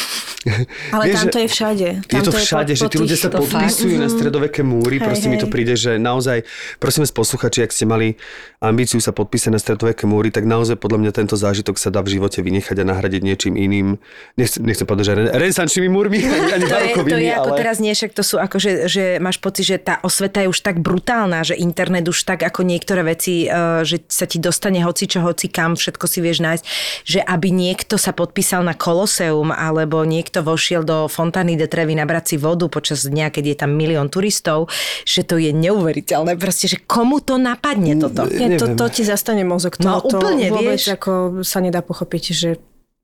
Ale 0.94 1.10
Vieš, 1.10 1.16
tam 1.18 1.26
to 1.32 1.40
je 1.42 1.48
všade. 1.50 1.88
Je 2.06 2.12
Tam 2.12 2.22
to 2.22 2.32
všade, 2.36 2.74
po- 2.76 2.80
že 2.80 2.84
tí 2.86 2.98
ľudia 3.02 3.18
sa 3.18 3.30
to 3.34 3.42
podpisujú 3.42 3.96
na 3.98 4.10
stredoveké 4.12 4.62
múry. 4.62 5.02
Hej, 5.02 5.06
Proste 5.08 5.28
mi 5.32 5.38
to 5.42 5.50
hej. 5.50 5.54
príde, 5.54 5.74
že 5.74 5.98
naozaj, 5.98 6.46
prosím 6.78 7.02
vás 7.08 7.14
posluchači, 7.16 7.66
ak 7.66 7.72
ste 7.74 7.90
mali 7.90 8.20
ambíciu 8.62 9.02
sa 9.02 9.10
podpísať 9.16 9.52
na 9.54 9.60
stredoveké 9.62 10.06
múry, 10.06 10.30
tak 10.30 10.46
naozaj 10.46 10.78
podľa 10.78 11.02
mňa 11.02 11.12
tento 11.16 11.34
zážitok 11.34 11.82
sa 11.82 11.90
dá 11.90 12.06
v 12.06 12.18
živote 12.20 12.46
vynechať 12.46 12.78
a 12.82 12.86
nahradiť 12.86 13.22
niečím 13.26 13.54
iným. 13.58 13.98
Nechcem, 14.38 14.62
nechcem 14.62 14.86
povedať, 14.86 15.06
že 15.06 15.14
re- 15.18 15.32
renesančnými 15.34 15.90
múrmi, 15.90 16.20
ani, 16.22 16.50
ani 16.62 16.66
To 16.66 16.78
je, 16.78 16.94
to 16.94 17.18
je 17.18 17.32
ako 17.34 17.52
ale... 17.54 17.60
teraz 17.62 17.78
nie, 17.82 17.94
však 17.94 18.12
to 18.14 18.24
sú 18.26 18.36
ako, 18.38 18.58
že, 18.58 18.72
že 18.86 19.04
máš 19.18 19.38
pocit, 19.42 19.66
že 19.66 19.78
tá 19.86 20.02
osveta 20.02 20.42
je 20.42 20.50
už 20.50 20.66
tak 20.66 20.82
brutálna, 20.82 21.46
že 21.46 21.54
internet 21.54 22.10
už 22.10 22.26
tak 22.26 22.42
ako 22.42 22.66
niektoré 22.66 23.06
veci, 23.06 23.46
eh, 23.46 23.86
že 23.86 24.02
sa 24.10 24.26
ti 24.26 24.42
dostane 24.42 24.82
hoci 24.82 25.06
čo, 25.06 25.22
hoci 25.22 25.46
kam, 25.46 25.78
všetko 25.78 26.06
si 26.10 26.20
vieš 26.26 26.42
nájsť, 26.42 26.64
že 27.06 27.20
aby 27.22 27.54
niekto 27.54 28.02
sa 28.02 28.10
podpísal 28.12 28.66
na 28.66 28.74
Koloseum 28.74 29.54
alebo 29.54 30.02
niekto 30.02 30.42
vošiel 30.42 30.82
do 30.82 31.06
Fontány 31.06 31.54
de 31.54 31.70
Trevi 31.70 31.94
nabrať 31.94 32.34
si 32.34 32.36
vodu 32.42 32.66
počas 32.66 33.06
dňa, 33.06 33.30
keď 33.30 33.44
je 33.46 33.56
tam 33.62 33.72
milión 33.78 34.10
turistov, 34.10 34.74
že 35.06 35.22
to 35.22 35.38
je 35.38 35.54
neuveriteľné. 35.54 36.34
Proste, 36.36 36.66
že 36.66 36.82
komu 36.82 37.22
to 37.22 37.38
napadne 37.38 37.94
toto? 38.02 38.26
Nie, 38.26 38.58
to, 38.58 38.74
to 38.74 38.90
ti 38.90 39.06
zastane 39.06 39.46
mozog. 39.46 39.78
To, 39.78 39.86
No, 39.86 40.02
to 40.02 40.18
úplne, 40.18 40.50
vôbec 40.50 40.82
vieš. 40.82 40.98
ako 40.98 41.46
sa 41.46 41.62
nedá 41.62 41.86
pochopiť, 41.86 42.24
že 42.34 42.50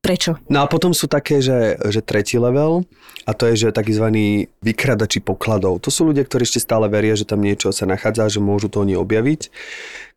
prečo. 0.01 0.41
No 0.49 0.65
a 0.65 0.67
potom 0.67 0.91
sú 0.91 1.05
také, 1.05 1.39
že, 1.39 1.77
že 1.93 2.01
tretí 2.01 2.41
level 2.41 2.83
a 3.23 3.31
to 3.37 3.45
je, 3.53 3.69
že 3.69 3.77
takzvaní 3.77 4.49
vykradači 4.65 5.21
pokladov. 5.21 5.79
To 5.85 5.93
sú 5.93 6.09
ľudia, 6.09 6.25
ktorí 6.25 6.43
ešte 6.43 6.59
stále 6.59 6.89
veria, 6.89 7.13
že 7.13 7.29
tam 7.29 7.39
niečo 7.39 7.69
sa 7.69 7.85
nachádza, 7.85 8.33
že 8.33 8.41
môžu 8.41 8.67
to 8.67 8.81
oni 8.81 8.97
objaviť, 8.97 9.53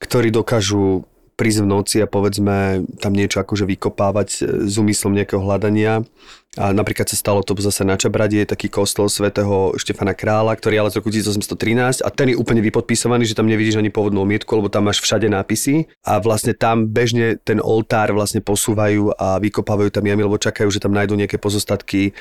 ktorí 0.01 0.33
dokážu 0.33 1.05
prísť 1.35 1.61
v 1.63 1.71
noci 1.71 1.97
a 2.01 2.07
povedzme 2.07 2.87
tam 3.03 3.13
niečo 3.13 3.43
akože 3.43 3.67
vykopávať 3.67 4.29
e, 4.31 4.39
s 4.71 4.75
úmyslom 4.79 5.15
nejakého 5.15 5.43
hľadania. 5.43 6.07
A 6.55 6.71
napríklad 6.71 7.11
sa 7.11 7.19
stalo 7.19 7.43
to 7.43 7.59
zase 7.59 7.83
na 7.83 7.99
Čabrade, 7.99 8.39
je 8.39 8.47
taký 8.47 8.71
kostol 8.71 9.11
svätého 9.11 9.75
Štefana 9.75 10.15
Krála, 10.15 10.55
ktorý 10.55 10.79
je 10.79 10.81
ale 10.87 10.91
z 10.95 10.97
roku 11.03 11.11
1813 11.11 12.07
a 12.07 12.09
ten 12.15 12.31
je 12.31 12.39
úplne 12.39 12.63
vypodpísovaný, 12.63 13.27
že 13.27 13.35
tam 13.35 13.51
nevidíš 13.51 13.83
ani 13.83 13.91
pôvodnú 13.91 14.23
omietku, 14.23 14.55
lebo 14.55 14.71
tam 14.71 14.87
máš 14.87 15.03
všade 15.03 15.27
nápisy 15.27 15.91
a 16.07 16.23
vlastne 16.23 16.55
tam 16.55 16.87
bežne 16.87 17.43
ten 17.43 17.59
oltár 17.59 18.15
vlastne 18.15 18.39
posúvajú 18.39 19.19
a 19.19 19.43
vykopávajú 19.43 19.91
tam 19.91 20.07
jamy, 20.07 20.23
lebo 20.23 20.39
čakajú, 20.39 20.71
že 20.71 20.79
tam 20.79 20.95
nájdú 20.95 21.19
nejaké 21.19 21.43
pozostatky 21.43 22.15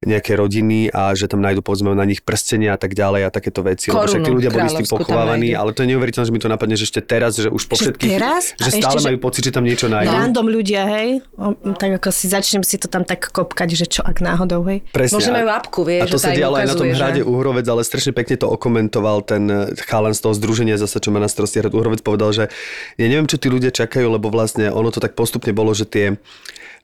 nejaké 0.00 0.32
rodiny 0.32 0.88
a 0.88 1.12
že 1.12 1.28
tam 1.28 1.44
nájdú 1.44 1.60
povedzme 1.60 1.92
na 1.92 2.08
nich 2.08 2.24
prstenia 2.24 2.72
a 2.72 2.80
tak 2.80 2.96
ďalej 2.96 3.20
a 3.20 3.30
takéto 3.30 3.60
veci. 3.60 3.92
lebo 3.92 4.00
však 4.00 4.16
tí 4.16 4.24
Korunu 4.24 4.36
ľudia 4.40 4.48
boli 4.48 4.64
s 4.64 4.76
tým 4.80 4.88
pochovávaní, 4.88 5.52
ale 5.52 5.76
to 5.76 5.84
je 5.84 5.92
neuveriteľné, 5.92 6.24
že 6.24 6.32
mi 6.32 6.40
to 6.40 6.48
napadne, 6.48 6.72
že 6.72 6.88
ešte 6.88 7.04
teraz, 7.04 7.36
že 7.36 7.52
už 7.52 7.68
po 7.68 7.76
Že 7.76 7.92
všetkých, 7.92 8.12
teraz? 8.16 8.56
A 8.56 8.64
že 8.64 8.68
ešte, 8.72 8.80
stále 8.80 8.96
že- 8.96 9.06
majú 9.12 9.18
pocit, 9.20 9.42
že 9.44 9.52
tam 9.52 9.60
niečo 9.60 9.92
nájdú. 9.92 10.08
Random 10.08 10.46
ľudia, 10.48 10.88
hej? 10.88 11.20
O, 11.36 11.52
tak 11.76 12.00
ako 12.00 12.08
si 12.08 12.32
začnem 12.32 12.64
si 12.64 12.80
to 12.80 12.88
tam 12.88 13.04
tak 13.04 13.28
kopkať, 13.28 13.68
že 13.76 13.84
čo 13.84 14.00
ak 14.00 14.24
náhodou, 14.24 14.64
hej? 14.72 14.80
Presne. 14.88 15.20
Možno 15.20 15.36
majú 15.36 15.48
apku, 15.52 15.80
vieš, 15.84 16.00
A 16.00 16.06
to 16.08 16.16
že 16.16 16.24
sa 16.24 16.30
dialo 16.32 16.56
aj 16.56 16.64
na 16.64 16.76
tom 16.80 16.88
že- 16.88 16.96
hrade 16.96 17.20
Uhrovec, 17.20 17.66
ale 17.68 17.84
strašne 17.84 18.16
pekne 18.16 18.40
to 18.40 18.48
okomentoval 18.48 19.20
ten 19.20 19.44
eh, 19.52 19.76
chalan 19.84 20.16
z 20.16 20.24
toho 20.24 20.32
združenia 20.32 20.80
zase, 20.80 20.96
čo 20.96 21.12
má 21.12 21.20
na 21.20 21.28
starosti 21.28 21.60
hrad 21.60 21.76
Uhrovec, 21.76 22.00
povedal, 22.00 22.32
že 22.32 22.48
ja 22.96 23.04
neviem, 23.04 23.28
čo 23.28 23.36
tí 23.36 23.52
ľudia 23.52 23.68
čakajú, 23.68 24.08
lebo 24.08 24.32
vlastne 24.32 24.72
ono 24.72 24.88
to 24.88 24.96
tak 24.96 25.12
postupne 25.12 25.52
bolo, 25.52 25.76
že 25.76 25.84
tie 25.84 26.16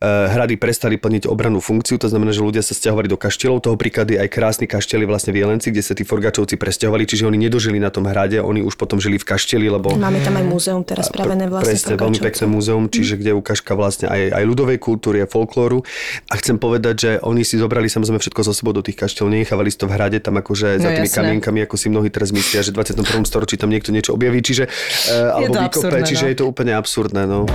hrady 0.04 0.60
prestali 0.60 1.00
plniť 1.00 1.24
obranú 1.24 1.64
funkciu, 1.64 1.96
to 1.96 2.12
znamená, 2.12 2.32
že 2.36 2.44
ľudia 2.44 2.60
sa 2.60 2.76
stiahovali 2.76 3.08
do 3.08 3.16
kaštielov, 3.16 3.64
toho 3.64 3.76
príklad 3.80 4.12
je 4.12 4.20
aj 4.20 4.28
krásny 4.28 4.68
kaštieli 4.68 5.08
vlastne 5.08 5.32
v 5.32 5.40
Jelenci, 5.40 5.72
kde 5.72 5.80
sa 5.80 5.96
tí 5.96 6.04
forgačovci 6.04 6.60
presťahovali, 6.60 7.08
čiže 7.08 7.24
oni 7.24 7.40
nedožili 7.40 7.80
na 7.80 7.88
tom 7.88 8.04
hrade, 8.04 8.36
oni 8.36 8.60
už 8.60 8.76
potom 8.76 9.00
žili 9.00 9.16
v 9.16 9.24
kaštieli, 9.24 9.72
lebo 9.72 9.96
Máme 9.96 10.20
tam 10.20 10.36
aj 10.36 10.44
múzeum 10.44 10.84
teraz 10.84 11.08
spravené 11.08 11.48
vlastne. 11.48 11.72
Presne, 11.72 11.94
veľmi 11.96 12.20
pekné 12.20 12.44
múzeum, 12.44 12.84
čiže 12.92 13.16
kde 13.16 13.32
je 13.32 13.36
ukážka 13.40 13.72
vlastne 13.72 14.12
aj, 14.12 14.36
aj 14.36 14.44
ľudovej 14.44 14.78
kultúry 14.78 15.24
a 15.24 15.26
folklóru. 15.26 15.80
A 16.28 16.36
chcem 16.36 16.60
povedať, 16.60 16.94
že 16.96 17.10
oni 17.24 17.40
si 17.40 17.56
zobrali 17.56 17.88
samozrejme 17.88 18.20
všetko 18.20 18.40
zo 18.44 18.52
sebou 18.52 18.76
do 18.76 18.84
tých 18.84 19.00
kaštieľov, 19.00 19.32
nenechávali 19.32 19.72
si 19.72 19.78
to 19.80 19.88
v 19.88 19.96
hrade, 19.96 20.18
tam 20.20 20.36
akože 20.36 20.76
za 20.76 20.88
No 20.88 20.92
tými 20.92 21.08
jasné. 21.08 21.18
kamienkami, 21.24 21.58
ako 21.64 21.76
si 21.80 21.86
mnohí 21.88 22.12
teraz 22.12 22.30
myslia, 22.36 22.60
že 22.60 22.70
v 22.76 22.84
21. 22.84 23.24
storočí 23.24 23.56
tam 23.56 23.72
niekto 23.72 23.90
niečo 23.90 24.12
objaví, 24.12 24.44
čiže, 24.44 24.68
uh, 24.68 25.40
alebo 25.40 25.56
to 25.56 25.60
vykope, 25.64 25.88
absurdné, 25.88 26.00
čiže 26.04 26.24
no. 26.24 26.30
je 26.30 26.36
to 26.36 26.44
úplne 26.44 26.72
absurdné. 26.76 27.22
No. 27.24 27.48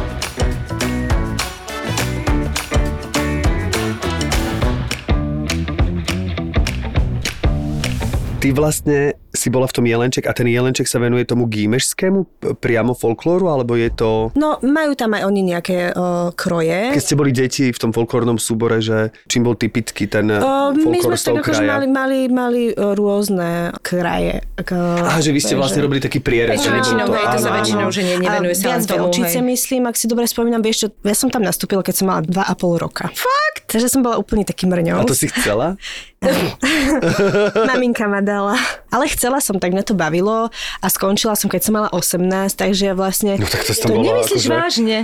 Ty 8.42 8.58
vlastne 8.58 9.21
si 9.32 9.48
bola 9.48 9.66
v 9.68 9.74
tom 9.80 9.86
jelenček 9.88 10.28
a 10.28 10.36
ten 10.36 10.48
jelenček 10.48 10.86
sa 10.86 11.00
venuje 11.00 11.24
tomu 11.24 11.48
gímešskému 11.48 12.44
priamo 12.60 12.92
folklóru, 12.92 13.48
alebo 13.48 13.80
je 13.80 13.90
to... 13.92 14.10
No, 14.36 14.60
majú 14.60 14.92
tam 14.94 15.16
aj 15.16 15.24
oni 15.24 15.42
nejaké 15.56 15.96
o, 15.96 16.36
kroje. 16.36 16.92
Keď 16.96 17.04
ste 17.04 17.16
boli 17.16 17.32
deti 17.32 17.72
v 17.72 17.80
tom 17.80 17.96
folklórnom 17.96 18.36
súbore, 18.36 18.84
že 18.84 19.16
čím 19.32 19.48
bol 19.48 19.56
typický 19.56 20.12
ten 20.12 20.28
O, 20.32 20.76
my 20.76 21.00
sme 21.00 21.16
z 21.16 21.24
toho 21.32 21.40
tak 21.40 21.48
akože 21.48 21.64
kraja? 21.64 21.72
mali, 21.72 21.88
mali, 21.88 22.20
mali 22.28 22.64
rôzne 22.76 23.72
kraje. 23.80 24.44
K, 24.60 24.72
Aha, 24.76 25.20
že 25.24 25.32
vy 25.32 25.40
ste 25.40 25.56
vlastne 25.56 25.80
robili 25.80 26.04
taký 26.04 26.20
prierez. 26.20 26.60
To 26.60 26.68
že 26.68 26.70
nebolo 26.70 26.82
väčšinou, 26.84 27.06
hej, 27.08 27.26
to 27.26 27.38
áno, 27.40 27.56
väčšinou, 27.56 27.88
áno. 27.88 27.96
že 27.96 28.02
ne, 28.04 28.14
nevenuje 28.20 28.54
a 28.54 28.60
sa 28.60 28.66
viac 28.68 28.84
tomu, 28.84 29.08
hej. 29.16 29.42
myslím, 29.42 29.82
ak 29.88 29.96
si 29.96 30.06
dobre 30.12 30.26
spomínam, 30.28 30.60
vieš 30.60 30.78
čo, 30.84 30.88
ja 31.08 31.16
som 31.16 31.32
tam 31.32 31.44
nastúpila, 31.48 31.82
keď 31.82 31.96
som 31.96 32.06
mala 32.12 32.22
2,5 32.28 32.84
roka. 32.84 33.06
Fakt? 33.16 33.64
Takže 33.72 33.88
som 33.88 34.04
bola 34.04 34.20
úplne 34.20 34.44
taký 34.44 34.68
A 34.68 34.76
mrňou. 34.76 35.08
to 35.08 35.16
si 35.16 35.32
chcela? 35.32 35.80
Maminka 37.70 38.06
ma 38.06 38.22
dala. 38.22 38.54
Ale 38.94 39.10
chcela 39.22 39.38
som, 39.38 39.62
tak 39.62 39.70
mňa 39.70 39.86
to 39.86 39.94
bavilo 39.94 40.50
a 40.82 40.86
skončila 40.90 41.38
som, 41.38 41.46
keď 41.46 41.62
som 41.62 41.74
mala 41.78 41.94
18, 41.94 42.58
takže 42.58 42.90
ja 42.90 42.98
vlastne... 42.98 43.38
No 43.38 43.46
tak 43.46 43.62
to 43.70 43.78
To 43.78 44.02
nemyslíš 44.02 44.50
akože... 44.50 44.50
vážne? 44.50 44.98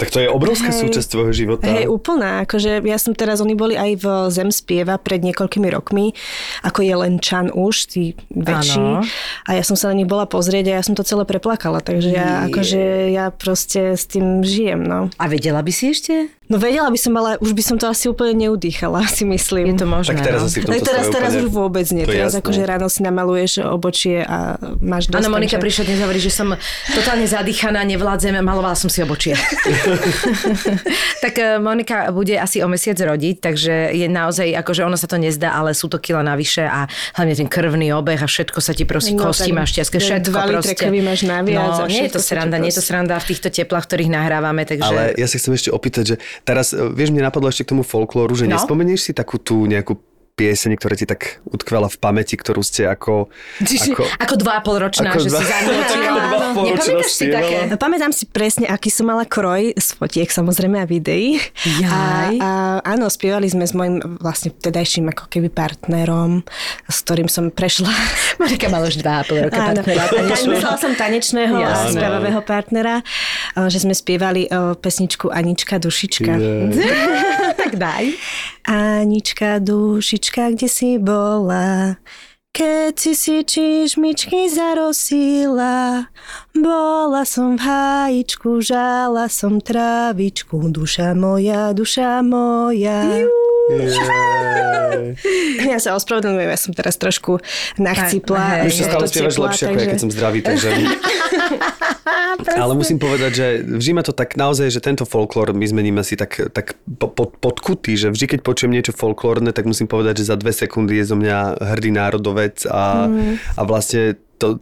Tak 0.00 0.16
to 0.16 0.24
je 0.24 0.32
obrovská 0.32 0.72
Hej. 0.72 0.80
súčasť 0.88 1.08
tvojho 1.12 1.32
života. 1.36 1.68
Hej, 1.68 1.84
úplná. 1.84 2.48
Akože 2.48 2.80
ja 2.80 2.96
som 2.96 3.12
teraz, 3.12 3.44
oni 3.44 3.52
boli 3.52 3.76
aj 3.76 4.00
v 4.00 4.06
Zem 4.32 4.48
spieva 4.48 4.96
pred 4.96 5.20
niekoľkými 5.20 5.68
rokmi, 5.68 6.16
ako 6.64 6.80
je 6.80 6.94
len 6.96 7.20
Čan 7.20 7.52
už, 7.52 7.74
tí 7.92 8.16
väčší. 8.32 8.80
Áno. 8.80 9.04
A 9.44 9.60
ja 9.60 9.62
som 9.62 9.76
sa 9.76 9.92
na 9.92 10.00
nich 10.00 10.08
bola 10.08 10.24
pozrieť 10.24 10.72
a 10.72 10.80
ja 10.80 10.82
som 10.82 10.96
to 10.96 11.04
celé 11.04 11.28
preplakala. 11.28 11.84
Takže 11.84 12.16
ja, 12.16 12.48
akože 12.48 13.12
ja 13.12 13.28
proste 13.28 13.92
s 13.92 14.08
tým 14.08 14.40
žijem, 14.40 14.80
no. 14.80 15.12
A 15.20 15.28
vedela 15.28 15.60
by 15.60 15.68
si 15.68 15.92
ešte? 15.92 16.32
No 16.50 16.58
vedela 16.58 16.90
by 16.90 16.98
som, 16.98 17.14
ale 17.14 17.38
už 17.38 17.54
by 17.54 17.62
som 17.62 17.76
to 17.78 17.86
asi 17.86 18.10
úplne 18.10 18.34
neudýchala, 18.34 19.06
si 19.16 19.22
myslím. 19.22 19.70
Je 19.70 19.78
to 19.78 19.86
možné. 19.86 20.18
Tak 20.18 20.26
teraz 20.26 20.40
no. 20.42 20.48
asi 20.50 20.58
v 20.58 20.64
tomto 20.66 20.82
teraz, 20.82 21.04
teraz 21.06 21.30
úplne- 21.30 21.42
už 21.46 21.48
vôbec 21.48 21.86
nie. 21.94 22.02
To 22.02 22.10
Teraz 22.10 22.34
jasné. 22.34 22.42
akože 22.42 22.62
ráno 22.66 22.86
si 22.90 23.00
namaluješ 23.06 23.52
obočie 23.62 24.26
a 24.26 24.58
máš 24.82 25.06
dosť. 25.06 25.22
Áno, 25.22 25.30
Monika 25.30 25.56
takže- 25.56 25.62
prišla 25.62 25.82
dnes 25.86 25.98
hovorí, 26.02 26.18
že 26.18 26.32
som 26.34 26.48
totálne 26.90 27.22
zadýchaná, 27.24 27.86
nevládzem, 27.86 28.34
malovala 28.42 28.74
som 28.74 28.90
si 28.90 28.98
obočie. 28.98 29.38
tak 31.24 31.34
eh, 31.38 31.58
Monika 31.58 32.10
bude 32.10 32.34
asi 32.34 32.62
o 32.62 32.68
mesiac 32.68 32.98
rodiť, 32.98 33.36
takže 33.38 33.94
je 33.94 34.06
naozaj, 34.10 34.50
akože 34.58 34.82
ono 34.82 34.98
sa 34.98 35.06
to 35.06 35.16
nezdá, 35.16 35.54
ale 35.54 35.70
sú 35.70 35.86
to 35.86 36.02
kila 36.02 36.26
navyše 36.26 36.66
a 36.66 36.90
hlavne 37.14 37.34
ten 37.36 37.46
krvný 37.46 37.94
obeh 37.94 38.18
a 38.18 38.26
všetko 38.26 38.58
sa 38.58 38.74
ti 38.74 38.82
prosí, 38.82 39.14
No, 39.14 39.30
kosti 39.30 39.54
máš 39.54 39.74
ťažké, 39.76 39.98
všetko 40.00 40.30
dva 40.32 40.42
proste. 40.50 40.74
krvi 40.74 40.98
máš 40.98 41.22
naviac 41.22 41.78
no, 41.78 41.84
a 41.84 41.90
nie 41.90 42.06
je 42.06 42.12
to 42.14 42.20
sranda, 42.22 42.56
nie 42.58 42.70
je 42.72 42.78
to 42.78 42.84
sranda 42.84 43.14
v 43.18 43.26
týchto 43.30 43.48
teplách, 43.50 43.84
ktorých 43.86 44.10
nahrávame, 44.10 44.62
takže... 44.64 44.86
Ale 44.90 45.02
ja 45.14 45.26
sa 45.30 45.36
chcem 45.38 45.52
ešte 45.54 45.70
opýtať, 45.70 46.04
že 46.04 46.16
teraz, 46.44 46.72
e, 46.72 46.80
vieš, 46.90 47.10
mne 47.10 47.24
napadlo 47.24 47.48
ešte 47.48 47.64
k 47.64 47.72
tomu 47.72 47.82
folklóru, 47.82 48.32
že 48.34 48.48
No. 48.48 48.56
nespomenieš 48.56 49.10
si 49.10 49.12
takú 49.12 49.36
tú 49.38 49.64
nejakú 49.64 49.98
pieseň, 50.40 50.70
ktorá 50.80 50.94
ti 50.96 51.04
tak 51.04 51.44
utkvela 51.44 51.92
v 51.92 51.96
pamäti, 52.00 52.40
ktorú 52.40 52.64
ste 52.64 52.88
ako... 52.88 53.28
Čiže, 53.60 53.92
ako, 53.92 54.02
ako 54.08 54.34
dva 54.40 54.52
a 54.56 54.60
pol 54.64 54.76
ročná, 54.80 55.12
ako 55.12 55.20
že 55.20 55.28
dva- 55.28 55.40
si 55.40 55.44
zanietila. 55.44 56.16
ako 56.16 56.24
dva 56.24 56.40
a 56.40 56.52
pol 56.56 56.64
ročná 56.72 56.90
Nepamätáš 56.90 57.12
si 57.12 57.24
spievala? 57.28 57.36
také? 57.44 57.56
No, 57.68 57.76
pamätám 57.76 58.12
si 58.16 58.24
presne, 58.24 58.64
aký 58.72 58.88
som 58.88 59.04
mala 59.12 59.28
kroj 59.28 59.76
z 59.76 59.88
fotiek, 60.00 60.28
samozrejme 60.32 60.80
a 60.80 60.86
videí. 60.88 61.36
Jaj. 61.68 61.90
A, 61.92 62.00
a 62.40 62.50
áno, 62.96 63.12
spievali 63.12 63.52
sme 63.52 63.68
s 63.68 63.76
mojim 63.76 64.00
vlastne 64.18 64.56
vtedajším 64.56 65.12
ako 65.12 65.28
keby 65.28 65.52
partnerom, 65.52 66.40
s 66.88 66.96
ktorým 67.04 67.28
som 67.28 67.52
prešla. 67.52 67.92
Monika 68.40 68.72
mala 68.72 68.88
už 68.88 69.04
dva 69.04 69.20
a 69.20 69.22
pol 69.28 69.44
roka 69.44 69.60
Áno, 69.60 69.84
partnera 69.84 70.08
myslela 70.30 70.78
som 70.78 70.92
tanečného 70.94 71.56
a 71.60 71.90
spievavého 71.90 72.40
partnera, 72.44 73.04
a 73.56 73.68
že 73.68 73.82
sme 73.82 73.94
spievali 73.94 74.48
o, 74.48 74.74
pesničku 74.76 75.28
Anička 75.28 75.76
Dušička. 75.80 76.32
Tak 77.70 77.78
daj. 77.78 78.18
Anička 78.66 79.62
Dušička, 79.62 80.58
kde 80.58 80.66
si 80.66 80.98
bola? 80.98 82.02
Keď 82.50 82.98
si 82.98 83.14
si 83.14 83.46
čižmičky 83.46 84.50
zarosila, 84.50 86.10
bola 86.50 87.22
som 87.22 87.54
v 87.54 87.62
hájičku, 87.62 88.58
žala 88.58 89.30
som 89.30 89.62
trávičku, 89.62 90.66
duša 90.66 91.14
moja, 91.14 91.70
duša 91.70 92.26
moja. 92.26 93.06
Ja 95.62 95.78
sa 95.78 95.94
ospravedlňujem, 95.94 96.48
ja 96.48 96.58
som 96.58 96.72
teraz 96.72 96.96
trošku 96.96 97.38
nachcipla. 97.76 98.66
Sa 98.66 98.84
stále 98.88 99.06
spievaš 99.06 99.36
lepšie, 99.36 99.64
ako 99.66 99.72
ja, 99.72 99.78
keď 99.78 99.88
takže- 99.88 100.02
som 100.02 100.10
zdravý, 100.10 100.38
takže... 100.40 100.68
Ale 102.40 102.72
musím 102.72 102.96
povedať, 102.96 103.32
že 103.32 103.46
vždy 103.60 103.92
ma 103.92 104.02
to 104.02 104.12
tak 104.12 104.34
naozaj, 104.34 104.68
že 104.68 104.80
tento 104.80 105.04
folklór 105.04 105.52
my 105.52 105.62
zmeníme 105.62 106.00
si 106.00 106.16
tak, 106.16 106.40
tak 106.50 106.72
po- 106.90 107.10
pod, 107.10 107.36
podkutý, 107.36 107.94
že 107.94 108.08
vždy, 108.08 108.26
keď 108.28 108.40
počujem 108.40 108.72
niečo 108.72 108.92
folklórne, 108.92 109.50
tak 109.50 109.64
musím 109.64 109.84
povedať, 109.84 110.24
že 110.24 110.28
za 110.28 110.36
dve 110.36 110.50
sekundy 110.50 110.96
je 110.96 111.04
zo 111.04 111.14
mňa 111.14 111.38
hrdý 111.70 111.90
národovec 111.92 112.64
a, 112.66 112.82
Mm. 113.02 113.36
a 113.36 113.60
vlastne 113.62 114.02
to, 114.36 114.56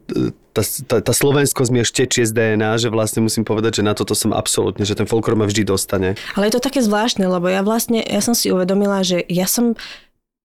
tá, 0.59 0.63
tá, 0.67 0.97
tá 0.99 1.13
slovenskosť 1.15 1.71
mi 1.71 1.87
ešte 1.87 2.05
tečie 2.05 2.27
z 2.27 2.35
DNA, 2.35 2.83
že 2.83 2.91
vlastne 2.91 3.23
musím 3.23 3.47
povedať, 3.47 3.81
že 3.81 3.87
na 3.87 3.95
toto 3.95 4.19
som 4.19 4.35
absolútne, 4.35 4.83
že 4.83 4.99
ten 4.99 5.07
folklór 5.07 5.39
ma 5.39 5.47
vždy 5.47 5.63
dostane. 5.63 6.19
Ale 6.35 6.51
je 6.51 6.59
to 6.59 6.67
také 6.67 6.83
zvláštne, 6.83 7.23
lebo 7.31 7.47
ja 7.47 7.63
vlastne, 7.63 8.03
ja 8.03 8.19
som 8.19 8.35
si 8.35 8.51
uvedomila, 8.51 9.07
že 9.07 9.23
ja 9.31 9.47
som 9.47 9.79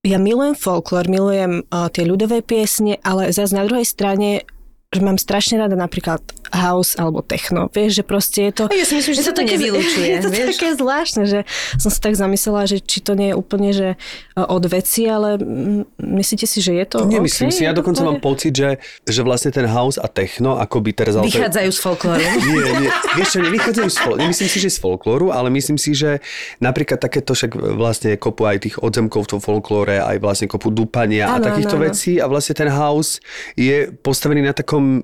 ja 0.04 0.19
milujem 0.19 0.54
folklór, 0.54 1.08
milujem 1.08 1.63
uh, 1.71 1.88
tie 1.88 2.04
ľudové 2.04 2.43
piesne, 2.43 2.99
ale 3.08 3.32
zase 3.32 3.56
na 3.56 3.63
druhej 3.63 3.88
strane 3.88 4.43
že 4.93 5.02
mám 5.02 5.17
strašne 5.17 5.58
rada 5.58 5.73
napríklad 5.73 6.21
house 6.54 6.94
alebo 6.96 7.26
techno. 7.26 7.68
Vieš, 7.74 8.00
že 8.00 8.04
proste 8.06 8.39
je 8.48 8.54
to... 8.54 8.63
Ja 8.70 8.86
si 8.86 8.94
myslím, 8.94 9.13
že 9.18 9.22
je 9.26 9.28
sa 9.28 9.34
to 9.34 9.42
nevylučuje, 9.42 10.06
Je 10.13 10.22
to 10.22 10.30
vieš? 10.30 10.56
také 10.56 10.78
zvláštne, 10.78 11.24
že 11.26 11.39
som 11.82 11.89
sa 11.89 12.00
tak 12.00 12.13
zamyslela, 12.13 12.70
že 12.70 12.78
či 12.78 13.02
to 13.02 13.18
nie 13.18 13.34
je 13.34 13.36
úplne 13.36 13.70
že 13.74 13.89
uh, 14.38 14.46
od 14.46 14.63
veci, 14.70 15.10
ale 15.10 15.42
myslíte 15.98 16.46
si, 16.46 16.62
že 16.62 16.78
je 16.78 16.86
to 16.86 17.10
Nemyslím 17.10 17.50
OK? 17.50 17.58
si, 17.58 17.66
ja 17.66 17.74
Je 17.74 17.76
to 17.76 17.80
dokonca 17.82 18.02
mám 18.06 18.22
pocit, 18.22 18.54
že, 18.54 18.78
že 19.10 19.26
vlastne 19.26 19.50
ten 19.50 19.66
house 19.66 19.98
a 19.98 20.06
techno, 20.06 20.62
akoby 20.62 20.94
teraz... 20.94 21.18
to 21.18 21.26
Vychádzajú 21.26 21.70
z 21.74 21.80
folklóru. 21.82 22.22
Nie, 22.54 22.72
nie. 22.86 22.92
Vieš 23.18 23.28
čo, 23.34 23.39
nevychádzajú 23.42 23.89
z 23.89 23.98
folklóru. 23.98 24.22
Nemyslím 24.22 24.50
si, 24.54 24.58
že 24.62 24.70
z 24.70 24.78
folklóru, 24.78 25.26
ale 25.34 25.50
myslím 25.50 25.82
si, 25.82 25.98
že 25.98 26.22
napríklad 26.62 27.02
takéto 27.02 27.34
však 27.34 27.58
vlastne 27.58 28.13
kopu 28.22 28.46
aj 28.46 28.58
tých 28.62 28.76
odzemkov 28.78 29.26
v 29.26 29.30
tom 29.36 29.42
folklóre, 29.42 29.98
aj 29.98 30.22
vlastne 30.22 30.46
kopu 30.46 30.70
dupania 30.70 31.34
a 31.34 31.42
Áno, 31.42 31.46
takýchto 31.50 31.76
áno. 31.82 31.84
vecí 31.89 32.22
a 32.22 32.30
vlastne 32.30 32.54
ten 32.54 32.70
house 32.70 33.18
je 33.58 33.89
postavený 33.89 34.46
na 34.46 34.54
takom 34.54 35.02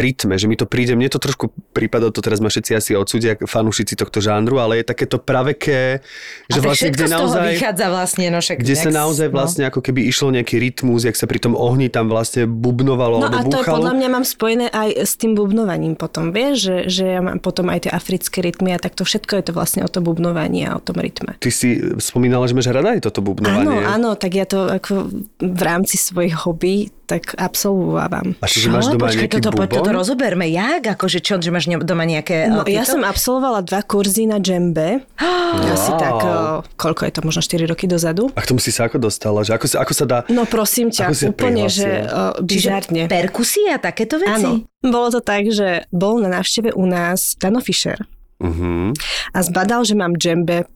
rytme, 0.00 0.34
že 0.38 0.46
mi 0.50 0.56
to 0.58 0.66
príde, 0.66 0.94
mne 0.98 1.10
to 1.10 1.22
trošku 1.22 1.50
prípada, 1.74 2.10
to 2.10 2.20
teraz 2.22 2.38
ma 2.42 2.50
všetci 2.50 2.72
asi 2.74 2.90
odsúdia, 2.94 3.38
fanúšici 3.38 3.94
tohto 3.94 4.18
žánru, 4.18 4.58
ale 4.58 4.82
je 4.82 4.84
takéto 4.86 5.18
praveké, 5.20 6.02
že 6.50 6.58
a 6.58 6.62
vlastne, 6.62 6.90
všetko 6.90 6.96
kde 6.96 7.06
z 7.06 7.12
toho 7.12 7.20
naozaj... 7.28 7.48
vychádza 7.54 7.86
vlastne, 7.90 8.24
no 8.30 8.38
však... 8.42 8.56
Kde 8.62 8.76
sa 8.76 8.90
naozaj 8.90 9.26
no. 9.30 9.34
vlastne 9.34 9.62
ako 9.68 9.80
keby 9.82 10.00
išlo 10.08 10.28
nejaký 10.34 10.56
rytmus, 10.58 11.06
jak 11.06 11.16
sa 11.18 11.26
pri 11.26 11.38
tom 11.42 11.54
ohni 11.54 11.90
tam 11.90 12.10
vlastne 12.10 12.46
bubnovalo 12.48 13.22
No 13.22 13.28
alebo 13.30 13.50
a 13.50 13.52
to 13.52 13.58
búchalo. 13.62 13.76
podľa 13.80 13.92
mňa 13.98 14.08
mám 14.10 14.24
spojené 14.26 14.66
aj 14.70 14.88
s 15.06 15.12
tým 15.16 15.32
bubnovaním 15.38 15.94
potom, 15.94 16.30
vieš, 16.34 16.68
že, 16.68 16.76
že 16.90 17.04
ja 17.18 17.20
mám 17.22 17.38
potom 17.40 17.70
aj 17.70 17.88
tie 17.88 17.92
africké 17.92 18.42
rytmy 18.44 18.74
a 18.74 18.78
tak 18.78 18.98
to 18.98 19.06
všetko 19.06 19.40
je 19.40 19.44
to 19.50 19.52
vlastne 19.54 19.80
o 19.84 19.88
to 19.90 20.04
bubnovanie 20.04 20.68
a 20.68 20.76
o 20.76 20.82
tom 20.82 20.98
rytme. 20.98 21.36
Ty 21.38 21.50
si 21.50 21.78
spomínala, 22.00 22.44
že 22.50 22.54
máš 22.56 22.70
rada 22.70 22.94
aj 22.94 23.04
toto 23.04 23.20
Áno, 23.20 23.26
bubnovanie. 23.32 23.84
áno, 23.86 24.10
tak 24.18 24.36
ja 24.36 24.44
to 24.44 24.68
ako 24.68 25.08
v 25.40 25.62
rámci 25.62 25.96
svojich 25.96 26.34
hobby 26.44 26.90
tak 27.04 27.36
absolvovávam. 27.36 28.32
A 28.40 28.48
čiže 28.48 28.72
máš 28.72 28.88
doma 28.88 29.12
počkaj, 29.12 29.28
nejaký 29.28 29.38
toto, 29.44 29.60
toto 29.68 29.83
bubon? 29.84 30.00
rozoberme. 30.00 30.48
Jak? 30.48 30.96
Akože 30.96 31.20
čo, 31.20 31.36
že 31.36 31.52
máš 31.52 31.68
doma 31.84 32.08
nejaké... 32.08 32.48
No, 32.48 32.64
eh, 32.64 32.74
ja 32.76 32.88
som 32.88 33.04
absolvovala 33.04 33.60
dva 33.64 33.84
kurzy 33.84 34.24
na 34.24 34.40
džembe. 34.40 35.04
Asi 35.74 35.92
tak, 36.00 36.18
o, 36.18 36.66
koľko 36.74 37.06
je 37.06 37.12
to, 37.14 37.20
možno 37.22 37.40
4 37.44 37.70
roky 37.70 37.86
dozadu. 37.86 38.32
A 38.34 38.42
k 38.42 38.50
tomu 38.50 38.58
si 38.58 38.74
sa 38.74 38.90
ako 38.90 38.98
dostala? 38.98 39.46
Že 39.46 39.54
ako, 39.54 39.66
sa, 39.70 39.76
ako 39.86 39.92
sa 39.94 40.04
dá... 40.04 40.18
No 40.26 40.48
prosím 40.48 40.90
ťa, 40.90 41.14
úplne, 41.30 41.70
že 41.70 42.06
Čiže 42.42 42.42
bizarne. 42.42 43.02
perkusia, 43.06 43.78
takéto 43.78 44.18
veci? 44.18 44.42
Áno. 44.42 44.66
Bolo 44.82 45.14
to 45.14 45.20
tak, 45.22 45.46
že 45.48 45.86
bol 45.94 46.18
na 46.18 46.28
návšteve 46.28 46.74
u 46.74 46.84
nás 46.88 47.38
Dano 47.38 47.62
Fischer 47.62 48.02
Uh-huh. 48.42 48.90
a 49.30 49.38
zbadal, 49.46 49.86
že 49.86 49.94
mám 49.94 50.18
džembe 50.18 50.66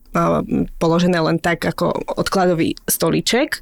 položené 0.79 1.19
len 1.19 1.37
tak 1.37 1.67
ako 1.67 1.91
odkladový 2.17 2.73
stolíček 2.87 3.59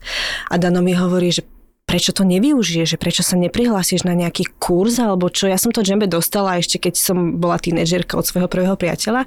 a 0.48 0.56
Dano 0.62 0.86
mi 0.86 0.94
hovorí, 0.94 1.34
že 1.34 1.44
prečo 1.88 2.12
to 2.12 2.28
nevyužiješ, 2.28 2.94
že 2.94 2.98
prečo 3.00 3.24
sa 3.24 3.40
neprihlásiš 3.40 4.04
na 4.04 4.12
nejaký 4.12 4.60
kurz 4.60 5.00
alebo 5.00 5.32
čo. 5.32 5.48
Ja 5.48 5.56
som 5.56 5.72
to 5.72 5.88
džembe 5.88 6.04
dostala 6.06 6.60
ešte 6.60 6.84
keď 6.84 7.00
som 7.00 7.40
bola 7.40 7.56
tínedžerka 7.56 8.20
od 8.20 8.28
svojho 8.28 8.52
prvého 8.52 8.76
priateľa 8.76 9.24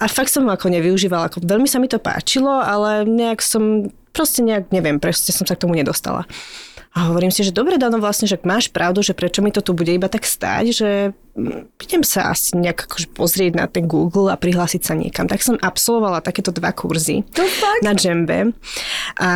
a 0.00 0.04
fakt 0.08 0.32
som 0.32 0.48
ako 0.48 0.72
nevyužívala. 0.72 1.28
Ako 1.28 1.44
veľmi 1.44 1.68
sa 1.68 1.76
mi 1.76 1.92
to 1.92 2.00
páčilo, 2.00 2.48
ale 2.48 3.04
nejak 3.04 3.44
som, 3.44 3.92
proste 4.16 4.40
nejak, 4.40 4.72
neviem, 4.72 4.96
proste 4.96 5.30
som 5.36 5.44
sa 5.44 5.52
k 5.52 5.68
tomu 5.68 5.76
nedostala. 5.76 6.24
A 6.90 7.06
hovorím 7.06 7.30
si, 7.30 7.46
že 7.46 7.54
dobre, 7.54 7.78
Dano, 7.78 8.02
vlastne, 8.02 8.26
že 8.26 8.34
máš 8.42 8.66
pravdu, 8.66 8.98
že 8.98 9.14
prečo 9.14 9.46
mi 9.46 9.54
to 9.54 9.62
tu 9.62 9.78
bude 9.78 9.94
iba 9.94 10.10
tak 10.10 10.26
stáť, 10.26 10.64
že 10.74 10.90
mm, 11.38 11.78
idem 11.86 12.02
sa 12.02 12.34
asi 12.34 12.58
nejak 12.58 12.90
akože 12.90 13.14
pozrieť 13.14 13.52
na 13.54 13.70
ten 13.70 13.86
Google 13.86 14.26
a 14.26 14.34
prihlásiť 14.34 14.82
sa 14.82 14.98
niekam. 14.98 15.30
Tak 15.30 15.38
som 15.38 15.54
absolvovala 15.54 16.18
takéto 16.18 16.50
dva 16.50 16.74
kurzy 16.74 17.22
na 17.86 17.94
džembe 17.94 18.50
a 19.22 19.30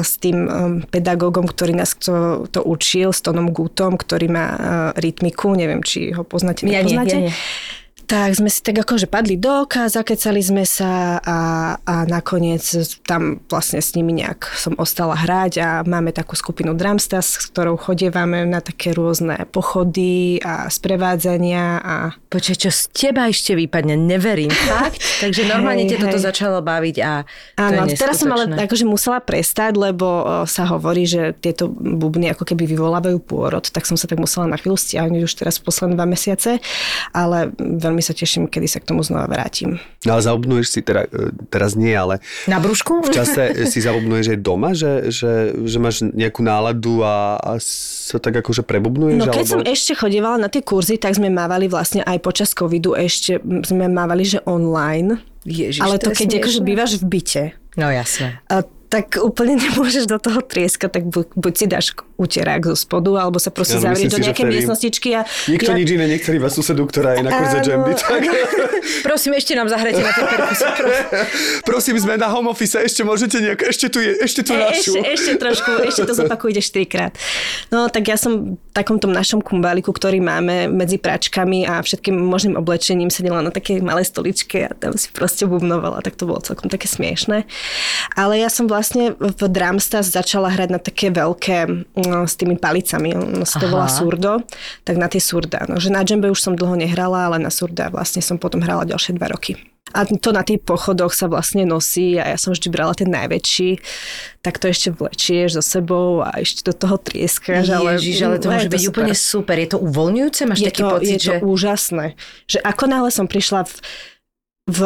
s 0.00 0.16
tým 0.16 0.38
um, 0.48 0.48
pedagógom, 0.88 1.44
ktorý 1.44 1.76
nás 1.76 1.92
to, 2.00 2.48
to 2.48 2.64
učil, 2.64 3.12
s 3.12 3.20
Tonom 3.20 3.52
Gutom, 3.52 4.00
ktorý 4.00 4.32
má 4.32 4.46
uh, 4.48 4.60
rytmiku, 4.96 5.52
neviem, 5.52 5.84
či 5.84 6.08
ho 6.16 6.24
poznáte, 6.24 6.64
Ja 6.64 6.80
nie, 6.80 6.96
nepoznáte. 6.96 7.16
ja 7.20 7.20
nie. 7.28 7.32
Tak 8.04 8.36
sme 8.36 8.52
si 8.52 8.60
tak 8.60 8.76
akože 8.84 9.08
padli 9.08 9.40
do 9.40 9.64
oka, 9.64 9.88
zakecali 9.88 10.44
sme 10.44 10.68
sa 10.68 11.18
a, 11.18 11.38
a 11.80 11.94
nakoniec 12.04 12.60
tam 13.08 13.40
vlastne 13.48 13.80
s 13.80 13.96
nimi 13.96 14.12
nejak 14.12 14.44
som 14.56 14.76
ostala 14.76 15.16
hrať 15.16 15.52
a 15.60 15.68
máme 15.82 16.12
takú 16.12 16.36
skupinu 16.36 16.76
Dramstas, 16.76 17.40
s 17.40 17.48
ktorou 17.48 17.80
chodievame 17.80 18.44
na 18.44 18.60
také 18.60 18.92
rôzne 18.92 19.48
pochody 19.48 20.36
a 20.44 20.68
sprevádzania 20.68 21.64
a 21.80 21.94
Počkaj, 22.34 22.58
čo 22.58 22.70
z 22.74 22.82
teba 22.90 23.30
ešte 23.30 23.54
vypadne, 23.54 23.94
neverím, 23.94 24.50
fakt? 24.74 24.98
Takže 25.22 25.46
normálne 25.46 25.86
Hej, 25.86 25.94
ťa 25.94 25.98
toto 26.02 26.18
začalo 26.18 26.58
baviť 26.66 26.96
a 26.98 27.22
Áno, 27.62 27.86
teraz 27.94 28.26
som 28.26 28.34
ale 28.34 28.50
akože 28.58 28.82
musela 28.82 29.22
prestať, 29.22 29.78
lebo 29.78 30.26
sa 30.50 30.66
hovorí, 30.66 31.06
že 31.06 31.30
tieto 31.38 31.70
bubny 31.70 32.34
ako 32.34 32.42
keby 32.42 32.66
vyvolávajú 32.66 33.22
pôrod, 33.22 33.62
tak 33.62 33.86
som 33.86 33.94
sa 33.94 34.10
tak 34.10 34.18
musela 34.18 34.50
na 34.50 34.58
chvíľu 34.58 34.74
stiahnuť 34.74 35.22
už 35.22 35.34
teraz 35.38 35.62
posledné 35.62 35.94
dva 35.94 36.10
mesiace, 36.10 36.58
ale 37.14 37.54
veľmi 37.54 37.93
veľmi 37.94 38.02
sa 38.02 38.10
teším, 38.10 38.50
kedy 38.50 38.66
sa 38.66 38.82
k 38.82 38.90
tomu 38.90 39.06
znova 39.06 39.30
vrátim. 39.30 39.78
No 40.02 40.18
ale 40.18 40.26
zaobnuješ 40.26 40.66
si, 40.66 40.80
teda, 40.82 41.06
e, 41.06 41.30
teraz 41.46 41.78
nie, 41.78 41.94
ale 41.94 42.18
Na 42.50 42.58
brúšku? 42.58 43.06
v 43.06 43.14
čase 43.14 43.54
si 43.70 43.78
zaobnuješ 43.78 44.34
aj 44.34 44.38
doma, 44.42 44.74
že, 44.74 45.14
že, 45.14 45.54
že 45.62 45.78
máš 45.78 46.02
nejakú 46.02 46.42
náladu 46.42 47.06
a, 47.06 47.38
a 47.38 47.62
sa 47.62 48.18
tak 48.18 48.42
akože 48.42 48.66
prebubnuješ? 48.66 49.22
No 49.22 49.30
keď 49.30 49.46
alebo... 49.46 49.52
som 49.54 49.62
ešte 49.62 49.94
chodievala 49.94 50.42
na 50.42 50.50
tie 50.50 50.66
kurzy, 50.66 50.98
tak 50.98 51.14
sme 51.14 51.30
mávali 51.30 51.70
vlastne 51.70 52.02
aj 52.02 52.18
počas 52.18 52.50
covidu 52.50 52.98
ešte 52.98 53.38
sme 53.62 53.86
mávali, 53.86 54.26
že 54.26 54.42
online. 54.42 55.22
Ježiš, 55.46 55.78
ale 55.78 56.02
to, 56.02 56.10
je 56.10 56.26
keď 56.26 56.42
akože 56.42 56.60
bývaš 56.66 56.98
v 56.98 57.04
byte, 57.06 57.42
No 57.78 57.92
jasné. 57.92 58.40
a 58.50 58.66
tak 58.94 59.18
úplne 59.18 59.58
nemôžeš 59.66 60.06
do 60.06 60.22
toho 60.22 60.38
trieskať, 60.38 61.02
tak 61.02 61.04
buď, 61.10 61.26
buď 61.34 61.52
si 61.58 61.66
dáš 61.66 61.86
uterák 62.14 62.62
zo 62.70 62.76
spodu, 62.78 63.18
alebo 63.18 63.42
sa 63.42 63.50
proste 63.50 63.82
Ja, 63.82 63.90
no, 63.90 63.98
myslím 63.98 64.14
do 64.14 64.22
nejakej 64.22 64.46
miestnostičky. 64.46 65.08
A 65.18 65.26
Nikto 65.50 65.74
ja, 65.74 65.76
nič 65.76 65.88
iné 65.90 66.06
nechce 66.06 66.30
iba 66.30 66.46
susedu, 66.46 66.86
ktorá 66.86 67.18
je 67.18 67.26
na 67.26 67.30
kurze 67.34 67.58
Jambi. 67.66 67.92
Tak. 67.98 68.22
Prosím, 69.08 69.34
ešte 69.34 69.56
nám 69.56 69.66
zahrajte 69.66 70.00
na 70.04 70.12
tej 70.12 70.24
perkusie. 70.28 70.66
prosím. 71.68 71.96
Sme 71.96 72.20
na 72.20 72.28
home 72.28 72.52
office, 72.52 72.76
ešte 72.76 73.00
môžete 73.00 73.40
nejak, 73.40 73.60
ešte 73.64 73.86
tu, 73.88 73.96
je, 73.96 74.12
ešte 74.20 74.44
tu 74.44 74.52
E, 74.52 74.60
našu. 74.60 74.92
ešte, 74.92 75.00
ešte 75.08 75.32
trošku, 75.40 75.70
ešte 75.88 76.02
to 76.04 76.12
zopakujte 76.12 76.60
štyrikrát. 76.60 77.16
No 77.72 77.88
tak 77.88 78.12
ja 78.12 78.20
som 78.20 78.60
v 78.60 78.72
takom 78.76 79.00
tom 79.00 79.08
našom 79.08 79.40
kumbáliku, 79.40 79.88
ktorý 79.88 80.20
máme 80.20 80.68
medzi 80.68 81.00
pračkami 81.00 81.64
a 81.64 81.80
všetkým 81.80 82.12
možným 82.12 82.60
oblečením 82.60 83.08
sedela 83.08 83.40
na 83.40 83.48
takej 83.48 83.80
malej 83.80 84.12
stoličke 84.12 84.68
a 84.68 84.70
tam 84.76 85.00
si 85.00 85.08
proste 85.16 85.48
bubnovala, 85.48 86.04
tak 86.04 86.20
to 86.20 86.28
bolo 86.28 86.44
celkom 86.44 86.68
také 86.68 86.84
smiešné. 86.84 87.48
Ale 88.20 88.36
ja 88.36 88.52
som 88.52 88.68
vlastne 88.68 88.83
v 88.92 89.42
Dramstas 89.48 90.12
začala 90.12 90.52
hrať 90.52 90.68
na 90.68 90.80
také 90.82 91.08
veľké 91.08 91.88
no, 92.04 92.28
s 92.28 92.34
tými 92.36 92.60
palicami, 92.60 93.16
no, 93.16 93.48
sa 93.48 93.62
to 93.62 93.72
volá 93.72 93.88
surdo, 93.88 94.44
tak 94.84 95.00
na 95.00 95.08
tie 95.08 95.22
surda. 95.22 95.64
No, 95.70 95.80
že 95.80 95.88
na 95.88 96.04
džembe 96.04 96.28
už 96.28 96.40
som 96.42 96.58
dlho 96.58 96.76
nehrala, 96.76 97.32
ale 97.32 97.40
na 97.40 97.48
surda 97.48 97.88
vlastne 97.88 98.20
som 98.20 98.36
potom 98.36 98.60
hrala 98.60 98.84
ďalšie 98.84 99.16
dva 99.16 99.32
roky. 99.32 99.56
A 99.94 100.02
to 100.08 100.34
na 100.34 100.42
tých 100.42 100.64
pochodoch 100.64 101.14
sa 101.14 101.30
vlastne 101.30 101.62
nosí 101.62 102.18
a 102.18 102.34
ja 102.34 102.38
som 102.40 102.50
vždy 102.50 102.66
brala 102.72 102.98
ten 102.98 103.06
najväčší, 103.14 103.78
tak 104.42 104.58
to 104.58 104.66
ešte 104.66 104.90
vlečieš 104.90 105.60
so 105.60 105.62
sebou 105.62 106.24
a 106.24 106.34
ešte 106.40 106.66
do 106.66 106.74
toho 106.74 106.98
trieskáš. 106.98 107.70
Ale, 107.70 108.00
Ježiš, 108.00 108.16
ale 108.26 108.36
to 108.42 108.50
no, 108.50 108.58
môže 108.58 108.72
byť 108.72 108.80
super. 108.80 108.90
úplne 108.90 109.14
super. 109.14 109.56
Je 109.60 109.68
to 109.70 109.78
uvoľňujúce? 109.78 110.40
Máš 110.50 110.58
je 110.58 110.66
taký 110.72 110.82
to, 110.82 110.90
pocit, 110.90 111.14
je 111.14 111.18
že... 111.20 111.30
to 111.30 111.34
úžasné. 111.46 112.06
Že 112.50 112.58
ako 112.64 112.84
náhle 112.90 113.10
som 113.14 113.26
prišla 113.30 113.60
v, 113.68 113.74
v 114.72 114.78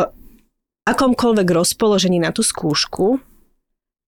akomkoľvek 0.93 1.49
rozpoložení 1.57 2.21
na 2.21 2.35
tú 2.35 2.45
skúšku, 2.45 3.23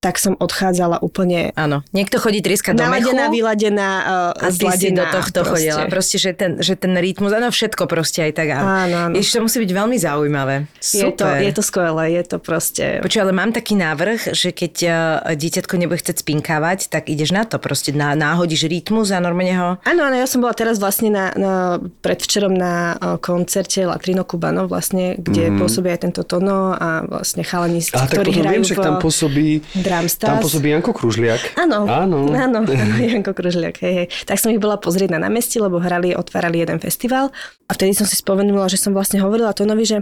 tak 0.01 0.17
som 0.17 0.33
odchádzala 0.33 1.05
úplne 1.05 1.53
Áno, 1.53 1.85
niekto 1.93 2.17
chodí 2.17 2.41
trieskať 2.41 2.73
do 2.73 2.89
mechu. 2.89 3.13
vyladená, 3.13 3.91
uh, 4.33 4.45
A 4.45 4.49
ty 4.49 4.65
si 4.73 4.89
do 4.89 5.05
zladená 5.05 5.05
tohto 5.13 5.41
proste. 5.45 5.53
chodila. 5.53 5.81
Proste, 5.93 6.17
že 6.17 6.31
ten, 6.33 6.51
že 6.57 6.75
ten 6.75 6.97
rytmus, 6.97 7.37
áno, 7.37 7.53
všetko 7.53 7.85
proste 7.85 8.25
aj 8.25 8.33
tak. 8.33 8.49
Áno, 8.57 9.13
áno. 9.13 9.15
Ježiš, 9.15 9.37
to 9.37 9.45
musí 9.45 9.61
byť 9.61 9.71
veľmi 9.77 9.97
zaujímavé. 10.01 10.55
Je 10.81 11.05
to, 11.13 11.29
Super. 11.29 11.45
je 11.45 11.53
to 11.53 11.63
skvelé, 11.63 12.05
je 12.17 12.23
to 12.25 12.37
proste... 12.41 12.85
Počuj, 13.05 13.21
ale 13.29 13.33
mám 13.37 13.53
taký 13.53 13.77
návrh, 13.77 14.33
že 14.33 14.57
keď 14.57 14.75
uh, 14.89 14.93
dieťatko 15.37 15.75
nebude 15.77 16.01
chcieť 16.01 16.25
spinkávať, 16.25 16.89
tak 16.89 17.13
ideš 17.13 17.37
na 17.37 17.45
to. 17.45 17.61
Proste 17.61 17.93
na, 17.93 18.17
náhodíš 18.17 18.73
rytmus 18.73 19.13
a 19.13 19.21
normálne 19.21 19.53
ho... 19.53 19.69
Áno, 19.85 20.01
áno, 20.01 20.17
ja 20.17 20.25
som 20.25 20.41
bola 20.41 20.57
teraz 20.57 20.81
vlastne 20.81 21.13
na, 21.13 21.29
na 21.37 21.53
predvčerom 22.01 22.57
na 22.57 22.97
uh, 22.97 23.21
koncerte 23.21 23.85
Latrino 23.85 24.25
Cubano, 24.25 24.65
vlastne, 24.65 25.21
kde 25.21 25.53
mm. 25.53 25.61
pôsobí 25.61 25.93
aj 25.93 26.09
tento 26.09 26.25
tono 26.25 26.73
a 26.73 27.05
vlastne 27.05 27.45
chalani, 27.45 27.85
ktorí 27.85 28.41
hrajú 28.41 28.61
viem, 28.61 28.65
že 28.65 28.75
v 28.77 28.81
tam 28.81 28.97
pôsobí, 28.97 29.61
Dramstars. 29.91 30.31
tam 30.31 30.39
pôsobí 30.39 30.71
Janko 30.71 30.95
Kružliak. 30.95 31.59
Áno, 31.59 31.91
Áno. 31.91 32.31
áno, 32.47 32.63
Janko 33.03 33.35
Kružliak, 33.35 33.83
hej, 33.83 33.95
hej. 33.95 34.07
Tak 34.23 34.39
som 34.39 34.55
ich 34.55 34.63
bola 34.63 34.79
pozrieť 34.79 35.19
na 35.19 35.27
námestí, 35.27 35.59
lebo 35.59 35.83
hrali, 35.83 36.15
otvárali 36.15 36.63
jeden 36.63 36.79
festival 36.79 37.35
a 37.67 37.71
vtedy 37.75 37.99
som 37.99 38.07
si 38.07 38.15
spomenula, 38.15 38.71
že 38.71 38.79
som 38.79 38.95
vlastne 38.95 39.19
hovorila 39.19 39.51
Tonovi, 39.51 39.83
že, 39.83 39.99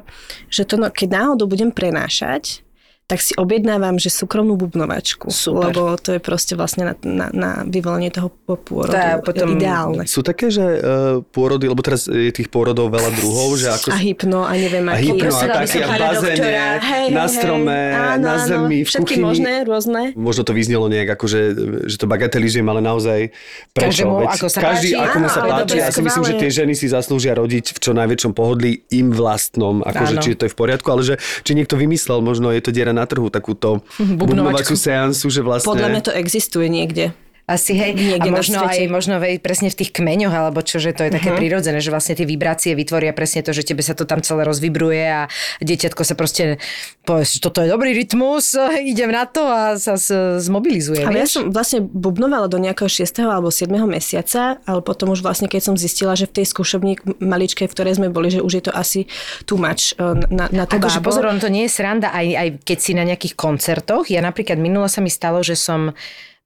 že 0.53 0.69
Tono, 0.69 0.93
keď 0.93 1.09
náhodou 1.09 1.49
budem 1.49 1.73
prenášať, 1.73 2.68
tak 3.09 3.25
si 3.25 3.33
objednávam, 3.41 3.97
že 3.97 4.13
súkromnú 4.13 4.53
bubnovačku. 4.61 5.33
Super. 5.33 5.73
Lebo 5.73 5.97
to 5.97 6.13
je 6.13 6.21
proste 6.21 6.53
vlastne 6.53 6.93
na, 6.93 6.95
na, 7.01 7.27
na 7.33 7.51
vyvolenie 7.65 8.13
toho 8.13 8.29
pôrodu 8.45 8.93
je 8.93 9.25
potom- 9.25 9.57
ideálne. 9.57 10.05
Sú 10.05 10.21
také, 10.21 10.53
že 10.53 10.61
uh, 10.61 11.25
pôrody, 11.33 11.73
lebo 11.73 11.81
teraz 11.81 12.05
je 12.05 12.29
tých 12.29 12.53
pôrodov 12.53 12.93
veľa 12.93 13.09
druhov, 13.17 13.57
že 13.57 13.73
ako... 13.73 13.97
A 13.97 13.97
hypno 13.97 14.45
a 14.45 14.53
neviem 14.53 14.85
a 14.93 15.01
aký. 15.01 15.17
hypno 15.17 15.33
a 15.33 15.41
som 15.41 15.49
a 15.49 15.97
bazéne, 15.97 16.37
doktora. 16.37 16.67
Hej, 16.85 17.07
na 17.09 17.27
strome. 17.33 17.79
Áno, 17.97 18.25
na 18.29 18.35
áno. 18.37 18.45
zemi, 18.45 18.79
v 18.85 18.89
Všetky 18.93 19.17
kuchyni. 19.17 19.25
možné, 19.25 19.53
rôzne. 19.65 20.03
Možno 20.13 20.43
to 20.45 20.53
vyznelo 20.53 20.87
nejak 20.93 21.09
ako, 21.17 21.25
že, 21.33 21.41
že 21.89 21.97
to 21.97 22.05
bagatelizujem, 22.05 22.69
ale 22.69 22.85
naozaj 22.85 23.33
prečo? 23.73 24.05
Každému, 24.05 24.15
Veď 24.21 24.29
ako 24.37 24.47
sa 24.53 24.61
každý, 24.61 24.91
páči. 24.93 25.01
ako 25.01 25.17
mu 25.17 25.25
Áno, 25.25 25.33
sa 25.33 25.41
páči. 25.49 25.77
Ja 25.81 25.89
si 25.89 26.03
myslím, 26.05 26.25
že 26.29 26.35
tie 26.37 26.51
ženy 26.53 26.73
si 26.77 26.87
zaslúžia 26.93 27.33
rodiť 27.33 27.73
v 27.73 27.79
čo 27.81 27.97
najväčšom 27.97 28.33
pohodlí 28.37 28.85
im 28.93 29.17
vlastnom, 29.17 29.81
akože 29.81 30.15
Áno. 30.21 30.21
či 30.21 30.37
to 30.37 30.45
je 30.45 30.53
v 30.53 30.59
poriadku, 30.61 30.89
ale 30.93 31.01
že 31.09 31.15
či 31.41 31.57
niekto 31.57 31.81
vymyslel, 31.81 32.21
možno 32.21 32.53
je 32.53 32.61
to 32.61 32.69
diera 32.69 32.98
na 32.99 33.07
trhu, 33.07 33.31
takúto 33.31 33.87
bubnovaciu 33.97 34.75
seansu, 34.75 35.31
že 35.31 35.41
vlastne... 35.47 35.71
Podľa 35.71 35.89
mňa 35.95 36.03
to 36.03 36.13
existuje 36.13 36.67
niekde. 36.67 37.15
Asi 37.49 37.73
hej, 37.73 37.97
Niekde 37.97 38.29
a 38.29 38.35
možno 38.37 38.61
aj 38.61 38.79
možno 38.93 39.17
aj 39.17 39.41
presne 39.41 39.73
v 39.73 39.81
tých 39.81 39.97
kmeňoch, 39.97 40.29
alebo 40.37 40.61
čo, 40.61 40.77
že 40.77 40.93
to 40.93 41.09
je 41.09 41.17
také 41.17 41.33
prirodzené, 41.33 41.81
že 41.81 41.89
vlastne 41.89 42.13
tie 42.13 42.29
vibrácie 42.29 42.77
vytvoria 42.77 43.17
presne 43.17 43.41
to, 43.41 43.57
že 43.57 43.65
tebe 43.65 43.81
sa 43.81 43.97
to 43.97 44.05
tam 44.05 44.21
celé 44.21 44.45
rozvibruje 44.45 45.01
a 45.09 45.33
dieťatko 45.65 46.03
sa 46.05 46.13
proste 46.13 46.61
povie, 47.09 47.25
že 47.25 47.41
toto 47.41 47.65
je 47.65 47.73
dobrý 47.73 47.97
rytmus, 47.97 48.53
idem 48.93 49.09
na 49.09 49.25
to 49.25 49.49
a 49.49 49.81
sa 49.81 49.97
zmobilizuje. 50.37 51.09
Ale 51.09 51.25
ja 51.25 51.29
som 51.29 51.49
vlastne 51.49 51.81
bubnovala 51.81 52.53
do 52.53 52.61
nejakého 52.61 52.93
6. 52.93 53.25
alebo 53.25 53.49
7. 53.49 53.73
mesiaca, 53.89 54.61
ale 54.69 54.85
potom 54.85 55.17
už 55.17 55.25
vlastne, 55.25 55.49
keď 55.49 55.73
som 55.73 55.75
zistila, 55.81 56.13
že 56.13 56.29
v 56.29 56.45
tej 56.45 56.53
skúšobní 56.53 57.01
maličkej, 57.17 57.65
v 57.65 57.73
ktorej 57.73 57.97
sme 57.97 58.13
boli, 58.13 58.29
že 58.29 58.45
už 58.45 58.53
je 58.61 58.65
to 58.69 58.73
asi 58.77 59.09
too 59.49 59.57
much 59.57 59.97
uh, 59.97 60.13
na, 60.29 60.53
na 60.53 60.69
to 60.69 60.77
Akože 60.77 61.01
pozor, 61.01 61.33
on 61.33 61.41
to 61.41 61.49
nie 61.49 61.65
je 61.65 61.73
sranda, 61.73 62.13
aj, 62.13 62.27
aj 62.37 62.49
keď 62.61 62.79
si 62.79 62.93
na 62.93 63.09
nejakých 63.09 63.35
koncertoch. 63.41 64.13
Ja 64.13 64.21
napríklad 64.21 64.61
minula 64.61 64.93
sa 64.93 65.01
mi 65.01 65.09
stalo, 65.09 65.41
že 65.41 65.57
som 65.57 65.97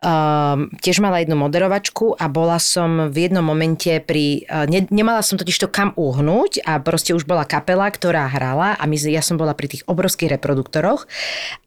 Um, 0.03 0.75
tiež 0.83 0.99
mala 0.99 1.23
jednu 1.23 1.39
moderovačku 1.39 2.19
a 2.19 2.27
bola 2.27 2.59
som 2.59 3.07
v 3.15 3.31
jednom 3.31 3.47
momente 3.47 4.03
pri... 4.03 4.43
Uh, 4.51 4.67
ne, 4.67 4.83
nemala 4.91 5.23
som 5.23 5.39
totiž 5.39 5.63
to 5.63 5.71
kam 5.71 5.95
uhnúť 5.95 6.67
a 6.67 6.83
proste 6.83 7.15
už 7.15 7.23
bola 7.23 7.47
kapela, 7.47 7.87
ktorá 7.87 8.27
hrala 8.27 8.75
a 8.75 8.85
my, 8.91 8.99
ja 8.99 9.23
som 9.23 9.39
bola 9.39 9.55
pri 9.55 9.79
tých 9.79 9.87
obrovských 9.87 10.35
reproduktoroch 10.39 11.07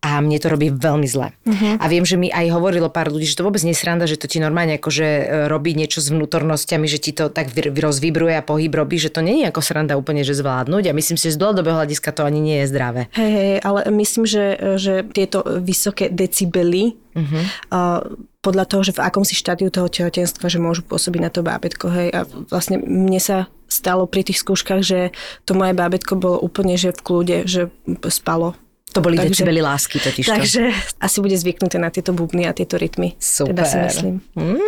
a 0.03 0.19
mne 0.19 0.35
to 0.43 0.51
robí 0.51 0.67
veľmi 0.67 1.07
zle. 1.07 1.31
Uh-huh. 1.47 1.79
A 1.79 1.85
viem, 1.87 2.03
že 2.03 2.19
mi 2.19 2.27
aj 2.27 2.51
hovorilo 2.51 2.91
pár 2.91 3.07
ľudí, 3.07 3.23
že 3.23 3.39
to 3.39 3.47
vôbec 3.47 3.63
nie 3.63 3.71
je 3.71 3.79
sranda, 3.79 4.03
že 4.03 4.19
to 4.19 4.27
ti 4.27 4.43
normálne 4.43 4.75
akože 4.77 5.07
e, 5.07 5.23
robí 5.47 5.71
niečo 5.71 6.03
s 6.03 6.11
vnútornosťami, 6.11 6.85
že 6.91 6.99
ti 6.99 7.11
to 7.15 7.31
tak 7.31 7.55
rozvibruje 7.55 8.35
a 8.35 8.43
pohyb 8.43 8.75
robí, 8.75 8.99
že 8.99 9.15
to 9.15 9.23
nie 9.23 9.41
je 9.43 9.49
ako 9.49 9.63
sranda 9.63 9.95
úplne, 9.95 10.27
že 10.27 10.35
zvládnuť 10.35 10.91
a 10.91 10.97
myslím 10.97 11.15
si, 11.15 11.31
že 11.31 11.39
z 11.39 11.41
dlhodobého 11.41 11.79
hľadiska 11.79 12.11
to 12.11 12.27
ani 12.27 12.43
nie 12.43 12.57
je 12.63 12.69
zdravé. 12.69 13.01
Hej, 13.15 13.31
hej, 13.31 13.53
ale 13.63 13.79
myslím, 13.95 14.27
že, 14.27 14.45
že 14.75 15.07
tieto 15.07 15.39
vysoké 15.45 16.11
decibely 16.11 16.99
uh-huh. 17.15 17.43
uh, 17.71 18.01
podľa 18.41 18.65
toho, 18.69 18.81
že 18.85 18.93
v 18.93 19.01
akom 19.01 19.25
si 19.25 19.33
štádiu 19.33 19.73
toho 19.73 19.89
tehotenstva, 19.89 20.45
že 20.49 20.61
môžu 20.61 20.85
pôsobiť 20.85 21.21
na 21.21 21.31
to 21.33 21.41
bábetko, 21.41 21.89
hej. 21.89 22.09
A 22.13 22.23
vlastne 22.25 22.77
mne 22.77 23.17
sa 23.17 23.49
stalo 23.65 24.05
pri 24.05 24.21
tých 24.21 24.41
skúškach, 24.45 24.85
že 24.85 25.09
to 25.49 25.57
moje 25.57 25.73
bábetko 25.73 26.13
bolo 26.13 26.37
úplne, 26.37 26.77
že 26.77 26.93
v 26.93 27.01
kľude, 27.01 27.37
že 27.49 27.73
spalo. 28.13 28.53
To 28.93 29.03
boli 29.03 29.19
Takže- 29.19 29.43
decibely 29.43 29.59
lásky 29.59 29.99
totiž. 29.99 30.25
Takže 30.29 30.61
asi 31.03 31.17
bude 31.19 31.35
zvyknuté 31.35 31.75
na 31.81 31.91
tieto 31.91 32.15
bubny 32.15 32.47
a 32.47 32.55
tieto 32.55 32.79
rytmy. 32.79 33.17
Teda 33.19 33.65
si 33.67 33.75
Super. 33.75 33.89
myslím. 33.91 34.15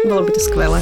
Bolo 0.03 0.21
by 0.27 0.31
to 0.35 0.41
skvelé. 0.43 0.81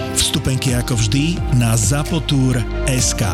Vstupenky 0.21 0.77
ako 0.77 1.01
vždy 1.01 1.41
na 1.57 1.73
zapotur.sk. 1.73 3.25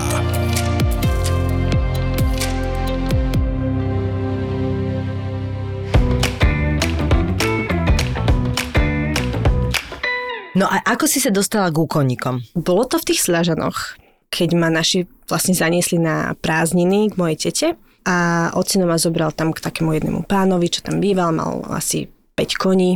No 10.55 10.63
a 10.71 10.79
ako 10.87 11.11
si 11.11 11.19
sa 11.19 11.27
dostala 11.27 11.67
k 11.67 11.83
úkonníkom? 11.83 12.55
Bolo 12.55 12.87
to 12.87 13.03
v 13.03 13.11
tých 13.11 13.19
Sľažanoch, 13.19 13.99
keď 14.31 14.55
ma 14.55 14.71
naši 14.71 15.11
vlastne 15.27 15.59
zaniesli 15.59 15.99
na 15.99 16.39
prázdniny 16.39 17.11
k 17.11 17.19
mojej 17.19 17.37
tete 17.51 17.67
a 18.07 18.47
ocino 18.55 18.87
ma 18.87 18.95
zobral 18.95 19.35
tam 19.35 19.51
k 19.51 19.59
takému 19.59 19.91
jednému 19.91 20.23
pánovi, 20.23 20.71
čo 20.71 20.87
tam 20.87 21.03
býval, 21.03 21.35
mal 21.35 21.67
asi 21.67 22.07
5 22.39 22.63
koní 22.63 22.95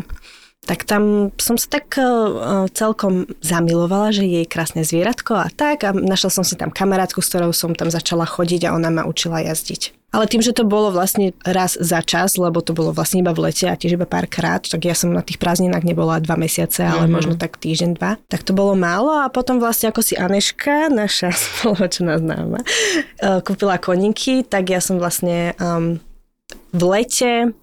tak 0.62 0.86
tam 0.86 1.34
som 1.42 1.58
sa 1.58 1.82
tak 1.82 1.98
uh, 1.98 2.70
celkom 2.70 3.26
zamilovala, 3.42 4.14
že 4.14 4.30
je 4.30 4.42
krásne 4.46 4.86
zvieratko 4.86 5.34
a 5.34 5.50
tak 5.50 5.82
a 5.82 5.90
našla 5.90 6.30
som 6.30 6.46
si 6.46 6.54
tam 6.54 6.70
kamarátku, 6.70 7.18
s 7.18 7.34
ktorou 7.34 7.50
som 7.50 7.74
tam 7.74 7.90
začala 7.90 8.30
chodiť 8.30 8.70
a 8.70 8.74
ona 8.78 8.94
ma 8.94 9.04
učila 9.04 9.42
jazdiť. 9.42 9.98
Ale 10.12 10.28
tým, 10.28 10.44
že 10.44 10.52
to 10.52 10.68
bolo 10.68 10.92
vlastne 10.92 11.32
raz 11.48 11.80
za 11.80 12.04
čas, 12.04 12.36
lebo 12.36 12.60
to 12.60 12.76
bolo 12.76 12.92
vlastne 12.92 13.24
iba 13.24 13.32
v 13.32 13.48
lete 13.48 13.72
a 13.72 13.80
tiež 13.80 13.96
iba 13.96 14.04
párkrát, 14.04 14.60
tak 14.60 14.84
ja 14.84 14.92
som 14.92 15.16
na 15.16 15.24
tých 15.24 15.40
prázdninách 15.40 15.88
nebola 15.88 16.20
dva 16.20 16.36
mesiace, 16.36 16.84
ale 16.84 17.08
mm-hmm. 17.08 17.16
možno 17.16 17.34
tak 17.40 17.56
týždeň, 17.56 17.92
dva. 17.96 18.20
Tak 18.28 18.44
to 18.44 18.52
bolo 18.52 18.76
málo 18.76 19.24
a 19.24 19.32
potom 19.32 19.64
vlastne 19.64 19.88
ako 19.88 20.04
si 20.04 20.20
Aneška, 20.20 20.92
naša 20.92 21.32
spoločná 21.64 22.20
známa, 22.20 22.60
uh, 22.62 23.40
kúpila 23.40 23.80
koníky, 23.80 24.44
tak 24.44 24.68
ja 24.70 24.84
som 24.84 25.00
vlastne 25.00 25.56
um, 25.58 25.98
v 26.76 26.82
lete 26.92 27.56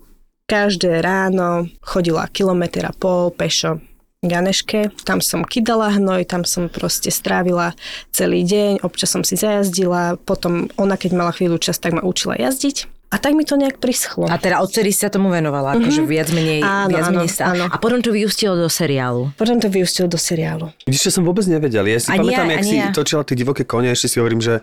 každé 0.48 1.04
ráno 1.04 1.68
chodila 1.84 2.24
kilometr 2.32 2.88
a 2.88 2.92
pol 2.96 3.28
pešo 3.28 3.84
k 4.18 4.34
Janeške, 4.34 4.90
tam 5.06 5.22
som 5.22 5.46
kydala 5.46 5.94
hnoj, 5.94 6.26
tam 6.26 6.42
som 6.42 6.66
proste 6.66 7.14
strávila 7.14 7.78
celý 8.10 8.42
deň, 8.42 8.82
občas 8.82 9.14
som 9.14 9.22
si 9.22 9.38
zajazdila, 9.38 10.18
potom 10.26 10.66
ona 10.74 10.98
keď 10.98 11.14
mala 11.14 11.30
chvíľu 11.30 11.62
čas, 11.62 11.78
tak 11.78 11.94
ma 11.94 12.02
učila 12.02 12.34
jazdiť. 12.34 12.90
A 13.08 13.16
tak 13.16 13.32
mi 13.32 13.46
to 13.46 13.56
nejak 13.56 13.80
prischlo. 13.80 14.28
A 14.28 14.36
teda 14.36 14.60
odtedy 14.60 14.92
sa 14.92 15.08
tomu 15.08 15.32
venovala, 15.32 15.72
mm-hmm. 15.72 15.86
akože 15.86 16.02
viac 16.04 16.28
menej, 16.28 16.60
Áno, 16.60 16.92
viac 16.92 17.08
áno, 17.08 17.24
menej 17.24 17.30
sa. 17.32 17.56
áno. 17.56 17.64
A 17.72 17.76
potom 17.80 18.04
to 18.04 18.12
vyústilo 18.12 18.52
do 18.52 18.68
seriálu. 18.68 19.32
Potom 19.38 19.56
to 19.56 19.72
vyústilo 19.72 20.12
do 20.12 20.20
seriálu. 20.20 20.68
Vidíš, 20.84 21.08
čo 21.08 21.12
som 21.16 21.24
vôbec 21.24 21.48
nevedel. 21.48 21.88
Ja 21.88 21.96
si 22.04 22.12
Ani 22.12 22.28
pamätám, 22.28 22.48
ja, 22.50 22.54
jak 22.58 22.64
si 22.68 22.76
ja. 22.76 22.92
točila 22.92 23.24
tie 23.24 23.32
divoké 23.32 23.64
kone, 23.64 23.88
ešte 23.96 24.12
si 24.12 24.16
hovorím, 24.20 24.44
že 24.44 24.60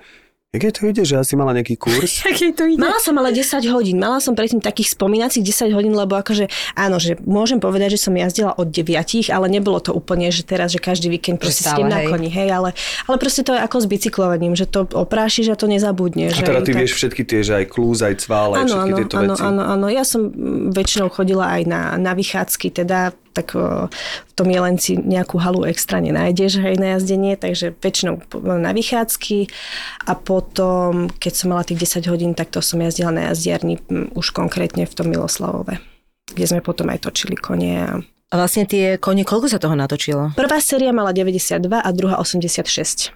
jak 0.63 0.74
to 0.76 0.88
ide, 0.88 1.04
že 1.04 1.15
asi 1.18 1.34
mala 1.36 1.52
nejaký 1.52 1.76
kurz? 1.76 2.24
Mala 2.78 3.00
som 3.02 3.15
ale 3.18 3.34
10 3.34 3.65
hodín. 3.72 3.98
Mala 4.00 4.20
som 4.20 4.36
predtým 4.36 4.62
takých 4.62 4.94
spomínacích 4.94 5.44
10 5.44 5.76
hodín, 5.76 5.91
lebo 5.91 6.15
akože 6.15 6.48
áno, 6.76 7.02
že 7.02 7.18
môžem 7.24 7.58
povedať, 7.60 7.98
že 7.98 8.08
som 8.08 8.13
jazdila 8.13 8.54
od 8.56 8.70
9, 8.70 8.96
ale 9.32 9.46
nebolo 9.50 9.80
to 9.82 9.91
úplne, 9.91 10.30
že 10.30 10.46
teraz, 10.46 10.72
že 10.72 10.80
každý 10.80 11.10
víkend 11.10 11.41
proste 11.41 11.65
stále, 11.68 11.88
na 11.88 12.06
koni, 12.06 12.30
hej, 12.30 12.52
ale, 12.52 12.72
ale 13.06 13.15
proste 13.18 13.41
to 13.41 13.52
je 13.52 13.62
ako 13.62 13.78
s 13.82 13.88
bicyklovaním, 13.88 14.54
že 14.54 14.65
to 14.65 14.86
oprášiš 14.86 15.52
a 15.52 15.56
to 15.58 15.65
A 15.65 15.72
nezabudneš. 15.76 16.39
teda 16.39 16.62
ty 16.62 16.72
tak- 16.72 16.80
vieš 16.86 16.94
všetky 16.96 17.22
tie, 17.26 17.39
že 17.41 17.54
aj 17.60 17.65
klúz, 17.72 18.00
aj 18.06 18.15
cvál, 18.22 18.56
aj 18.56 18.70
všetky 18.70 18.91
áno, 18.91 18.98
tieto 19.02 19.15
áno, 19.18 19.34
veci. 19.34 19.44
áno, 19.44 19.62
áno. 19.65 19.86
Ja 19.89 20.04
som 20.06 20.22
väčšinou 20.72 21.10
chodila 21.10 21.58
aj 21.58 21.62
na, 21.68 21.82
na 21.98 22.12
vychádzky, 22.13 22.72
teda 22.72 23.12
tak 23.36 23.52
o, 23.60 23.91
v 23.91 24.34
tom 24.34 24.48
Jelenci 24.48 24.95
nejakú 24.95 25.36
halu 25.43 25.67
extra 25.67 26.00
nenájdeš 26.00 26.63
hej, 26.63 26.80
na 26.80 26.95
jazdenie, 26.95 27.36
takže 27.36 27.76
väčšinou 27.76 28.24
na 28.63 28.71
vychádzky 28.71 29.52
a 30.08 30.15
potom, 30.15 31.12
keď 31.19 31.34
som 31.36 31.52
mala 31.52 31.67
tých 31.67 31.84
10 31.84 32.08
hodín, 32.08 32.32
tak 32.32 32.56
to 32.56 32.63
som 32.63 32.80
jazdila 32.80 33.12
na 33.12 33.21
jazdiarni 33.32 33.84
už 34.15 34.32
konkrétne 34.32 34.88
v 34.88 34.95
tom 34.95 35.12
Miloslavove, 35.12 35.84
kde 36.32 36.45
sme 36.48 36.63
potom 36.63 36.88
aj 36.88 37.04
točili 37.04 37.36
konie. 37.36 37.84
A... 37.84 38.00
A 38.32 38.36
vlastne 38.39 38.63
tie 38.63 38.95
kone, 38.95 39.28
koľko 39.28 39.52
sa 39.52 39.60
toho 39.60 39.76
natočilo? 39.76 40.32
Prvá 40.39 40.63
séria 40.63 40.95
mala 40.95 41.12
92 41.12 41.60
a 41.76 41.89
druhá 41.91 42.15
86. 42.17 43.12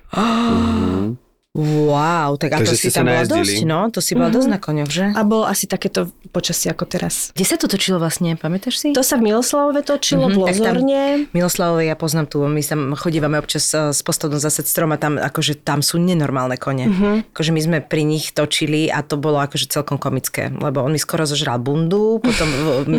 Wow, 1.59 2.35
tak 2.35 2.49
a 2.51 2.63
to 2.63 2.71
si 2.71 2.87
tam 2.87 3.03
bola 3.05 3.21
dosť, 3.21 3.61
no? 3.63 3.91
To 3.91 3.99
si 3.99 4.15
bola 4.15 4.31
dosť 4.31 4.47
na 4.47 4.57
koňoch, 4.57 4.87
že? 4.87 5.11
A 5.11 5.21
bolo 5.21 5.43
asi 5.43 5.65
takéto 5.65 6.07
počasie 6.29 6.69
ako 6.69 6.85
teraz. 6.85 7.29
Kde 7.31 7.43
sa 7.43 7.55
to 7.55 7.65
točilo 7.65 7.97
vlastne, 7.97 8.33
pamätáš 8.33 8.77
si? 8.77 8.87
To 8.91 9.01
sa 9.01 9.17
v 9.17 9.27
Miloslavove 9.27 9.81
točilo, 9.81 10.25
Mhm, 10.25 10.31
v 10.31 10.37
tak 10.39 10.55
tam- 10.55 10.63
Lozorne. 10.71 11.01
Miloslavové, 11.29 11.83
ja 11.85 11.95
poznám 11.95 12.25
tu, 12.25 12.39
my 12.41 12.61
tam 12.61 12.93
chodívame 12.93 13.35
občas 13.35 13.67
eh, 13.71 13.89
s 13.89 13.99
postodom 13.99 14.37
zase 14.37 14.63
strom 14.63 14.89
a 14.89 14.97
tam, 14.97 15.17
akože 15.17 15.59
tam 15.59 15.81
sú 15.81 15.97
nenormálne 15.97 16.55
kone. 16.55 16.85
Mhm. 16.85 17.11
Akože 17.29 17.51
my 17.51 17.59
sme 17.59 17.77
pri 17.81 18.03
nich 18.03 18.31
točili 18.31 18.87
a 18.87 19.01
to 19.01 19.15
bolo 19.15 19.37
akože 19.37 19.67
celkom 19.67 19.97
komické, 19.97 20.47
lebo 20.49 20.79
on 20.79 20.91
mi 20.91 20.99
skoro 20.99 21.25
zožral 21.25 21.57
bundu, 21.57 22.19
potom 22.19 22.47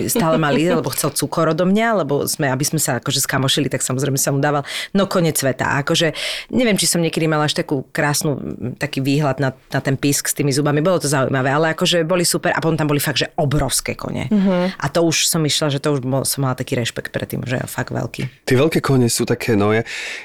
stále 0.07 0.37
mal 0.37 0.53
ísť, 0.53 0.77
lebo 0.77 0.91
chcel 0.91 1.11
cukor 1.11 1.49
odo 1.49 1.65
mňa, 1.65 1.89
lebo 1.99 2.27
sme, 2.27 2.47
aby 2.47 2.63
sme 2.63 2.77
sa 2.77 2.99
akože 2.99 3.21
skamošili, 3.21 3.67
tak 3.67 3.81
samozrejme 3.81 4.17
sa 4.17 4.29
mu 4.29 4.39
dával, 4.39 4.67
no 4.91 5.07
konec 5.07 5.37
sveta. 5.37 5.79
Akože 5.81 6.13
neviem, 6.51 6.75
či 6.75 6.85
som 6.85 6.99
niekedy 6.99 7.25
mala 7.25 7.47
až 7.47 7.55
takú 7.55 7.87
krásnu, 7.89 8.50
taký 8.79 9.01
výhľad 9.05 9.39
na, 9.43 9.51
na 9.53 9.81
ten 9.81 9.97
písk 9.97 10.31
s 10.31 10.35
tými 10.37 10.53
zubami, 10.55 10.81
bolo 10.81 11.03
to 11.03 11.09
zaujímavé, 11.09 11.51
ale 11.51 11.73
akože 11.75 12.05
boli 12.07 12.25
super 12.25 12.53
a 12.55 12.63
potom 12.63 12.77
tam 12.77 12.89
boli 12.89 13.03
fakt, 13.03 13.21
že 13.21 13.33
obrovské 13.37 13.97
kone. 13.97 14.29
A 14.77 14.87
to 14.91 15.05
už 15.05 15.27
som 15.27 15.43
išla, 15.43 15.73
že 15.73 15.83
to 15.83 15.97
už 15.97 16.01
bol, 16.05 16.23
som 16.25 16.45
mala 16.45 16.59
taký 16.59 16.77
rešpekt 16.77 17.11
pred 17.11 17.29
tým, 17.29 17.43
že 17.45 17.61
je 17.61 17.67
fakt 17.67 17.91
veľký. 17.95 18.47
Tie 18.47 18.57
veľké 18.57 18.81
kone 18.83 19.09
sú 19.09 19.25
také, 19.25 19.55
no 19.55 19.75
ja, 19.75 19.83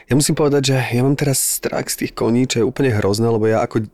ja 0.09 0.13
musím 0.13 0.37
povedať, 0.37 0.73
že 0.73 0.75
ja 0.95 1.01
mám 1.01 1.17
teraz 1.17 1.37
strach 1.37 1.87
z 1.89 2.05
tých 2.05 2.11
koní, 2.13 2.49
čo 2.49 2.61
je 2.61 2.65
úplne 2.65 2.91
hrozné, 2.93 3.27
lebo 3.29 3.45
ja 3.45 3.61
ako 3.63 3.87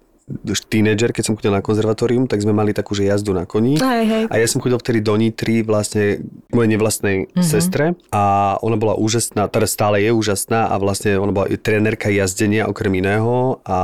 tínedžer, 0.71 1.11
keď 1.11 1.23
som 1.27 1.35
chodil 1.35 1.51
na 1.51 1.63
konzervatórium, 1.63 2.25
tak 2.25 2.39
sme 2.39 2.55
mali 2.55 2.71
takú, 2.71 2.95
že 2.95 3.09
jazdu 3.09 3.35
na 3.35 3.43
koni. 3.43 3.77
Hej, 3.77 4.03
hej. 4.07 4.23
A 4.31 4.35
ja 4.39 4.47
som 4.47 4.63
chodil 4.63 4.79
vtedy 4.79 4.99
do 5.03 5.13
Nitry 5.17 5.65
vlastne 5.65 6.23
mojej 6.55 6.69
nevlastnej 6.71 7.15
mm-hmm. 7.27 7.43
sestre 7.43 7.99
a 8.13 8.55
ona 8.63 8.79
bola 8.79 8.95
úžasná, 8.95 9.51
teda 9.51 9.67
stále 9.67 9.99
je 9.99 10.11
úžasná 10.15 10.71
a 10.71 10.75
vlastne 10.79 11.19
ona 11.19 11.33
bola 11.35 11.47
trénerka 11.51 12.07
jazdenia 12.07 12.69
okrem 12.71 13.03
iného 13.03 13.59
a 13.67 13.79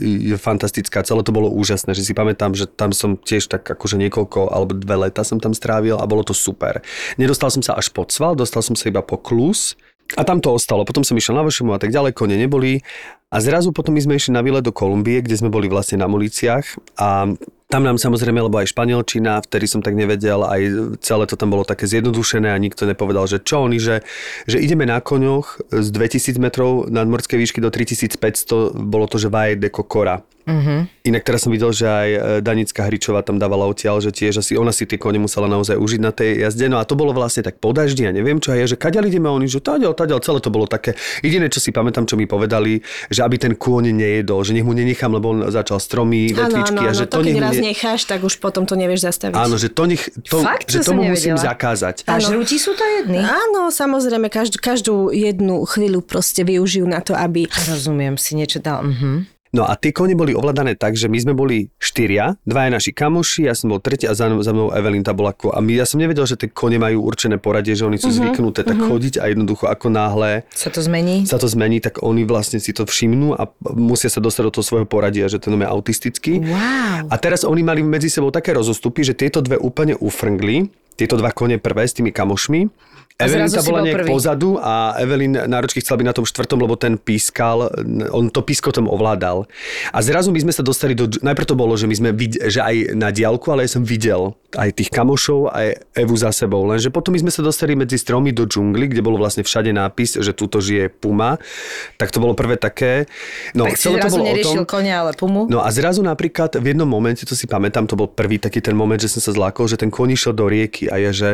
je 0.00 0.36
fantastická. 0.40 1.04
Celé 1.04 1.20
to 1.22 1.34
bolo 1.34 1.52
úžasné, 1.52 1.92
že 1.92 2.06
si 2.06 2.16
pamätám, 2.16 2.56
že 2.56 2.64
tam 2.64 2.94
som 2.94 3.20
tiež 3.20 3.46
tak 3.50 3.66
akože 3.68 4.00
niekoľko 4.00 4.50
alebo 4.50 4.72
dve 4.72 5.08
leta 5.08 5.22
som 5.22 5.38
tam 5.38 5.52
strávil 5.52 6.00
a 6.00 6.04
bolo 6.08 6.24
to 6.24 6.32
super. 6.32 6.80
Nedostal 7.20 7.52
som 7.52 7.60
sa 7.60 7.76
až 7.76 7.92
pod 7.92 8.10
sval, 8.10 8.34
dostal 8.38 8.64
som 8.64 8.74
sa 8.74 8.88
iba 8.88 9.04
po 9.04 9.20
klus 9.20 9.76
a 10.14 10.22
tam 10.22 10.38
to 10.38 10.52
ostalo. 10.52 10.84
Potom 10.84 11.00
som 11.00 11.16
išiel 11.16 11.32
na 11.32 11.42
Vošemu 11.42 11.74
a 11.74 11.80
tak 11.80 11.88
ďalej, 11.88 12.12
kone 12.12 12.36
neboli. 12.36 12.84
A 13.34 13.42
zrazu 13.42 13.74
potom 13.74 13.98
my 13.98 13.98
sme 13.98 14.14
išli 14.14 14.30
na 14.30 14.46
výlet 14.46 14.62
do 14.62 14.70
Kolumbie, 14.70 15.18
kde 15.18 15.34
sme 15.34 15.50
boli 15.50 15.66
vlastne 15.66 15.98
na 15.98 16.06
muliciach 16.06 16.78
a 16.94 17.34
tam 17.68 17.82
nám 17.82 17.96
samozrejme, 17.96 18.38
lebo 18.44 18.60
aj 18.60 18.70
španielčina, 18.70 19.40
vtedy 19.40 19.66
som 19.66 19.80
tak 19.80 19.96
nevedel, 19.96 20.44
aj 20.44 20.62
celé 21.00 21.24
to 21.24 21.34
tam 21.34 21.50
bolo 21.50 21.64
také 21.64 21.88
zjednodušené 21.88 22.52
a 22.52 22.60
nikto 22.60 22.84
nepovedal, 22.84 23.24
že 23.24 23.40
čo 23.40 23.64
oni, 23.64 23.80
že, 23.80 24.04
že 24.44 24.60
ideme 24.60 24.84
na 24.84 25.00
koňoch 25.00 25.72
z 25.72 25.88
2000 25.90 26.38
metrov 26.38 26.86
nadmorskej 26.92 27.40
výšky 27.40 27.58
do 27.64 27.72
3500, 27.72 28.76
bolo 28.76 29.08
to, 29.08 29.16
že 29.16 29.32
vaje 29.32 29.56
de 29.56 29.72
kokora. 29.72 30.22
Mm-hmm. 30.44 31.08
Inak 31.08 31.24
teraz 31.24 31.48
som 31.48 31.52
videl, 31.52 31.72
že 31.72 31.88
aj 31.88 32.08
e, 32.12 32.18
Danická 32.44 32.84
Hričová 32.84 33.24
tam 33.24 33.40
dávala 33.40 33.64
odtiaľ, 33.64 34.04
že 34.04 34.12
tiež 34.12 34.44
asi 34.44 34.60
ona 34.60 34.76
si 34.76 34.84
tie 34.84 35.00
kone 35.00 35.16
musela 35.16 35.48
naozaj 35.48 35.80
užiť 35.80 36.00
na 36.04 36.12
tej 36.12 36.44
jazde. 36.44 36.68
No 36.68 36.76
a 36.76 36.84
to 36.84 37.00
bolo 37.00 37.16
vlastne 37.16 37.40
tak 37.40 37.56
po 37.56 37.72
daždi 37.72 38.04
a 38.04 38.12
neviem 38.12 38.36
čo. 38.36 38.52
A 38.52 38.60
ja, 38.60 38.68
že 38.68 38.76
kaďal 38.76 39.08
ideme, 39.08 39.32
oni, 39.32 39.48
že 39.48 39.64
taďal, 39.64 39.96
taďal, 39.96 40.20
celé 40.20 40.44
to 40.44 40.52
bolo 40.52 40.68
také. 40.68 41.00
Jediné, 41.24 41.48
čo 41.48 41.64
si 41.64 41.72
pamätám, 41.72 42.04
čo 42.04 42.20
mi 42.20 42.28
povedali, 42.28 42.84
že 43.08 43.24
aby 43.24 43.40
ten 43.40 43.56
kôň 43.56 43.96
nejedol, 43.96 44.44
že 44.44 44.52
nech 44.52 44.68
mu 44.68 44.76
nenechám, 44.76 45.16
lebo 45.16 45.32
on 45.32 45.48
začal 45.48 45.80
stromy, 45.80 46.28
vetvičky 46.36 46.84
a 46.84 46.92
že 46.92 47.08
to, 47.08 47.24
to, 47.24 47.32
nech 47.32 47.40
mu 47.40 47.52
raz 47.54 47.62
ne... 47.62 47.70
necháš, 47.70 48.00
tak 48.10 48.26
už 48.26 48.42
potom 48.42 48.66
to 48.66 48.74
nevieš 48.74 49.06
zastaviť. 49.06 49.38
Áno, 49.38 49.54
že 49.54 49.70
to, 49.70 49.86
nech, 49.86 50.02
to, 50.26 50.42
Fakt? 50.42 50.66
že 50.66 50.82
tomu 50.82 51.06
musím 51.06 51.38
zakázať. 51.38 52.04
A 52.10 52.18
žrúti 52.18 52.58
sú 52.58 52.74
to 52.74 52.82
jedny? 52.82 53.22
Áno, 53.22 53.70
samozrejme, 53.70 54.26
každú, 54.26 54.58
každú 54.58 54.94
jednu 55.14 55.62
chvíľu 55.64 56.02
proste 56.02 56.42
využijú 56.42 56.84
na 56.84 56.98
to, 56.98 57.14
aby... 57.14 57.46
Rozumiem, 57.70 58.18
si 58.18 58.34
niečo 58.34 58.58
dal. 58.58 58.82
Mhm. 58.82 59.33
No 59.54 59.62
a 59.62 59.78
tie 59.78 59.94
kone 59.94 60.18
boli 60.18 60.34
ovládané 60.34 60.74
tak, 60.74 60.98
že 60.98 61.06
my 61.06 61.14
sme 61.14 61.30
boli 61.30 61.70
štyria, 61.78 62.34
dvaja 62.42 62.74
naši 62.74 62.90
kamoši, 62.90 63.46
ja 63.46 63.54
som 63.54 63.70
bol 63.70 63.78
tretí 63.78 64.02
a 64.02 64.10
za, 64.10 64.26
za 64.26 64.50
mnou 64.50 64.74
Evelyn 64.74 65.06
tá 65.06 65.14
bola 65.14 65.30
ko- 65.30 65.54
A 65.54 65.62
my, 65.62 65.78
ja 65.78 65.86
som 65.86 66.02
nevedel, 66.02 66.26
že 66.26 66.34
tie 66.34 66.50
kone 66.50 66.74
majú 66.82 67.06
určené 67.06 67.38
poradie, 67.38 67.78
že 67.78 67.86
oni 67.86 67.94
sú 67.94 68.10
uh-huh, 68.10 68.34
zvyknuté 68.34 68.66
tak 68.66 68.82
chodiť 68.82 69.22
a 69.22 69.30
jednoducho 69.30 69.70
ako 69.70 69.94
náhle 69.94 70.42
Sa 70.50 70.74
to 70.74 70.82
zmení? 70.82 71.22
sa 71.30 71.38
to 71.38 71.46
zmení, 71.46 71.78
tak 71.78 72.02
oni 72.02 72.26
vlastne 72.26 72.58
si 72.58 72.74
to 72.74 72.82
všimnú 72.82 73.38
a 73.38 73.46
musia 73.78 74.10
sa 74.10 74.18
dostať 74.18 74.42
do 74.50 74.52
toho 74.58 74.66
svojho 74.66 74.86
poradia, 74.90 75.30
že 75.30 75.38
ten 75.38 75.54
je 75.54 75.62
autistický. 75.70 76.42
Wow. 76.42 77.06
A 77.06 77.14
teraz 77.22 77.46
oni 77.46 77.62
mali 77.62 77.86
medzi 77.86 78.10
sebou 78.10 78.34
také 78.34 78.50
rozostupy, 78.58 79.06
že 79.06 79.14
tieto 79.14 79.38
dve 79.38 79.54
úplne 79.54 79.94
ufrngli, 80.02 80.66
tieto 80.98 81.14
dva 81.14 81.30
kone 81.30 81.62
prvé 81.62 81.86
s 81.86 81.94
tými 81.94 82.10
kamošmi. 82.10 82.66
A 83.14 83.30
Evelyn 83.30 83.46
zrazu 83.46 83.54
tá 83.54 83.62
si 83.62 83.70
bola 83.70 83.78
bol 83.78 83.86
nejak 83.86 83.98
prvý. 84.02 84.10
pozadu 84.10 84.50
a 84.58 84.98
Evelyn 84.98 85.46
náročky 85.46 85.78
chcela 85.78 86.02
byť 86.02 86.06
na 86.10 86.16
tom 86.18 86.26
štvrtom, 86.26 86.58
lebo 86.58 86.74
ten 86.74 86.98
pískal, 86.98 87.70
on 88.10 88.26
to 88.26 88.42
písko 88.42 88.74
tom 88.74 88.90
ovládal. 88.90 89.46
A 89.94 90.02
zrazu 90.02 90.34
my 90.34 90.42
sme 90.42 90.50
sa 90.50 90.66
dostali 90.66 90.98
do... 90.98 91.06
Najprv 91.06 91.46
to 91.46 91.54
bolo, 91.54 91.78
že 91.78 91.86
my 91.86 91.94
sme 91.94 92.10
vid- 92.10 92.42
že 92.42 92.58
aj 92.58 92.98
na 92.98 93.14
diálku, 93.14 93.54
ale 93.54 93.70
ja 93.70 93.78
som 93.78 93.86
videl 93.86 94.34
aj 94.58 94.82
tých 94.82 94.90
kamošov, 94.90 95.46
aj 95.46 95.94
Evu 95.94 96.14
za 96.18 96.34
sebou. 96.34 96.66
Lenže 96.66 96.90
potom 96.90 97.14
my 97.14 97.22
sme 97.22 97.30
sa 97.30 97.46
dostali 97.46 97.78
medzi 97.78 98.02
stromy 98.02 98.34
do 98.34 98.50
džungly, 98.50 98.90
kde 98.90 98.98
bolo 98.98 99.14
vlastne 99.14 99.46
všade 99.46 99.70
nápis, 99.70 100.18
že 100.18 100.34
tuto 100.34 100.58
žije 100.58 100.90
puma. 100.90 101.38
Tak 102.02 102.10
to 102.10 102.18
bolo 102.18 102.34
prvé 102.34 102.58
také. 102.58 103.06
No, 103.54 103.70
tak 103.70 103.78
si 103.78 103.94
to 103.94 103.94
zrazu 103.94 104.18
bolo 104.18 104.26
o 104.26 104.28
neriešil 104.34 104.66
tom, 104.66 104.74
konia, 104.74 105.06
ale 105.06 105.14
pumu? 105.14 105.46
No 105.46 105.62
a 105.62 105.70
zrazu 105.70 106.02
napríklad 106.02 106.58
v 106.58 106.74
jednom 106.74 106.90
momente, 106.90 107.22
to 107.22 107.38
si 107.38 107.46
pamätám, 107.46 107.86
to 107.86 107.94
bol 107.94 108.10
prvý 108.10 108.42
taký 108.42 108.58
ten 108.58 108.74
moment, 108.74 108.98
že 108.98 109.06
som 109.06 109.22
sa 109.22 109.30
zlákol, 109.30 109.70
že 109.70 109.78
ten 109.78 109.94
kôň 109.94 110.18
išiel 110.18 110.34
do 110.34 110.50
rieky 110.50 110.90
a 110.90 110.98
je, 110.98 111.10
že 111.14 111.30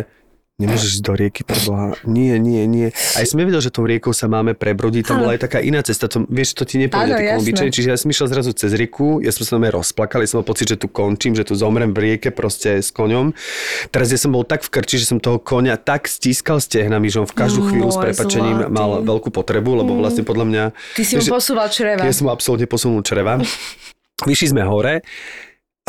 Nemôžeš 0.61 1.01
ísť 1.01 1.05
do 1.09 1.14
rieky, 1.16 1.40
preboha. 1.40 1.96
Nie, 2.05 2.37
nie, 2.37 2.68
nie. 2.68 2.92
A 3.16 3.25
ja 3.25 3.27
som 3.27 3.40
nevedel, 3.40 3.64
že 3.64 3.73
tou 3.73 3.88
riekou 3.88 4.12
sa 4.12 4.29
máme 4.29 4.53
prebrodiť. 4.53 5.09
Tam 5.09 5.25
bola 5.25 5.33
aj 5.33 5.49
taká 5.49 5.64
iná 5.64 5.81
cesta. 5.81 6.05
To, 6.12 6.29
vieš, 6.29 6.53
to 6.53 6.68
ti 6.68 6.85
takom 6.85 7.16
jasné. 7.16 7.40
obyčajne. 7.40 7.73
Čiže 7.73 7.88
ja 7.88 7.96
som 7.96 8.12
išiel 8.12 8.29
zrazu 8.29 8.53
cez 8.53 8.77
rieku, 8.77 9.25
ja 9.25 9.33
som 9.33 9.49
sa 9.49 9.57
na 9.57 9.73
rozplakal, 9.73 10.20
ja 10.20 10.29
som 10.29 10.44
mal 10.44 10.46
pocit, 10.46 10.68
že 10.68 10.77
tu 10.77 10.92
končím, 10.92 11.33
že 11.33 11.49
tu 11.49 11.57
zomrem 11.57 11.96
v 11.96 12.12
rieke 12.12 12.29
proste 12.29 12.85
s 12.85 12.92
koňom. 12.92 13.33
Teraz 13.88 14.12
ja 14.12 14.20
som 14.20 14.37
bol 14.37 14.44
tak 14.44 14.61
v 14.61 14.68
krči, 14.68 15.01
že 15.01 15.09
som 15.09 15.16
toho 15.16 15.40
koňa 15.40 15.81
tak 15.81 16.05
stískal 16.05 16.61
stehnami, 16.61 17.09
že 17.09 17.25
on 17.25 17.29
v 17.31 17.37
každú 17.40 17.73
chvíľu 17.73 17.88
s 17.88 17.96
Môj 17.96 18.05
prepačením 18.12 18.57
zlatý. 18.68 18.77
mal 18.77 18.90
veľkú 19.01 19.33
potrebu, 19.33 19.81
lebo 19.81 19.96
vlastne 19.96 20.29
podľa 20.29 20.44
mňa... 20.44 20.62
Ty 20.92 21.03
si 21.09 21.16
mu 21.16 21.25
posúval 21.25 21.73
čreva. 21.73 22.05
ja 22.05 22.12
som 22.12 22.29
absolútne 22.29 22.68
posunul 22.68 23.01
čreva. 23.01 23.40
Vyšli 24.29 24.53
sme 24.53 24.61
hore 24.68 25.01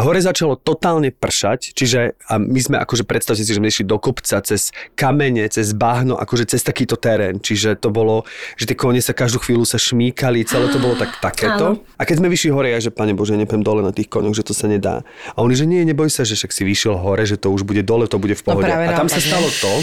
hore 0.01 0.19
začalo 0.21 0.57
totálne 0.57 1.13
pršať, 1.13 1.73
čiže 1.77 2.17
a 2.27 2.41
my 2.41 2.59
sme 2.59 2.75
akože 2.81 3.03
predstavte 3.05 3.43
si, 3.43 3.51
že 3.51 3.61
sme 3.61 3.69
išli 3.69 3.85
do 3.85 3.97
kopca 4.01 4.41
cez 4.41 4.73
kamene, 4.97 5.45
cez 5.47 5.71
bahno, 5.77 6.17
akože 6.17 6.51
cez 6.55 6.61
takýto 6.65 6.97
terén. 6.97 7.39
Čiže 7.39 7.77
to 7.77 7.93
bolo, 7.93 8.25
že 8.57 8.67
tie 8.67 8.77
kone 8.77 8.99
sa 8.99 9.13
každú 9.15 9.43
chvíľu 9.43 9.65
sa 9.67 9.77
šmíkali, 9.77 10.47
celé 10.47 10.71
to 10.71 10.79
bolo 10.81 10.97
tak 10.97 11.17
takéto. 11.25 11.81
A 11.97 12.03
keď 12.07 12.15
sme 12.23 12.31
vyšli 12.31 12.49
hore, 12.51 12.73
ja 12.73 12.79
že 12.79 12.89
pane 12.89 13.13
Bože, 13.13 13.37
nepem 13.37 13.61
dole 13.61 13.85
na 13.85 13.93
tých 13.93 14.09
koňoch, 14.09 14.35
že 14.35 14.45
to 14.45 14.53
sa 14.55 14.65
nedá. 14.65 15.05
A 15.35 15.43
oni, 15.43 15.53
že 15.53 15.69
nie, 15.69 15.83
neboj 15.85 16.09
sa, 16.09 16.25
že 16.25 16.35
však 16.35 16.51
si 16.51 16.63
vyšiel 16.65 16.97
hore, 16.97 17.23
že 17.23 17.37
to 17.37 17.53
už 17.53 17.67
bude 17.67 17.85
dole, 17.85 18.09
to 18.09 18.17
bude 18.17 18.33
v 18.33 18.43
pohode. 18.43 18.67
práve 18.67 18.87
a 18.87 18.97
tam 18.97 19.07
sa 19.11 19.19
naopak, 19.19 19.27
stalo 19.27 19.49
to, 19.61 19.73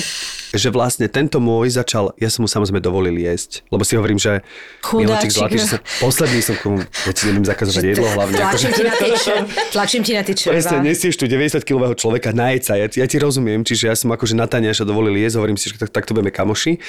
že 0.55 0.68
vlastne 0.72 1.07
tento 1.11 1.38
môj 1.42 1.76
začal, 1.76 2.16
ja 2.16 2.32
som 2.32 2.44
mu 2.44 2.49
samozrejme 2.49 2.80
dovolil 2.80 3.16
jesť, 3.20 3.66
lebo 3.68 3.82
si 3.84 3.94
hovorím, 3.99 4.16
že. 4.16 4.40
Miloček 4.80 5.30
zlatý, 5.34 5.61
že 5.61 5.76
som, 5.76 5.80
posledný 6.01 6.40
som 6.40 6.57
komu, 6.59 6.80
ja 6.80 7.12
ti 7.12 7.22
neviem 7.28 7.44
zakazovať 7.44 7.84
jedlo 7.84 8.09
hlavne. 8.09 8.36
Tlačím 8.38 8.72
ti 8.72 8.82
na 8.84 8.94
tie 8.96 9.11
Tlačím 9.74 10.03
ti 10.03 10.12
na 10.16 10.22
červá. 10.24 10.53
Presne, 10.57 10.76
nesieš 10.80 11.14
tu 11.20 11.24
90-kilového 11.28 11.94
človeka, 11.99 12.32
najed 12.32 12.62
sa, 12.64 12.74
ja, 12.80 12.88
ja 12.88 13.07
ti 13.07 13.16
rozumiem, 13.20 13.61
čiže 13.66 13.92
ja 13.92 13.94
som 13.99 14.09
akože 14.14 14.32
na 14.32 14.49
Taniaša 14.49 14.88
dovolil 14.88 15.16
jesť, 15.20 15.36
hovorím 15.36 15.61
si, 15.61 15.68
že 15.68 15.76
tak, 15.76 15.92
tak 15.92 16.05
to 16.09 16.16
budeme 16.16 16.32
kamoši. 16.32 16.80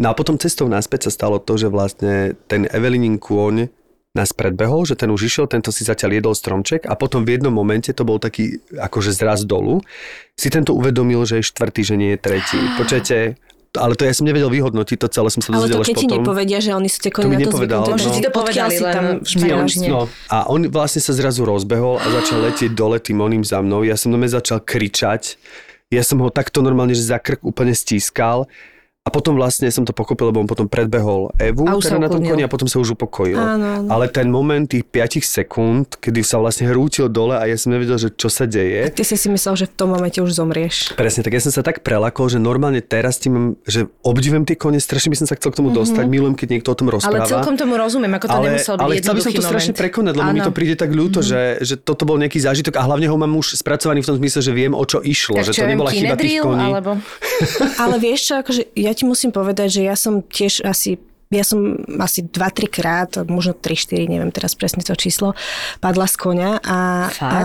No 0.00 0.10
a 0.10 0.12
potom 0.16 0.40
cestou 0.40 0.66
naspäť 0.70 1.08
sa 1.08 1.10
stalo 1.12 1.36
to, 1.36 1.60
že 1.60 1.68
vlastne 1.68 2.38
ten 2.48 2.64
Evelinin 2.72 3.20
kôň 3.20 3.83
nás 4.14 4.30
predbehol, 4.30 4.86
že 4.86 4.94
ten 4.94 5.10
už 5.10 5.26
išiel, 5.26 5.50
tento 5.50 5.74
si 5.74 5.82
zatiaľ 5.82 6.22
jedol 6.22 6.34
stromček 6.38 6.86
a 6.86 6.94
potom 6.94 7.26
v 7.26 7.34
jednom 7.34 7.50
momente, 7.50 7.90
to 7.90 8.06
bol 8.06 8.22
taký 8.22 8.62
akože 8.70 9.10
zraz 9.10 9.42
dolu, 9.42 9.82
si 10.38 10.54
tento 10.54 10.70
uvedomil, 10.70 11.26
že 11.26 11.42
je 11.42 11.50
štvrtý, 11.50 11.82
že 11.82 11.94
nie 11.98 12.10
je 12.14 12.18
tretí. 12.22 12.60
Počujete, 12.80 13.34
ale 13.74 13.98
to 13.98 14.06
ja 14.06 14.14
som 14.14 14.22
nevedel 14.22 14.46
vyhodnotiť, 14.54 14.96
to 15.02 15.08
celé 15.10 15.28
som 15.34 15.42
sa 15.42 15.50
Ale 15.50 15.66
dozvedel 15.66 15.78
to 15.78 15.82
až 15.82 15.86
keď 15.90 15.96
ti 15.98 16.06
potom. 16.06 16.18
nepovedia, 16.22 16.58
že 16.62 16.70
oni 16.78 16.86
sú 16.86 16.98
tie 17.02 17.10
To 17.10 17.16
kone 17.18 17.26
mi 17.26 17.36
na 17.42 17.50
to 17.50 17.58
zvyknuté. 17.58 17.74
no. 17.74 17.84
že 17.84 17.90
Možno 17.90 18.10
ti 18.14 18.22
to 18.22 18.30
povedali, 18.30 18.70
si 18.70 18.84
tam 18.86 19.04
v 19.18 19.26
španielčine. 19.26 19.86
No, 19.90 20.00
a 20.30 20.36
on 20.46 20.60
vlastne 20.70 21.02
sa 21.02 21.10
zrazu 21.10 21.42
rozbehol 21.42 21.98
a 21.98 22.06
začal 22.22 22.38
letieť 22.46 22.70
dole 22.70 23.02
tým 23.02 23.18
oným 23.18 23.42
za 23.42 23.58
mnou. 23.58 23.82
Ja 23.82 23.98
som 23.98 24.14
normálne 24.14 24.30
začal 24.30 24.62
kričať. 24.62 25.42
Ja 25.90 26.06
som 26.06 26.22
ho 26.22 26.30
takto 26.30 26.62
normálne, 26.62 26.94
že 26.94 27.02
za 27.02 27.18
krk 27.18 27.42
úplne 27.42 27.74
stískal. 27.74 28.46
A 29.04 29.12
potom 29.12 29.36
vlastne 29.36 29.68
som 29.68 29.84
to 29.84 29.92
pochopil, 29.92 30.32
lebo 30.32 30.40
on 30.40 30.48
potom 30.48 30.64
predbehol 30.64 31.28
Evu, 31.36 31.68
A 31.68 31.76
ktorá 31.76 32.00
na 32.00 32.08
tom 32.08 32.24
koni 32.24 32.40
a 32.40 32.48
potom 32.48 32.64
sa 32.64 32.80
už 32.80 32.96
upokojil. 32.96 33.36
Áno, 33.36 33.84
áno. 33.84 33.88
Ale 33.92 34.08
ten 34.08 34.32
moment 34.32 34.64
tých 34.64 34.80
5 34.80 35.20
sekúnd, 35.20 36.00
kedy 36.00 36.24
sa 36.24 36.40
vlastne 36.40 36.72
hrútil 36.72 37.12
dole 37.12 37.36
a 37.36 37.44
ja 37.44 37.52
som 37.52 37.68
nevedel, 37.68 38.00
že 38.00 38.08
čo 38.08 38.32
sa 38.32 38.48
deje. 38.48 38.88
Ty 38.88 39.04
si 39.04 39.20
si 39.20 39.28
myslel, 39.28 39.60
že 39.60 39.66
v 39.68 39.76
tom 39.76 39.92
momente 39.92 40.24
už 40.24 40.32
zomrieš. 40.32 40.96
Presne, 40.96 41.20
tak 41.20 41.36
ja 41.36 41.44
som 41.44 41.52
sa 41.52 41.60
tak 41.60 41.84
prelakol, 41.84 42.32
že 42.32 42.40
normálne 42.40 42.80
teraz 42.80 43.20
tým, 43.20 43.60
že 43.68 43.84
obdivujem 44.00 44.48
tie 44.48 44.56
kone, 44.56 44.80
strašne 44.80 45.12
by 45.12 45.20
som 45.20 45.28
sa 45.28 45.36
chcel 45.36 45.52
k 45.52 45.60
tomu 45.60 45.68
dostať, 45.68 46.08
milujem, 46.08 46.32
keď 46.32 46.48
niekto 46.56 46.72
o 46.72 46.76
tom 46.80 46.88
Ale 46.88 46.96
rozpráva. 46.96 47.28
celkom 47.28 47.60
tomu 47.60 47.76
rozumiem, 47.76 48.08
ako 48.08 48.24
to 48.24 48.32
ale, 48.32 48.46
nemusel 48.48 48.74
byť 48.80 48.84
ale 48.88 48.92
chcel 49.04 49.12
by 49.12 49.20
som 49.20 49.28
to 49.28 49.36
jednoduchý 49.36 49.52
strašne 49.52 49.72
moment. 49.76 49.82
prekonať, 49.84 50.14
lebo 50.16 50.30
mi 50.32 50.40
Áno. 50.40 50.48
to 50.48 50.52
príde 50.56 50.74
tak 50.80 50.88
ľúto, 50.88 51.20
že, 51.20 51.60
že 51.60 51.76
toto 51.76 52.08
bol 52.08 52.16
nejaký 52.16 52.40
zážitok 52.40 52.80
a 52.80 52.88
hlavne 52.88 53.04
ho 53.04 53.16
mám 53.20 53.36
už 53.36 53.52
spracovaný 53.60 54.00
v 54.00 54.08
tom 54.08 54.16
zmysle, 54.16 54.40
že 54.40 54.52
viem, 54.56 54.72
o 54.72 54.84
čo 54.88 55.04
išlo, 55.04 55.36
Tak 55.36 55.52
že 55.52 55.60
to 55.60 55.68
nebola 55.68 55.92
chyba 55.92 56.16
tých 56.16 56.40
koní. 56.40 56.72
alebo... 56.72 56.96
Ale 57.84 58.00
vieš 58.00 58.32
čo, 58.32 58.40
akože 58.40 58.72
ja 58.72 58.93
ti 58.94 59.04
musím 59.04 59.34
povedať, 59.34 59.80
že 59.80 59.82
ja 59.84 59.98
som 59.98 60.22
tiež 60.22 60.64
asi 60.64 60.96
ja 61.34 61.42
som 61.42 61.74
asi 61.98 62.22
2-3 62.22 62.70
krát, 62.70 63.10
možno 63.26 63.58
3-4, 63.58 64.06
neviem 64.06 64.30
teraz 64.30 64.54
presne 64.54 64.86
to 64.86 64.94
číslo, 64.94 65.34
padla 65.82 66.06
z 66.06 66.14
konia 66.14 66.50
a, 66.62 67.10
Fakt? 67.10 67.24
a 67.24 67.38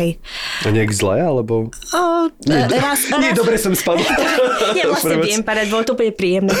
hej. 0.00 0.16
A 0.64 0.72
nejak 0.72 0.90
zle, 0.94 1.20
alebo... 1.20 1.68
O, 1.92 2.00
nie, 2.48 2.64
raz, 2.80 3.04
Nie, 3.20 3.34
raz, 3.34 3.36
dobre 3.36 3.60
som 3.60 3.76
spadol. 3.76 4.06
ja 4.78 4.88
vlastne 4.88 5.20
viem 5.20 5.44
padať, 5.44 5.66
bolo 5.68 5.82
to 5.84 5.92
úplne 5.92 6.12
príjemné. 6.16 6.54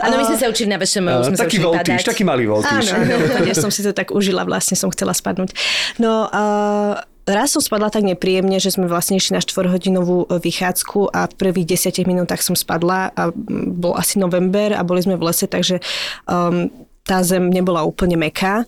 Áno, 0.00 0.14
my 0.16 0.24
sme 0.24 0.36
sa 0.40 0.46
učili 0.48 0.72
na 0.72 0.80
VŠMU, 0.80 1.10
Áno, 1.10 1.26
sme 1.28 1.36
sa 1.36 1.44
taký 1.44 1.58
padať. 1.60 2.00
taký 2.00 2.24
malý 2.24 2.48
voltíš. 2.48 2.88
Áno, 2.88 3.04
áno, 3.04 3.14
úplne 3.20 3.52
som 3.52 3.68
si 3.68 3.84
to 3.84 3.92
tak 3.92 4.14
užila, 4.14 4.48
vlastne 4.48 4.78
som 4.78 4.88
chcela 4.88 5.12
spadnúť. 5.12 5.52
No, 6.00 6.30
uh, 6.32 6.96
raz 7.32 7.54
som 7.54 7.62
spadla 7.62 7.88
tak 7.90 8.04
nepríjemne, 8.06 8.58
že 8.58 8.74
sme 8.74 8.90
vlastne 8.90 9.16
išli 9.18 9.38
na 9.38 9.42
4-hodinovú 9.42 10.30
vychádzku 10.30 11.14
a 11.14 11.30
v 11.30 11.34
prvých 11.38 11.78
10 11.78 12.10
minútach 12.10 12.42
som 12.42 12.58
spadla 12.58 13.14
a 13.14 13.32
bol 13.70 13.94
asi 13.94 14.18
november 14.18 14.74
a 14.74 14.82
boli 14.82 15.02
sme 15.02 15.16
v 15.16 15.26
lese, 15.30 15.46
takže 15.46 15.78
um, 16.26 16.68
tá 17.10 17.26
zem 17.26 17.50
nebola 17.50 17.82
úplne 17.82 18.14
meká, 18.14 18.62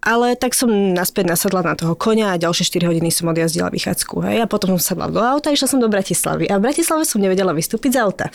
ale 0.00 0.32
tak 0.32 0.56
som 0.56 0.72
naspäť 0.72 1.28
nasadla 1.28 1.60
na 1.60 1.76
toho 1.76 1.92
konia 1.92 2.32
a 2.32 2.40
ďalšie 2.40 2.80
4 2.80 2.88
hodiny 2.88 3.12
som 3.12 3.28
odjazdila 3.28 3.68
vychádzku. 3.68 4.24
Hej, 4.24 4.36
a 4.40 4.46
potom 4.48 4.80
som 4.80 4.96
sadla 4.96 5.12
do 5.12 5.20
auta 5.20 5.52
a 5.52 5.54
išla 5.54 5.68
som 5.68 5.76
do 5.76 5.92
Bratislavy. 5.92 6.48
A 6.48 6.56
v 6.56 6.72
Bratislave 6.72 7.04
som 7.04 7.20
nevedela 7.20 7.52
vystúpiť 7.52 7.92
z 7.92 7.98
auta. 8.00 8.26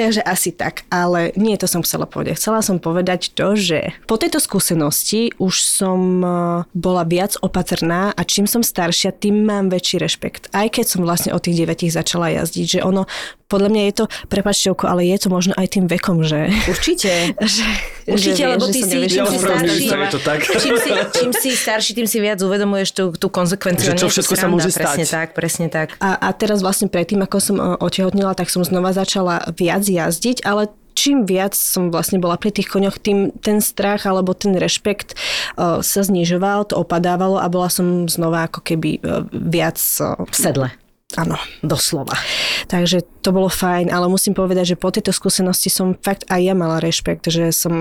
Takže 0.00 0.24
asi 0.24 0.56
tak. 0.56 0.88
Ale 0.88 1.36
nie 1.36 1.60
to 1.60 1.68
som 1.68 1.84
chcela 1.84 2.08
povedať. 2.08 2.40
Chcela 2.40 2.64
som 2.64 2.80
povedať 2.80 3.36
to, 3.36 3.52
že 3.52 3.92
po 4.08 4.16
tejto 4.16 4.40
skúsenosti 4.40 5.36
už 5.36 5.60
som 5.60 6.00
eh, 6.24 6.32
bola 6.72 7.04
viac 7.04 7.36
opatrná 7.44 8.16
a 8.16 8.22
čím 8.24 8.48
som 8.48 8.64
staršia, 8.64 9.12
tým 9.12 9.44
mám 9.44 9.68
väčší 9.68 10.00
rešpekt. 10.00 10.48
Aj 10.56 10.72
keď 10.72 10.86
som 10.88 11.04
vlastne 11.04 11.36
od 11.36 11.44
tých 11.44 11.60
9 11.60 11.92
začala 11.92 12.32
jazdiť, 12.32 12.80
že 12.80 12.80
ono, 12.80 13.04
podľa 13.46 13.68
mňa 13.70 13.82
je 13.88 13.92
to, 13.92 14.04
prepačte 14.32 14.66
oko, 14.72 14.88
ale 14.88 15.04
je 15.04 15.16
to 15.20 15.28
možno 15.28 15.52
aj 15.54 15.76
tým 15.76 15.84
vekom, 15.84 16.24
že... 16.24 16.48
Určite. 16.68 17.36
že 17.54 17.64
Určite, 18.04 18.42
že 18.44 18.50
lebo 18.50 18.64
ty 18.68 18.80
sa 18.80 18.86
si, 18.88 18.92
nevieš 18.96 19.12
čím 19.12 19.26
si 19.26 19.38
starší, 19.40 19.84
sa, 19.88 19.96
je 19.96 20.08
to 20.12 20.20
tak. 20.20 20.40
čím 20.64 20.76
si, 20.76 20.90
čím 21.16 21.30
si 21.32 21.48
starší, 21.52 21.90
tým 21.96 22.08
si 22.08 22.18
viac 22.20 22.38
uvedomuješ 22.40 22.88
tú, 22.92 23.04
tú 23.16 23.28
konsekvenciu. 23.28 23.92
Že 23.92 24.00
čo 24.00 24.08
všetko 24.12 24.34
sa 24.34 24.40
sranda, 24.44 24.54
môže 24.56 24.70
Presne 24.72 25.04
stať. 25.04 25.14
tak, 25.14 25.28
presne 25.36 25.66
tak. 25.72 25.88
A, 26.00 26.16
a 26.16 26.28
teraz 26.36 26.60
vlastne 26.60 26.88
predtým, 26.88 27.20
ako 27.24 27.36
som 27.40 27.56
e, 27.56 27.64
otehotnila, 27.80 28.36
tak 28.36 28.52
som 28.52 28.64
znova 28.64 28.92
začala 28.92 29.44
viac 29.56 29.84
jazdiť, 29.84 30.44
ale 30.44 30.68
čím 30.94 31.26
viac 31.26 31.52
som 31.58 31.90
vlastne 31.90 32.22
bola 32.22 32.38
pri 32.38 32.54
tých 32.54 32.70
koňoch, 32.70 33.02
tým 33.02 33.34
ten 33.42 33.58
strach 33.58 34.06
alebo 34.06 34.32
ten 34.32 34.54
rešpekt 34.54 35.18
uh, 35.58 35.82
sa 35.82 36.00
znižoval, 36.06 36.70
to 36.70 36.78
opadávalo 36.78 37.42
a 37.42 37.50
bola 37.50 37.66
som 37.66 38.06
znova 38.06 38.46
ako 38.46 38.62
keby 38.62 39.02
uh, 39.02 39.26
viac... 39.28 39.76
Uh, 39.98 40.22
V 40.30 40.38
sedle. 40.38 40.68
Áno. 41.16 41.38
Doslova. 41.62 42.14
Takže 42.66 43.02
to 43.22 43.30
bolo 43.30 43.46
fajn, 43.46 43.90
ale 43.90 44.06
musím 44.06 44.32
povedať, 44.32 44.74
že 44.74 44.76
po 44.76 44.90
tejto 44.90 45.14
skúsenosti 45.14 45.68
som 45.68 45.94
fakt 45.94 46.26
aj 46.28 46.40
ja 46.42 46.54
mala 46.56 46.80
rešpekt, 46.80 47.28
že 47.28 47.50
som 47.54 47.72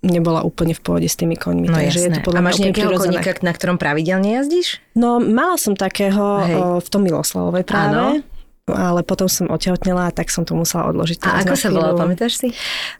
nebola 0.00 0.42
úplne 0.42 0.72
v 0.72 0.80
pohode 0.80 1.08
s 1.08 1.14
tými 1.14 1.36
koňmi. 1.36 1.68
No 1.68 1.76
takže 1.76 1.98
je 1.98 2.08
jasné. 2.08 2.16
to 2.18 2.26
podľa 2.26 2.40
A 2.40 2.44
máš 2.44 2.58
nejakého 2.58 2.88
prirodzené. 2.90 3.20
koníka, 3.20 3.30
na 3.44 3.52
ktorom 3.52 3.76
pravidelne 3.76 4.30
jazdíš? 4.40 4.80
No, 4.96 5.20
mala 5.20 5.56
som 5.60 5.76
takého 5.76 6.24
Hej. 6.42 6.54
o, 6.56 6.64
v 6.80 6.88
tom 6.88 7.02
Miloslavovej 7.04 7.64
práve. 7.68 7.94
Áno. 7.96 8.06
Ale 8.70 9.02
potom 9.02 9.26
som 9.26 9.50
otehotnila, 9.50 10.14
tak 10.14 10.30
som 10.30 10.46
to 10.46 10.54
musela 10.54 10.86
odložiť. 10.94 11.26
A 11.26 11.42
ako 11.42 11.58
sa 11.58 11.74
chvíľu. 11.74 11.98
pamätáš 11.98 12.38
si? 12.38 12.48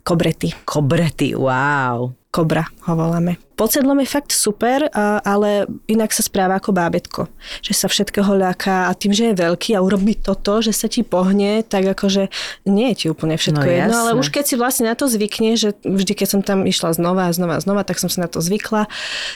Kobrety. 0.02 0.50
Kobrety, 0.66 1.38
wow. 1.38 2.10
Kobra 2.30 2.62
ho 2.86 2.94
voláme. 2.94 3.42
Pod 3.60 3.68
sedlom 3.68 4.00
je 4.00 4.08
fakt 4.08 4.32
super, 4.32 4.88
ale 5.20 5.68
inak 5.84 6.16
sa 6.16 6.24
správa 6.24 6.56
ako 6.56 6.72
bábetko. 6.72 7.28
Že 7.60 7.72
sa 7.76 7.86
všetkého 7.92 8.32
ľaká 8.32 8.88
a 8.88 8.96
tým, 8.96 9.12
že 9.12 9.28
je 9.28 9.34
veľký 9.36 9.76
a 9.76 9.84
urobí 9.84 10.16
toto, 10.16 10.64
že 10.64 10.72
sa 10.72 10.88
ti 10.88 11.04
pohne, 11.04 11.60
tak 11.60 11.84
akože 11.92 12.32
nie 12.72 12.88
je 12.94 12.96
ti 12.96 13.06
úplne 13.12 13.36
všetko 13.36 13.60
No 13.60 13.68
jedno. 13.68 13.92
Ale 13.92 14.10
už 14.16 14.32
keď 14.32 14.44
si 14.48 14.54
vlastne 14.56 14.88
na 14.88 14.96
to 14.96 15.12
zvykne, 15.12 15.60
že 15.60 15.76
vždy, 15.84 16.12
keď 16.16 16.28
som 16.32 16.40
tam 16.40 16.64
išla 16.64 16.96
znova 16.96 17.28
a 17.28 17.36
znova 17.36 17.58
a 17.58 17.60
znova, 17.60 17.84
tak 17.84 18.00
som 18.00 18.08
si 18.08 18.16
na 18.16 18.32
to 18.32 18.40
zvykla, 18.40 18.88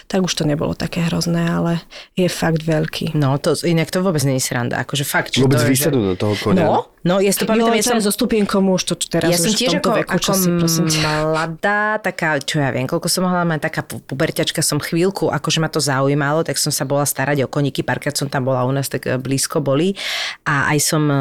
tak 0.08 0.24
už 0.24 0.32
to 0.32 0.48
nebolo 0.48 0.72
také 0.72 1.04
hrozné, 1.04 1.44
ale 1.44 1.84
je 2.16 2.24
fakt 2.32 2.64
veľký. 2.64 3.12
No, 3.12 3.36
to, 3.36 3.52
inak 3.68 3.92
to 3.92 4.00
vôbec 4.00 4.24
nie 4.24 4.40
je 4.40 4.48
sranda. 4.48 4.80
Akože 4.80 5.04
fakt, 5.04 5.36
že 5.36 5.44
Vôbec 5.44 5.60
to 5.60 5.68
je, 5.68 5.76
že- 5.76 5.92
do 5.92 6.16
toho 6.16 6.32
konia. 6.40 6.64
No, 6.64 6.88
no, 7.04 7.20
ja 7.20 7.28
si 7.28 7.44
to 7.44 7.50
pamätám, 7.50 7.76
ja 7.76 7.84
som... 7.84 8.00
so 8.00 8.08
stupienkom 8.08 8.72
už 8.72 8.88
to 8.88 8.96
teraz 9.04 9.28
ja 9.28 9.36
som 9.36 9.52
už 9.52 9.60
v 9.60 9.60
tiež 9.60 9.70
tomto 9.76 9.90
ako, 9.92 9.98
veku, 10.00 10.10
ako 10.16 10.24
čo 10.24 10.32
si 10.72 10.80
mladá, 11.04 12.00
taká, 12.00 12.40
čo 12.40 12.56
ja 12.64 12.72
viem, 12.72 12.83
koľko 12.86 13.08
som 13.08 13.26
mohla 13.26 13.46
mať, 13.48 13.70
taká 13.70 13.82
pu- 13.82 14.02
puberťačka 14.04 14.60
som 14.60 14.78
chvíľku, 14.78 15.32
akože 15.32 15.58
ma 15.58 15.72
to 15.72 15.80
zaujímalo, 15.80 16.44
tak 16.44 16.60
som 16.60 16.70
sa 16.70 16.84
bola 16.84 17.08
starať 17.08 17.44
o 17.44 17.48
koníky, 17.48 17.80
párkrát 17.80 18.14
som 18.14 18.28
tam 18.28 18.46
bola 18.46 18.66
u 18.66 18.72
nás, 18.72 18.90
tak 18.90 19.08
e, 19.08 19.16
blízko 19.16 19.64
boli. 19.64 19.96
A 20.44 20.70
aj 20.74 20.78
som 20.82 21.02
e, 21.08 21.18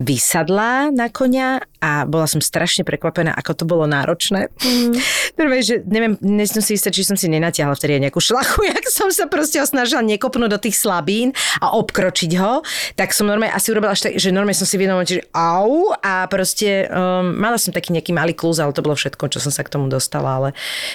vysadla 0.00 0.90
na 0.90 1.12
konia 1.12 1.60
a 1.80 2.04
bola 2.04 2.28
som 2.28 2.44
strašne 2.44 2.84
prekvapená, 2.84 3.32
ako 3.32 3.52
to 3.56 3.64
bolo 3.64 3.88
náročné. 3.88 4.52
Mm. 4.60 5.00
Prvé, 5.40 5.56
že 5.64 5.80
neviem, 5.88 6.20
nie 6.20 6.44
som 6.44 6.60
si 6.60 6.76
istá, 6.76 6.92
či 6.92 7.08
som 7.08 7.16
si 7.16 7.26
nenatiahla 7.32 7.72
vtedy 7.72 7.96
nejakú 8.04 8.20
šlachu, 8.20 8.68
jak 8.72 8.84
som 8.92 9.08
sa 9.08 9.24
proste 9.26 9.64
snažila 9.64 10.04
nekopnúť 10.04 10.50
do 10.52 10.60
tých 10.60 10.76
slabín 10.76 11.32
a 11.64 11.72
obkročiť 11.80 12.32
ho, 12.36 12.60
tak 13.00 13.16
som 13.16 13.24
normálne 13.24 13.56
asi 13.56 13.72
urobila 13.72 13.96
až 13.96 14.12
tak, 14.12 14.20
že 14.20 14.28
normálne 14.28 14.56
som 14.56 14.68
si 14.68 14.76
v 14.76 14.84
jednom 14.84 15.00
momente, 15.00 15.16
že 15.16 15.24
au 15.32 15.96
a 16.04 16.28
proste 16.28 16.84
um, 16.92 17.32
mala 17.32 17.56
som 17.56 17.72
taký 17.72 17.96
nejaký 17.96 18.12
malý 18.12 18.36
klúz, 18.36 18.60
ale 18.60 18.76
to 18.76 18.84
bolo 18.84 18.92
všetko, 18.92 19.32
čo 19.32 19.40
som 19.40 19.48
sa 19.48 19.64
k 19.64 19.72
tomu 19.72 19.88
dostala, 19.88 20.36
ale 20.36 20.48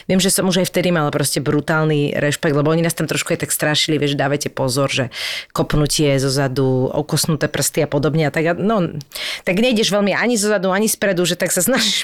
viem, 0.06 0.22
že 0.22 0.30
som 0.30 0.46
už 0.46 0.62
aj 0.62 0.70
vtedy 0.70 0.94
mala 0.94 1.10
proste 1.10 1.42
brutálny 1.42 2.14
rešpekt, 2.14 2.54
lebo 2.54 2.70
oni 2.70 2.86
nás 2.86 2.94
tam 2.94 3.10
trošku 3.10 3.34
aj 3.34 3.48
tak 3.48 3.52
strašili, 3.52 3.98
vieš, 3.98 4.14
dávajte 4.14 4.54
pozor, 4.54 4.94
že 4.94 5.10
kopnutie 5.50 6.14
zo 6.22 6.30
zadu, 6.30 6.94
okosnuté 6.94 7.50
prsty 7.50 7.86
a 7.86 7.90
podobne 7.90 8.30
a 8.30 8.32
tak, 8.32 8.54
no, 8.62 8.94
tak 9.42 9.56
nejdeš 9.58 9.90
veľmi 9.90 10.14
ani 10.14 10.38
zo 10.38 10.54
zadu, 10.54 10.75
ani 10.76 10.92
spredu, 10.92 11.24
že 11.24 11.40
tak 11.40 11.56
sa 11.56 11.64
snažíš 11.68 12.04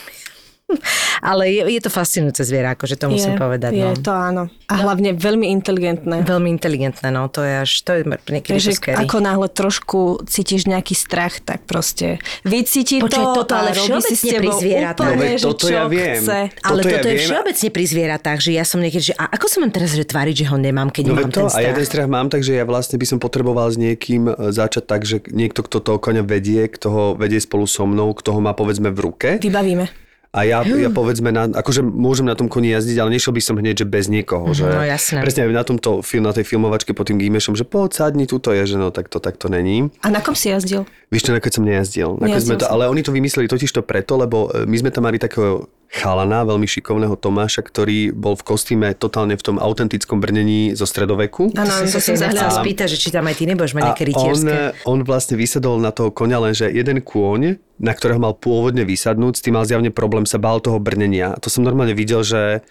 Ale 1.31 1.47
je, 1.47 1.61
je 1.69 1.81
to 1.81 1.89
fascinujúce 1.89 2.41
zviera, 2.41 2.73
akože 2.73 2.97
to 2.97 3.05
musím 3.07 3.35
je, 3.35 3.39
povedať. 3.39 3.71
Je, 3.71 3.85
no. 3.85 3.93
to 3.93 4.09
áno. 4.09 4.43
A 4.65 4.73
hlavne 4.79 5.13
veľmi 5.13 5.51
inteligentné. 5.51 6.23
Veľmi 6.23 6.49
inteligentné, 6.49 7.07
no 7.09 7.27
to 7.27 7.41
je 7.41 7.53
až, 7.61 7.71
to 7.83 7.91
je 7.93 8.01
niekedy 8.27 8.57
Takže 8.57 8.71
to 8.73 8.97
ako 8.97 9.17
náhle 9.19 9.47
trošku 9.47 9.99
cítiš 10.25 10.65
nejaký 10.65 10.93
strach, 10.93 11.37
tak 11.39 11.63
proste 11.63 12.17
vycíti 12.41 12.99
Počkaj, 12.99 13.11
to 13.13 13.37
toto 13.37 13.53
ale 13.53 13.71
si 13.71 13.85
všeobecne 13.85 14.31
pri 14.33 14.49
zvieratách. 14.51 15.13
úplne, 15.13 15.29
No 15.31 15.43
toto 15.43 15.63
čo 15.63 15.73
ja 15.73 15.85
viem. 15.85 16.17
chce. 16.17 16.39
Ale 16.61 16.79
Toto 16.81 16.89
ja 16.89 16.99
je 16.99 17.13
viem. 17.13 17.21
všeobecne 17.21 17.67
pri 17.69 17.85
zvieratách, 17.85 18.39
že 18.39 18.51
ja 18.51 18.63
som 18.65 18.79
niekedy, 18.79 19.03
že 19.03 19.15
a 19.15 19.29
ako 19.29 19.45
sa 19.45 19.57
mám 19.59 19.71
teraz 19.71 19.91
že 19.91 20.03
tváriť, 20.03 20.35
že 20.35 20.45
ho 20.49 20.57
nemám, 20.57 20.89
keď 20.89 21.03
No 21.05 21.13
mám 21.13 21.29
to, 21.29 21.37
ten 21.37 21.45
a 21.45 21.51
strach? 21.51 21.67
jeden 21.67 21.85
strach 21.85 22.07
mám, 22.07 22.27
takže 22.27 22.51
ja 22.53 22.63
vlastne 22.63 22.95
by 22.95 23.05
som 23.05 23.17
potreboval 23.19 23.67
s 23.67 23.77
niekým 23.77 24.25
e, 24.25 24.49
začať 24.49 24.83
tak, 24.85 25.01
že 25.03 25.21
niekto, 25.27 25.61
kto 25.61 25.77
toho 25.77 25.97
koňa 25.97 26.23
vedie, 26.23 26.65
kto 26.65 26.87
ho 26.87 27.03
vedie 27.13 27.37
spolu 27.37 27.65
so 27.65 27.83
mnou, 27.83 28.11
kto 28.11 28.31
ho 28.31 28.39
má 28.39 28.51
povedzme 28.51 28.89
v 28.89 28.99
ruke. 29.01 29.29
Vybavíme. 29.37 29.85
A 30.31 30.47
ja, 30.47 30.63
ja 30.63 30.87
povedzme, 30.87 31.27
na, 31.35 31.43
akože 31.51 31.83
môžem 31.83 32.23
na 32.23 32.39
tom 32.39 32.47
koni 32.47 32.71
jazdiť, 32.71 33.03
ale 33.03 33.19
nešiel 33.19 33.35
by 33.35 33.41
som 33.43 33.59
hneď, 33.59 33.83
že 33.83 33.87
bez 33.87 34.07
niekoho. 34.07 34.55
Že, 34.55 34.63
no 34.63 34.79
jasné. 34.87 35.19
Presne 35.19 35.51
na, 35.51 35.67
tomto, 35.67 35.99
film, 36.07 36.23
na 36.23 36.31
tej 36.31 36.47
filmovačke 36.47 36.95
pod 36.95 37.11
tým 37.11 37.19
Gímešom, 37.19 37.59
že 37.59 37.67
poď 37.67 37.99
sadni, 37.99 38.23
tuto 38.31 38.55
je, 38.55 38.63
že 38.63 38.79
no 38.79 38.95
tak 38.95 39.11
to, 39.11 39.19
tak 39.19 39.35
to 39.35 39.51
není. 39.51 39.91
A 39.99 40.07
na 40.07 40.23
kom 40.23 40.31
si 40.31 40.47
jazdil? 40.47 40.87
Vieš 41.11 41.27
čo, 41.27 41.31
nakoniec 41.35 41.55
som 41.59 41.67
nejazdil. 41.67 42.09
Nakoniec 42.15 42.47
sme 42.47 42.55
to, 42.55 42.71
ale 42.71 42.87
oni 42.87 43.03
to 43.03 43.11
vymysleli 43.11 43.51
totiž 43.51 43.75
to 43.75 43.83
preto, 43.83 44.15
lebo 44.15 44.47
e, 44.55 44.63
my 44.63 44.75
sme 44.79 44.89
tam 44.95 45.03
mali 45.03 45.19
takého 45.19 45.67
chalana, 45.91 46.47
veľmi 46.47 46.63
šikovného 46.63 47.19
Tomáša, 47.19 47.67
ktorý 47.67 48.15
bol 48.15 48.39
v 48.39 48.43
kostýme 48.47 48.95
totálne 48.95 49.35
v 49.35 49.43
tom 49.43 49.57
autentickom 49.59 50.23
brnení 50.23 50.71
zo 50.71 50.87
stredoveku. 50.87 51.51
Áno, 51.51 51.71
to 51.83 51.91
sa 51.91 51.99
som 51.99 52.15
si 52.15 52.23
chcela 52.31 52.47
spýtať, 52.47 52.87
že 52.87 52.97
či 52.97 53.11
tam 53.11 53.27
aj 53.27 53.35
ty 53.35 53.43
nebudeš 53.43 53.75
mať 53.75 53.83
nejaké 53.91 54.05
on, 54.07 54.09
rytierské. 54.09 54.55
on 54.87 54.99
vlastne 55.03 55.35
vysadol 55.35 55.83
na 55.83 55.91
toho 55.91 56.07
konia, 56.07 56.39
lenže 56.39 56.71
jeden 56.71 57.03
kôň, 57.03 57.59
na 57.75 57.91
ktorého 57.91 58.23
mal 58.23 58.31
pôvodne 58.31 58.87
vysadnúť, 58.87 59.37
s 59.37 59.43
tým 59.43 59.59
mal 59.59 59.67
zjavne 59.67 59.91
problém, 59.91 60.23
sa 60.23 60.39
bál 60.39 60.63
toho 60.63 60.79
brnenia. 60.79 61.35
A 61.35 61.41
to 61.43 61.51
som 61.51 61.67
normálne 61.67 61.91
videl, 61.91 62.23
že 62.23 62.63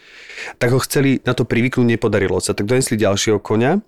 tak 0.56 0.72
ho 0.72 0.80
chceli 0.80 1.20
na 1.28 1.36
to 1.36 1.44
privyknúť, 1.44 2.00
nepodarilo 2.00 2.40
sa. 2.40 2.56
Tak 2.56 2.64
donesli 2.64 2.96
ďalšieho 2.96 3.36
konia. 3.36 3.84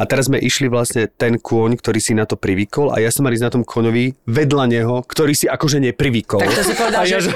A 0.00 0.08
teraz 0.08 0.32
sme 0.32 0.40
išli 0.40 0.72
vlastne 0.72 1.12
ten 1.12 1.36
kôň, 1.36 1.76
ktorý 1.76 2.00
si 2.00 2.16
na 2.16 2.24
to 2.24 2.40
privykol 2.40 2.88
a 2.88 3.04
ja 3.04 3.12
som 3.12 3.28
mal 3.28 3.36
ísť 3.36 3.44
na 3.44 3.52
tom 3.52 3.64
koňovi 3.68 4.16
vedľa 4.24 4.64
neho, 4.64 5.04
ktorý 5.04 5.36
si 5.36 5.44
akože 5.44 5.76
neprivykol. 5.84 6.40
Tak 6.40 6.56
to 6.56 6.64
si 6.64 6.72
povedal, 6.72 7.04
A 7.04 7.06
ja, 7.06 7.20
že 7.20 7.28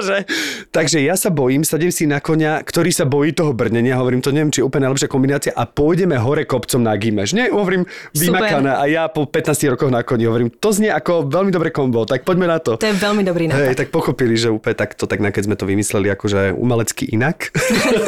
že, 0.00 0.24
takže 0.76 0.98
ja 1.04 1.14
sa 1.14 1.28
bojím, 1.28 1.62
sadím 1.62 1.92
si 1.92 2.08
na 2.08 2.24
konia, 2.24 2.64
ktorý 2.64 2.88
sa 2.88 3.04
bojí 3.04 3.36
toho 3.36 3.52
brnenia, 3.52 4.00
hovorím, 4.00 4.24
to 4.24 4.32
neviem, 4.32 4.48
či 4.48 4.64
je 4.64 4.66
úplne 4.66 4.88
najlepšia 4.88 5.12
kombinácia 5.12 5.52
a 5.52 5.68
pôjdeme 5.68 6.16
hore 6.16 6.48
kopcom 6.48 6.80
na 6.80 6.96
Gimeš. 6.96 7.36
Nie, 7.36 7.52
hovorím, 7.52 7.84
vymakané 8.16 8.72
a 8.72 8.84
ja 8.88 9.02
po 9.12 9.28
15 9.28 9.76
rokoch 9.76 9.92
na 9.92 10.00
koni 10.02 10.24
hovorím, 10.24 10.48
to 10.48 10.72
znie 10.72 10.88
ako 10.88 11.28
veľmi 11.28 11.52
dobré 11.52 11.68
kombo, 11.68 12.08
tak 12.08 12.24
poďme 12.24 12.48
na 12.48 12.58
to. 12.58 12.80
To 12.80 12.88
je 12.88 12.96
veľmi 12.96 13.22
dobrý 13.22 13.52
nápad. 13.52 13.76
Hej, 13.76 13.76
tak 13.76 13.88
pochopili, 13.92 14.40
že 14.40 14.48
úplne 14.48 14.72
takto, 14.72 15.04
tak 15.04 15.20
keď 15.20 15.42
sme 15.44 15.56
to 15.58 15.68
vymysleli 15.68 16.08
akože 16.16 16.56
umelecky 16.56 17.12
inak. 17.12 17.52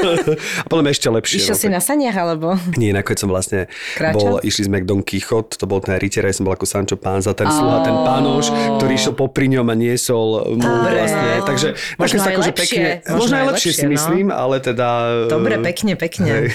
a 0.63 0.67
potom 0.67 0.87
ešte 0.89 1.13
lepšie. 1.13 1.45
Išiel 1.45 1.57
no, 1.59 1.63
si 1.63 1.69
na 1.69 1.83
saniach, 1.83 2.17
alebo? 2.17 2.57
nie, 2.79 2.86
nakoniec 2.91 3.19
som 3.19 3.27
vlastne 3.27 3.67
Kráčal? 3.95 4.15
bol, 4.15 4.35
išli 4.41 4.63
sme 4.65 4.79
k 4.79 4.85
Don 4.85 5.01
Quixote, 5.01 5.55
to 5.55 5.65
bol 5.65 5.79
ten 5.79 5.97
rytier, 5.97 6.21
ja 6.21 6.31
som 6.31 6.43
bol 6.43 6.53
ako 6.53 6.65
Sancho 6.65 6.95
Panza, 6.95 7.33
ten 7.33 7.47
sluha, 7.47 7.81
ten 7.81 7.97
pánoš, 7.97 8.51
ktorý 8.77 8.93
išiel 8.93 9.15
popri 9.15 9.47
ňom 9.49 9.65
a 9.65 9.75
niesol 9.75 10.27
mu 10.53 10.63
vlastne, 10.63 11.43
takže 11.43 11.69
Možno 11.97 12.19
aj 12.19 12.27
tako, 12.27 12.41
že 12.41 12.51
lepšie, 12.51 12.63
pekne, 12.77 12.89
možno 13.09 13.35
aj 13.35 13.45
lepšie 13.49 13.71
si 13.73 13.85
no. 13.85 13.91
myslím, 13.91 14.27
ale 14.29 14.57
teda... 14.59 14.87
Dobre, 15.27 15.55
eh, 15.55 15.65
pekne, 15.65 15.93
pekne. 15.95 16.27
hej. 16.27 16.47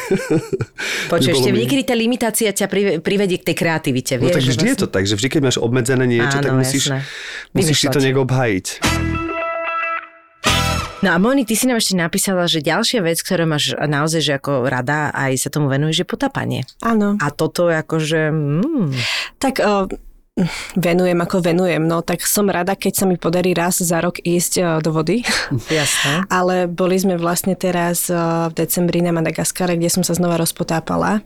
Počuj, 1.07 1.27
By 1.27 1.33
bolo 1.33 1.39
ešte 1.39 1.49
mi- 1.49 1.59
niekedy 1.61 1.81
tá 1.83 1.95
limitácia 1.95 2.49
ťa 2.49 2.67
prive- 2.67 2.97
privedie 2.99 3.37
k 3.37 3.45
tej 3.47 3.55
kreativite, 3.55 4.13
No 4.15 4.27
vieš? 4.27 4.33
tak 4.33 4.41
že 4.41 4.51
vždy 4.53 4.65
je 4.67 4.77
to 4.77 4.87
tak, 4.87 5.03
že 5.03 5.15
vždy, 5.15 5.27
keď 5.29 5.41
máš 5.43 5.57
obmedzené 5.57 6.05
niečo, 6.05 6.37
tak 6.37 6.53
musíš, 6.53 6.91
si 7.77 7.87
to 7.87 7.99
nejak 7.99 8.17
obhajiť. 8.19 9.20
No 11.01 11.09
a 11.09 11.17
Moni, 11.17 11.49
ty 11.49 11.57
si 11.57 11.65
nám 11.65 11.81
ešte 11.81 11.97
napísala, 11.97 12.45
že 12.45 12.61
ďalšia 12.61 13.01
vec, 13.01 13.17
ktorú 13.25 13.49
máš 13.49 13.73
naozaj, 13.73 14.21
že 14.21 14.33
ako 14.37 14.69
rada 14.69 15.09
aj 15.09 15.33
sa 15.41 15.49
tomu 15.49 15.65
venuješ, 15.65 16.05
je 16.05 16.07
potápanie. 16.07 16.61
Áno. 16.85 17.17
A 17.17 17.33
toto 17.33 17.65
akože... 17.73 18.29
Mm, 18.29 18.93
Tak 19.41 19.65
uh, 19.65 19.89
venujem 20.79 21.19
ako 21.19 21.43
venujem, 21.43 21.83
no 21.83 21.99
tak 21.99 22.23
som 22.23 22.47
rada, 22.47 22.71
keď 22.79 22.93
sa 22.95 23.05
mi 23.05 23.19
podarí 23.19 23.51
raz 23.51 23.83
za 23.83 23.99
rok 23.99 24.15
ísť 24.23 24.53
uh, 24.63 24.67
do 24.79 24.95
vody. 24.95 25.27
jasné. 25.67 26.23
Ale 26.31 26.71
boli 26.71 26.95
sme 26.95 27.19
vlastne 27.19 27.51
teraz 27.59 28.07
uh, 28.07 28.47
v 28.47 28.63
decembri 28.63 29.03
na 29.03 29.11
Madagaskare, 29.11 29.75
kde 29.75 29.91
som 29.91 30.07
sa 30.07 30.15
znova 30.15 30.39
rozpotápala. 30.39 31.19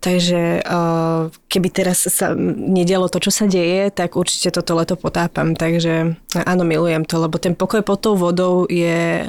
Takže 0.00 0.64
uh, 0.64 1.28
keby 1.52 1.68
teraz 1.68 2.08
sa 2.08 2.32
nedialo 2.48 3.12
to, 3.12 3.20
čo 3.20 3.28
sa 3.28 3.44
deje, 3.44 3.92
tak 3.92 4.16
určite 4.16 4.48
toto 4.48 4.72
leto 4.80 4.96
potápam. 4.96 5.52
Takže 5.52 6.16
áno, 6.48 6.62
milujem 6.64 7.04
to, 7.04 7.20
lebo 7.20 7.36
ten 7.36 7.52
pokoj 7.52 7.84
pod 7.84 8.00
tou 8.00 8.16
vodou 8.16 8.64
je 8.64 9.28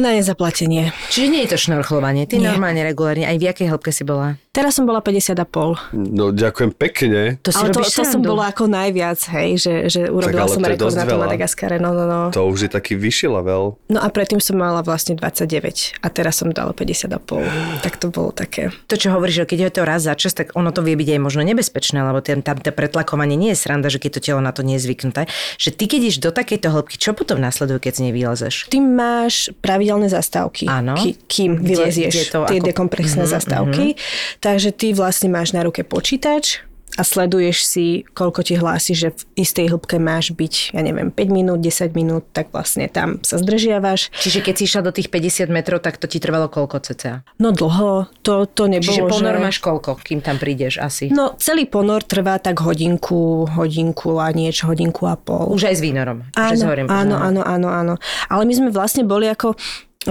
na 0.00 0.14
nezaplatenie. 0.16 0.94
Čiže 1.10 1.26
nie 1.28 1.42
je 1.44 1.54
to 1.54 1.58
šnorchlovanie, 1.58 2.24
ty 2.24 2.38
Nie. 2.38 2.54
normálne 2.54 2.82
regulárne, 2.86 3.26
aj 3.26 3.36
v 3.36 3.44
jakej 3.50 3.66
hĺbke 3.68 3.90
si 3.90 4.02
bola? 4.06 4.38
Teraz 4.58 4.74
som 4.74 4.90
bola 4.90 4.98
50 4.98 5.38
a 5.38 5.46
pol. 5.46 5.78
No 5.94 6.34
ďakujem 6.34 6.74
pekne. 6.74 7.38
To 7.46 7.54
si 7.54 7.62
Ale 7.62 7.70
to, 7.70 7.78
robíš 7.78 7.94
to 7.94 8.02
som 8.02 8.18
bola 8.26 8.50
ako 8.50 8.66
najviac, 8.66 9.20
hej, 9.30 9.54
že, 9.62 9.72
že 9.86 10.00
urobila 10.10 10.50
ale 10.50 10.54
som 10.54 10.62
rekord 10.66 10.98
na 10.98 11.06
tom. 11.06 11.22
Madagaskare. 11.22 11.78
No, 11.78 11.94
no, 11.94 12.10
no. 12.10 12.34
To 12.34 12.42
už 12.50 12.66
je 12.66 12.70
taký 12.74 12.98
vyšší 12.98 13.30
level. 13.30 13.78
No 13.86 14.02
a 14.02 14.10
predtým 14.10 14.42
som 14.42 14.58
mala 14.58 14.82
vlastne 14.82 15.14
29 15.14 16.02
a 16.02 16.06
teraz 16.10 16.42
som 16.42 16.50
dala 16.50 16.74
50 16.74 17.06
a 17.06 17.20
pol. 17.22 17.46
Tak 17.86 18.02
to 18.02 18.10
bolo 18.10 18.34
také. 18.34 18.74
To, 18.90 18.98
čo 18.98 19.14
hovoríš, 19.14 19.46
že 19.46 19.54
keď 19.54 19.58
je 19.62 19.70
to 19.78 19.82
raz 19.86 20.02
za 20.02 20.18
čas, 20.18 20.34
tak 20.34 20.50
ono 20.58 20.74
to 20.74 20.82
vie 20.82 20.98
byť 20.98 21.08
aj 21.14 21.20
možno 21.22 21.46
nebezpečné, 21.46 22.02
lebo 22.02 22.18
tam, 22.18 22.42
tam 22.42 22.58
to 22.58 22.74
pretlakovanie 22.74 23.38
nie 23.38 23.54
je 23.54 23.62
sranda, 23.62 23.86
že 23.86 24.02
keď 24.02 24.18
to 24.18 24.20
telo 24.26 24.40
na 24.42 24.50
to 24.50 24.66
nie 24.66 24.74
je 24.74 24.90
zvyknuté. 24.90 25.30
Že 25.54 25.70
ty, 25.78 25.84
keď 25.86 26.00
ideš 26.02 26.18
do 26.18 26.30
takejto 26.34 26.74
hĺbky, 26.74 26.98
čo 26.98 27.14
potom 27.14 27.38
nasleduje, 27.38 27.78
keď 27.78 27.92
z 27.94 28.00
nej 28.08 28.12
vylezeš? 28.16 28.54
Ty 28.74 28.78
máš 28.82 29.54
pravidelné 29.88 30.12
zastávky, 30.12 30.68
Áno. 30.68 30.94
ki- 30.94 31.16
kým 31.24 31.50
vylezieš 31.58 32.28
tie 32.28 32.60
dekompresné 32.60 33.24
Mhm, 33.24 33.30
zastávky. 33.30 33.96
Takže 34.38 34.70
ty 34.70 34.92
vlastne 34.92 35.32
máš 35.32 35.56
na 35.56 35.64
ruke 35.64 35.80
počítač 35.80 36.60
a 36.98 37.02
sleduješ 37.06 37.62
si, 37.62 37.86
koľko 38.10 38.42
ti 38.42 38.58
hlási, 38.58 38.98
že 38.98 39.14
v 39.14 39.46
istej 39.46 39.70
hĺbke 39.70 40.02
máš 40.02 40.34
byť, 40.34 40.74
ja 40.74 40.82
neviem, 40.82 41.14
5 41.14 41.30
minút, 41.30 41.62
10 41.62 41.94
minút, 41.94 42.26
tak 42.34 42.50
vlastne 42.50 42.90
tam 42.90 43.22
sa 43.22 43.38
zdržiavaš. 43.38 44.10
Čiže 44.18 44.42
keď 44.42 44.54
si 44.58 44.62
išla 44.66 44.82
do 44.82 44.90
tých 44.90 45.06
50 45.06 45.46
metrov, 45.54 45.78
tak 45.78 46.02
to 46.02 46.10
ti 46.10 46.18
trvalo 46.18 46.50
koľko 46.50 46.82
cca? 46.82 47.22
No 47.38 47.54
dlho, 47.54 48.10
to, 48.26 48.50
to 48.50 48.66
nebolo, 48.66 48.90
Čiže 48.90 49.06
ponor 49.06 49.38
že... 49.38 49.42
máš 49.46 49.56
koľko, 49.62 50.02
kým 50.02 50.18
tam 50.18 50.42
prídeš 50.42 50.82
asi? 50.82 51.14
No, 51.14 51.38
celý 51.38 51.70
ponor 51.70 52.02
trvá 52.02 52.42
tak 52.42 52.58
hodinku, 52.58 53.46
hodinku 53.46 54.18
a 54.18 54.34
niečo, 54.34 54.66
hodinku 54.66 55.06
a 55.06 55.14
pol. 55.14 55.54
Už 55.54 55.70
aj 55.70 55.76
s 55.78 55.82
s 55.86 55.94
Áno, 56.34 56.64
horým. 56.66 56.86
áno, 56.90 57.14
áno, 57.14 57.42
áno, 57.46 57.68
áno. 57.70 57.94
Ale 58.26 58.42
my 58.42 58.52
sme 58.58 58.68
vlastne 58.74 59.06
boli 59.06 59.30
ako 59.30 59.54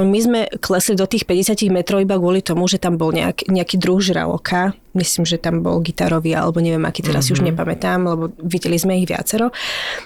my 0.04 0.20
sme 0.20 0.40
klesli 0.62 0.94
do 0.94 1.08
tých 1.08 1.26
50 1.26 1.74
metrov 1.74 2.04
iba 2.04 2.20
kvôli 2.20 2.44
tomu, 2.44 2.70
že 2.70 2.78
tam 2.78 3.00
bol 3.00 3.10
nejak, 3.16 3.48
nejaký 3.48 3.80
druh 3.80 3.98
žraloka. 3.98 4.76
Myslím, 4.94 5.24
že 5.26 5.42
tam 5.42 5.64
bol 5.64 5.80
gitarový, 5.82 6.36
alebo 6.36 6.62
neviem, 6.62 6.84
aký 6.86 7.02
teraz 7.06 7.30
mm-hmm. 7.30 7.36
už 7.38 7.48
nepamätám, 7.54 8.00
lebo 8.04 8.30
videli 8.42 8.78
sme 8.78 9.00
ich 9.00 9.10
viacero. 9.10 9.50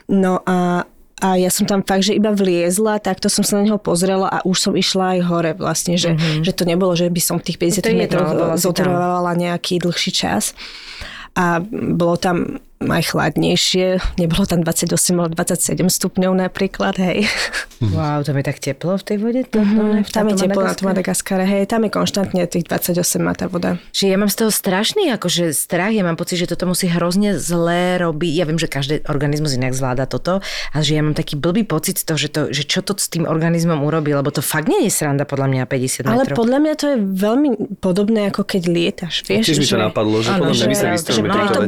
No 0.07 0.43
a 0.45 0.87
a 1.21 1.37
ja 1.37 1.53
som 1.53 1.69
tam 1.69 1.85
fakt, 1.85 2.09
že 2.09 2.17
iba 2.17 2.33
vliezla, 2.33 2.97
takto 2.97 3.29
som 3.29 3.45
sa 3.45 3.61
na 3.61 3.69
neho 3.69 3.77
pozrela 3.77 4.25
a 4.25 4.41
už 4.41 4.57
som 4.57 4.73
išla 4.73 5.17
aj 5.17 5.19
hore 5.29 5.51
vlastne, 5.53 5.93
že, 5.93 6.17
mm-hmm. 6.17 6.41
že 6.41 6.51
to 6.57 6.65
nebolo, 6.65 6.97
že 6.97 7.13
by 7.13 7.21
som 7.21 7.37
v 7.37 7.45
tých 7.45 7.61
50 7.61 7.61
No 7.61 7.69
to 7.69 7.77
je 7.77 7.77
jedno, 7.77 8.01
metroch 8.01 8.31
bola 8.33 8.55
si 8.57 8.65
tam. 8.65 8.65
zotrvávala 8.65 9.31
nejaký 9.37 9.85
dlhší 9.85 10.11
čas. 10.17 10.57
A 11.37 11.61
bolo 11.69 12.17
tam 12.17 12.57
aj 12.87 13.03
chladnejšie, 13.11 13.87
nebolo 14.17 14.43
tam 14.43 14.61
28, 14.61 14.89
ale 15.13 15.29
27 15.29 15.59
stupňov 15.83 16.31
napríklad, 16.39 16.95
hej. 16.97 17.27
Wow, 17.81 18.21
tam 18.21 18.37
je 18.37 18.45
tak 18.45 18.57
teplo 18.57 18.93
v 18.93 19.03
tej 19.03 19.17
vode? 19.17 19.41
To, 19.49 19.57
mm, 19.57 20.05
Tam 20.09 20.29
je 20.29 20.37
teplo 20.37 20.61
na 20.61 20.73
tom 20.73 20.87
Madagaskare, 20.87 21.43
hej, 21.43 21.65
tam 21.65 21.81
je 21.81 21.89
konštantne 21.89 22.45
tých 22.45 22.65
28 22.65 22.93
má 23.19 23.33
tá 23.33 23.45
voda. 23.45 23.81
Že 23.91 24.05
ja 24.07 24.17
mám 24.17 24.29
z 24.29 24.37
toho 24.37 24.51
strašný 24.53 25.09
akože 25.11 25.49
strach, 25.51 25.89
ja 25.89 26.01
mám 26.01 26.13
pocit, 26.13 26.37
že 26.37 26.47
toto 26.47 26.65
musí 26.65 26.85
hrozne 26.85 27.35
zlé 27.35 27.97
robiť. 27.97 28.33
Ja 28.37 28.45
viem, 28.45 28.61
že 28.61 28.69
každý 28.69 29.01
organizmus 29.05 29.53
inak 29.53 29.73
zvláda 29.73 30.05
toto, 30.05 30.45
ale 30.71 30.81
že 30.81 30.93
ja 30.93 31.01
mám 31.01 31.17
taký 31.17 31.35
blbý 31.35 31.65
pocit 31.65 31.97
z 31.97 32.05
toho, 32.05 32.17
že, 32.21 32.29
to, 32.29 32.41
že 32.53 32.63
čo 32.63 32.85
to 32.85 32.93
s 32.93 33.09
tým 33.09 33.25
organizmom 33.25 33.81
urobí, 33.81 34.13
lebo 34.13 34.29
to 34.29 34.39
fakt 34.39 34.69
nie 34.69 34.85
je 34.85 34.91
sranda 34.93 35.25
podľa 35.25 35.49
mňa 35.49 35.63
50 35.65 36.05
Ale 36.05 36.23
metrov. 36.23 36.37
podľa 36.37 36.59
mňa 36.61 36.73
to 36.77 36.85
je 36.85 36.97
veľmi 37.01 37.49
podobné, 37.81 38.29
ako 38.29 38.45
keď 38.45 38.61
lietaš, 38.69 39.25
vieš? 39.25 39.49
Tiež 39.49 39.57
mi 39.57 39.65
to 39.65 39.81
napadlo, 39.81 40.21
že 40.21 40.29
Áno, 40.29 40.45
podľa 40.45 40.53
mňa 40.53 40.61
že- 40.61 40.69
my 40.69 40.75
sa 40.77 40.87
že. 41.11 41.21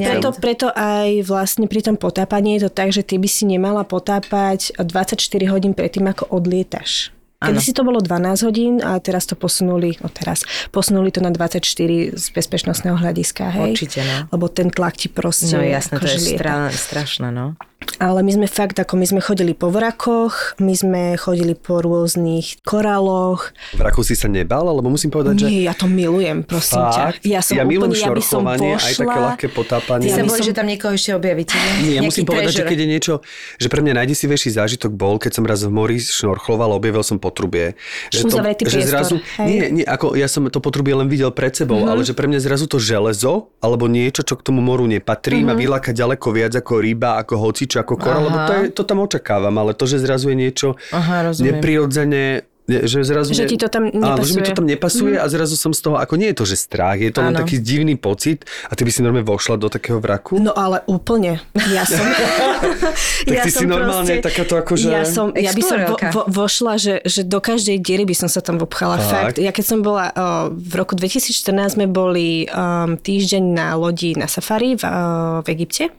Preto, 0.04 0.30
preto 0.38 0.68
aj 0.70 1.03
vlastne 1.26 1.68
pri 1.68 1.84
tom 1.84 1.96
potápaní 2.00 2.58
je 2.58 2.68
to 2.68 2.72
tak, 2.72 2.90
že 2.96 3.04
ty 3.04 3.20
by 3.20 3.28
si 3.28 3.44
nemala 3.44 3.84
potápať 3.84 4.76
24 4.80 5.20
hodín 5.52 5.74
predtým, 5.76 6.08
ako 6.08 6.30
odlietaš. 6.32 7.14
Kedy 7.44 7.60
si 7.60 7.76
to 7.76 7.84
bolo 7.84 8.00
12 8.00 8.48
hodín 8.48 8.74
a 8.80 8.96
teraz 9.04 9.28
to 9.28 9.36
posunuli, 9.36 10.00
no 10.00 10.08
teraz, 10.08 10.48
posunuli 10.72 11.12
to 11.12 11.20
na 11.20 11.28
24 11.28 12.16
z 12.16 12.26
bezpečnostného 12.32 12.96
hľadiska, 12.96 13.52
hej? 13.52 13.76
Určite, 13.76 14.00
no. 14.08 14.32
Lebo 14.32 14.48
ten 14.48 14.72
tlak 14.72 14.96
ti 14.96 15.12
proste 15.12 15.52
No 15.52 15.60
jasné, 15.60 16.00
to 16.00 16.08
akože 16.08 16.20
je 16.24 16.40
stra, 16.40 16.72
strašné, 16.72 17.28
no. 17.36 17.60
Ale 17.98 18.20
my 18.20 18.32
sme 18.34 18.48
fakt, 18.48 18.76
ako 18.76 18.96
my 18.96 19.06
sme 19.06 19.20
chodili 19.20 19.54
po 19.54 19.70
vrakoch, 19.70 20.58
my 20.60 20.74
sme 20.74 21.02
chodili 21.16 21.54
po 21.54 21.80
rôznych 21.80 22.60
koráloch. 22.64 23.54
V 23.72 23.82
Raku 23.82 24.04
si 24.04 24.14
sa 24.14 24.28
nebal, 24.28 24.68
lebo 24.68 24.88
musím 24.88 25.10
povedať, 25.10 25.44
že... 25.44 25.46
Nie, 25.48 25.62
ja 25.68 25.74
to 25.74 25.88
milujem, 25.88 26.44
prosím 26.44 26.84
Fakt? 26.84 27.24
ťa. 27.24 27.30
Ja 27.30 27.40
som 27.40 27.56
ja 27.56 27.64
milujem 27.64 27.92
úplne, 27.96 28.04
ja 28.04 28.12
by 28.12 28.24
som 28.24 28.42
pošla. 28.44 28.76
aj 28.76 28.94
také 28.98 29.20
ľahké 29.20 29.48
Ty 29.48 29.56
potápanie. 29.56 30.10
sa 30.10 30.24
bojíš, 30.24 30.42
som- 30.44 30.48
že 30.50 30.54
tam 30.54 30.68
niekoho 30.68 30.92
ešte 30.94 31.12
objavíte? 31.16 31.56
Nie, 31.82 31.94
ja 31.98 32.02
musím 32.04 32.26
povedať, 32.26 32.52
že 32.52 32.64
treasure. 32.64 32.72
keď 32.72 32.78
je 32.80 32.88
niečo, 32.88 33.14
že 33.58 33.68
pre 33.70 33.80
mňa 33.82 33.94
najdesivejší 34.04 34.50
zážitok 34.54 34.92
bol, 34.92 35.16
keď 35.18 35.32
som 35.34 35.44
raz 35.44 35.64
v 35.64 35.72
mori 35.72 35.98
šnorchloval, 36.00 36.76
objavil 36.76 37.04
som 37.04 37.18
potrubie. 37.18 37.76
Že, 38.12 38.28
Uzavretý 38.28 38.64
že 38.68 38.84
zrazu, 38.84 39.16
hej. 39.40 39.48
nie, 39.48 39.62
nie, 39.82 39.86
ako 39.86 40.16
ja 40.16 40.28
som 40.28 40.44
to 40.50 40.60
potrubie 40.60 40.94
len 40.94 41.08
videl 41.08 41.32
pred 41.32 41.54
sebou, 41.54 41.88
ale 41.88 42.04
že 42.04 42.12
pre 42.14 42.28
mňa 42.28 42.40
zrazu 42.42 42.66
to 42.68 42.78
železo, 42.78 43.52
alebo 43.64 43.88
niečo, 43.88 44.24
čo 44.24 44.36
k 44.36 44.44
tomu 44.44 44.60
moru 44.60 44.84
nepatrí, 44.86 45.44
ma 45.44 45.54
vyláka 45.54 45.92
ďaleko 45.92 46.28
viac 46.32 46.54
ako 46.56 46.80
ryba, 46.80 47.20
ako 47.20 47.34
hocičo, 47.74 47.80
ako 47.80 47.94
Aha. 48.00 48.20
lebo 48.22 48.38
to, 48.46 48.54
je, 48.54 48.64
to 48.70 48.84
tam 48.84 49.00
očakávam, 49.00 49.56
ale 49.58 49.74
to, 49.74 49.86
že 49.86 49.98
zrazu 49.98 50.30
je 50.30 50.38
niečo 50.38 50.68
Aha, 50.92 51.26
rozumiem. 51.26 51.58
neprirodzene 51.58 52.24
ne- 52.38 52.42
že 52.64 53.04
zrazu... 53.04 53.32
Že 53.32 53.44
ne- 53.44 53.50
ti 53.50 53.58
to 53.58 53.68
tam 53.68 53.84
Áno, 53.86 54.24
že 54.24 54.34
mi 54.34 54.42
to 54.42 54.56
nepasuje. 54.56 54.56
tam 54.56 54.66
nepasuje 54.66 55.16
a 55.16 55.26
zrazu 55.28 55.56
som 55.56 55.70
z 55.70 55.82
toho, 55.82 55.96
ako 55.96 56.16
nie 56.16 56.32
je 56.32 56.38
to, 56.38 56.46
že 56.46 56.56
strach, 56.58 56.96
je 56.96 57.12
to 57.12 57.20
len 57.20 57.32
Áno. 57.32 57.44
taký 57.44 57.60
divný 57.60 57.94
pocit 57.94 58.44
a 58.66 58.74
ty 58.74 58.82
by 58.82 58.90
si 58.90 59.00
normálne 59.00 59.26
vošla 59.26 59.56
do 59.56 59.68
takého 59.68 60.00
vraku? 60.00 60.40
No 60.40 60.52
ale 60.52 60.80
úplne. 60.86 61.44
Ja 61.68 61.84
som... 61.90 62.00
Tak 63.24 63.36
ty 63.42 63.52
si 63.52 63.66
normálne 63.66 64.20
takáto 64.20 64.56
akože- 64.56 64.88
Ja, 64.88 65.04
som, 65.04 65.32
ja 65.34 65.52
by 65.52 65.62
som 65.62 65.78
vo, 65.84 65.96
vo, 66.00 66.22
vošla, 66.26 66.78
že, 66.78 66.94
že 67.04 67.22
do 67.22 67.38
každej 67.38 67.80
diery 67.80 68.04
by 68.04 68.16
som 68.16 68.28
sa 68.28 68.40
tam 68.40 68.56
obchala. 68.58 68.96
Fakt? 68.96 69.36
Fakt. 69.36 69.38
Ja 69.38 69.52
keď 69.52 69.66
som 69.66 69.80
bola 69.80 70.06
o, 70.08 70.16
v 70.50 70.74
roku 70.74 70.96
2014 70.96 71.76
sme 71.76 71.86
boli 71.86 72.48
um, 72.48 72.96
týždeň 72.96 73.44
na 73.44 73.68
lodi 73.74 74.16
na 74.16 74.26
safari 74.26 74.76
v, 74.76 74.84
o, 74.84 74.92
v 75.42 75.48
Egypte 75.52 75.92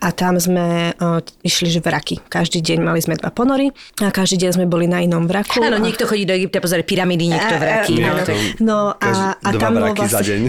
a 0.00 0.10
tam 0.10 0.36
sme 0.36 0.90
o, 0.96 1.20
išli 1.40 1.68
že 1.68 1.78
vraky. 1.78 2.18
Každý 2.24 2.58
deň 2.58 2.78
mali 2.80 2.98
sme 2.98 3.14
dva 3.14 3.30
ponory 3.30 3.70
a 4.00 4.10
každý 4.10 4.42
deň 4.42 4.50
sme 4.54 4.66
boli 4.66 4.86
na 4.86 4.98
inom 4.98 5.24
vraku. 5.24 5.60
Áno, 5.60 5.83
niekto 5.84 6.08
chodí 6.08 6.24
do 6.24 6.34
Egypta 6.34 6.58
pozerať 6.58 6.84
pyramídy, 6.88 7.28
niekto 7.28 7.54
vraky. 7.60 7.92
Nie, 8.00 8.08
áno. 8.10 8.24
to- 8.24 8.32
No 8.64 8.76
a, 8.96 9.36
a 9.36 9.48
tam 9.54 9.76
bol 9.76 9.92
vraky 9.92 10.08
za 10.08 10.24
vlastne... 10.24 10.28
deň. 10.32 10.40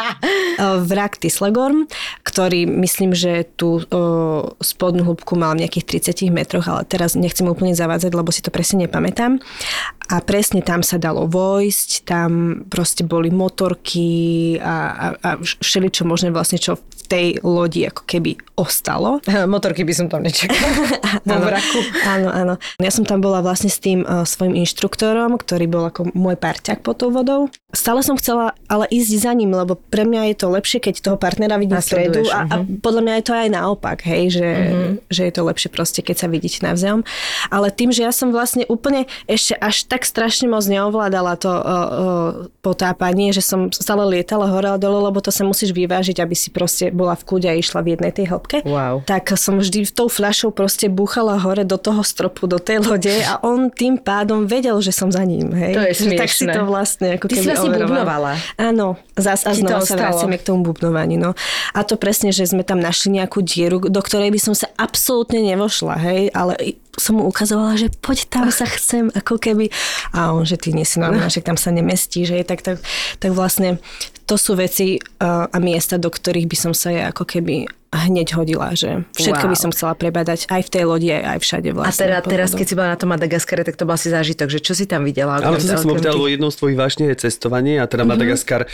vrak 0.86 1.18
Tislegorm, 1.18 1.88
ktorý 2.22 2.68
myslím, 2.68 3.16
že 3.16 3.48
tú 3.56 3.82
o, 3.82 3.84
spodnú 4.60 5.02
hĺbku 5.02 5.34
mal 5.34 5.56
v 5.56 5.66
nejakých 5.66 6.12
30 6.14 6.28
metroch, 6.30 6.66
ale 6.68 6.84
teraz 6.86 7.18
nechcem 7.18 7.46
úplne 7.48 7.74
zavádzať, 7.74 8.12
lebo 8.12 8.30
si 8.30 8.44
to 8.44 8.52
presne 8.54 8.86
nepamätám. 8.86 9.40
A 10.12 10.20
presne 10.20 10.60
tam 10.60 10.84
sa 10.84 11.00
dalo 11.00 11.24
vojsť, 11.24 12.04
tam 12.04 12.62
proste 12.68 13.02
boli 13.02 13.32
motorky 13.32 14.56
a, 14.60 14.92
a, 14.92 15.06
a 15.16 15.30
všeličo 15.40 16.04
možné 16.04 16.28
vlastne, 16.28 16.60
čo 16.60 16.76
v 16.76 17.02
tej 17.08 17.28
lodi 17.44 17.84
ako 17.84 18.08
keby 18.08 18.36
ostalo. 18.56 19.20
Motorky 19.54 19.84
by 19.84 19.92
som 19.92 20.06
tam 20.08 20.24
nečakala. 20.24 20.68
Vo 21.28 21.36
Áno, 21.36 21.44
vraku. 21.44 21.78
Áno, 22.08 22.28
áno. 22.32 22.54
Ja 22.80 22.88
som 22.88 23.04
tam 23.04 23.20
bola 23.20 23.44
vlastne 23.44 23.68
s 23.68 23.76
tým 23.80 24.00
uh, 24.04 24.24
svojim 24.42 24.58
inštruktorom, 24.58 25.38
ktorý 25.38 25.70
bol 25.70 25.86
ako 25.86 26.10
môj 26.18 26.34
parťak 26.34 26.82
pod 26.82 26.98
tou 26.98 27.14
vodou. 27.14 27.46
Stále 27.70 28.02
som 28.02 28.18
chcela 28.18 28.58
ale 28.66 28.90
ísť 28.90 29.22
za 29.22 29.32
ním, 29.32 29.54
lebo 29.54 29.78
pre 29.78 30.02
mňa 30.02 30.34
je 30.34 30.36
to 30.42 30.50
lepšie, 30.50 30.82
keď 30.82 30.94
toho 30.98 31.16
partnera 31.16 31.56
vidím 31.62 31.78
vpredu 31.78 32.26
Nasleduješ, 32.26 32.34
a, 32.34 32.40
a 32.50 32.56
podľa 32.82 33.02
mňa 33.06 33.14
je 33.16 33.24
to 33.24 33.32
aj 33.32 33.48
naopak, 33.48 33.98
hej, 34.04 34.22
že, 34.34 34.50
že 35.08 35.22
je 35.30 35.32
to 35.32 35.46
lepšie 35.46 35.70
proste, 35.70 36.00
keď 36.02 36.26
sa 36.26 36.28
vidíte 36.28 36.66
navzájom. 36.66 37.06
Ale 37.54 37.70
tým, 37.70 37.94
že 37.94 38.02
ja 38.02 38.10
som 38.10 38.34
vlastne 38.34 38.66
úplne 38.66 39.06
ešte 39.30 39.54
až 39.56 39.86
tak 39.86 40.04
strašne 40.04 40.50
moc 40.50 40.66
neovládala 40.66 41.38
to 41.38 41.48
uh, 41.48 41.62
uh, 41.62 41.88
potápanie, 42.60 43.30
že 43.30 43.40
som 43.40 43.70
stále 43.70 44.04
lietala 44.10 44.50
hore 44.50 44.68
a 44.68 44.76
dole, 44.76 45.08
lebo 45.08 45.22
to 45.22 45.30
sa 45.30 45.46
musíš 45.46 45.70
vyvážiť, 45.70 46.18
aby 46.18 46.34
si 46.34 46.50
proste 46.50 46.90
bola 46.90 47.14
v 47.14 47.24
kľude 47.24 47.48
a 47.48 47.54
išla 47.54 47.80
v 47.86 47.96
jednej 47.96 48.12
tej 48.12 48.26
hĺbke. 48.32 48.66
Wow. 48.66 49.06
Tak 49.06 49.32
som 49.38 49.62
vždy 49.62 49.86
tou 49.94 50.10
fľašou 50.10 50.50
proste 50.50 50.90
búchala 50.90 51.38
hore 51.38 51.62
do 51.62 51.78
toho 51.78 52.02
stropu, 52.02 52.50
do 52.50 52.58
tej 52.58 52.82
lode 52.82 53.12
a 53.22 53.38
on 53.44 53.70
tým 53.72 54.00
pádom 54.00 54.31
vedel, 54.44 54.76
že 54.80 54.92
som 54.92 55.12
za 55.12 55.22
ním. 55.22 55.52
Hej? 55.52 55.72
To 55.76 55.82
je 55.84 55.92
Že 55.92 56.10
Tak 56.16 56.30
si 56.32 56.44
to 56.48 56.60
vlastne 56.64 57.06
ako 57.20 57.26
Ty 57.28 57.34
si 57.34 57.38
keby 57.40 57.48
vlastne 57.52 57.68
overoval. 57.68 57.88
bubnovala. 57.88 58.32
Áno, 58.56 58.86
zás 59.14 59.44
a 59.44 59.52
znova 59.52 59.84
sa 59.84 59.96
vraciame 60.00 60.36
k 60.40 60.44
tomu 60.48 60.60
bubnovaniu. 60.66 61.20
No. 61.20 61.30
A 61.76 61.84
to 61.84 62.00
presne, 62.00 62.32
že 62.32 62.48
sme 62.48 62.64
tam 62.64 62.80
našli 62.80 63.20
nejakú 63.20 63.44
dieru, 63.44 63.78
do 63.78 64.00
ktorej 64.00 64.32
by 64.32 64.40
som 64.40 64.54
sa 64.56 64.72
absolútne 64.80 65.44
nevošla, 65.44 65.94
hej, 66.00 66.22
ale 66.32 66.80
som 66.96 67.16
mu 67.16 67.24
ukazovala, 67.24 67.80
že 67.80 67.88
poď 68.04 68.28
tam 68.28 68.46
sa 68.52 68.68
chcem, 68.68 69.08
ako 69.12 69.40
keby. 69.40 69.72
A 70.12 70.36
on, 70.36 70.44
že 70.44 70.60
ty 70.60 70.76
nie 70.76 70.84
si 70.84 71.00
normálna, 71.00 71.32
že 71.32 71.40
tam 71.40 71.56
sa 71.56 71.72
nemestí, 71.72 72.28
že 72.28 72.44
tak, 72.44 72.60
tak, 72.60 72.80
tak 73.16 73.30
vlastne 73.32 73.80
to 74.28 74.36
sú 74.36 74.56
veci 74.56 75.00
uh, 75.00 75.48
a 75.48 75.56
miesta, 75.60 75.96
do 75.96 76.12
ktorých 76.12 76.48
by 76.48 76.56
som 76.56 76.72
sa 76.76 76.92
ja 76.92 77.02
ako 77.08 77.24
keby 77.24 77.64
hneď 77.92 78.34
hodila, 78.34 78.72
že 78.72 79.04
všetko 79.12 79.44
by 79.46 79.56
Wow. 79.56 79.62
som 79.62 79.70
chcela 79.70 79.92
prebadať 79.92 80.48
aj 80.48 80.62
v 80.64 80.70
tej 80.72 80.84
lodi, 80.88 81.08
aj 81.12 81.24
aj 81.28 81.38
všade 81.44 81.68
A 81.68 81.74
vlastne. 81.76 82.00
teda, 82.08 82.16
pod 82.24 82.30
teraz, 82.32 82.48
keď 82.52 82.66
si 82.66 82.74
bola 82.74 82.88
na 82.92 82.98
tom 82.98 83.12
Madagaskare, 83.12 83.62
tak 83.62 83.76
to 83.76 83.84
bol 83.84 83.92
asi 83.92 84.08
zážitok, 84.08 84.48
že 84.48 84.58
čo 84.58 84.72
si 84.72 84.88
tam 84.88 85.04
videla? 85.04 85.36
Áno, 85.38 85.56
to 85.56 85.68
sa 85.68 85.76
som 85.76 85.92
opýtal, 85.92 86.16
lebo 86.16 86.24
jednou 86.26 86.48
z 86.48 86.56
tvojich 86.56 86.78
vášne 86.80 87.04
je 87.12 87.16
cestovanie 87.20 87.76
a 87.76 87.84
teda 87.84 88.08
Madagaskar 88.08 88.64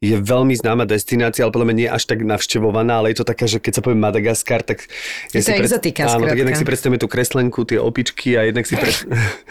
je 0.00 0.16
veľmi 0.16 0.56
známa 0.56 0.88
destinácia, 0.88 1.44
ale 1.44 1.52
podľa 1.52 1.68
mňa 1.68 1.76
nie 1.76 1.88
až 1.92 2.08
tak 2.08 2.24
navštevovaná, 2.24 3.04
ale 3.04 3.12
je 3.12 3.20
to 3.20 3.26
taká, 3.28 3.44
že 3.44 3.60
keď 3.60 3.72
sa 3.76 3.80
povie 3.84 4.00
Madagaskar, 4.00 4.64
tak... 4.64 4.88
Je 5.28 5.44
to 5.44 5.52
exotika, 5.52 6.08
Áno, 6.08 6.24
tak 6.24 6.40
jednak 6.40 6.56
si 6.56 6.64
predstavíme 6.64 6.96
tú 6.96 7.04
kreslenku, 7.04 7.68
tie 7.68 7.76
opičky 7.76 8.32
a 8.40 8.48
jednak 8.48 8.64
si 8.64 8.80
pred... 8.80 8.96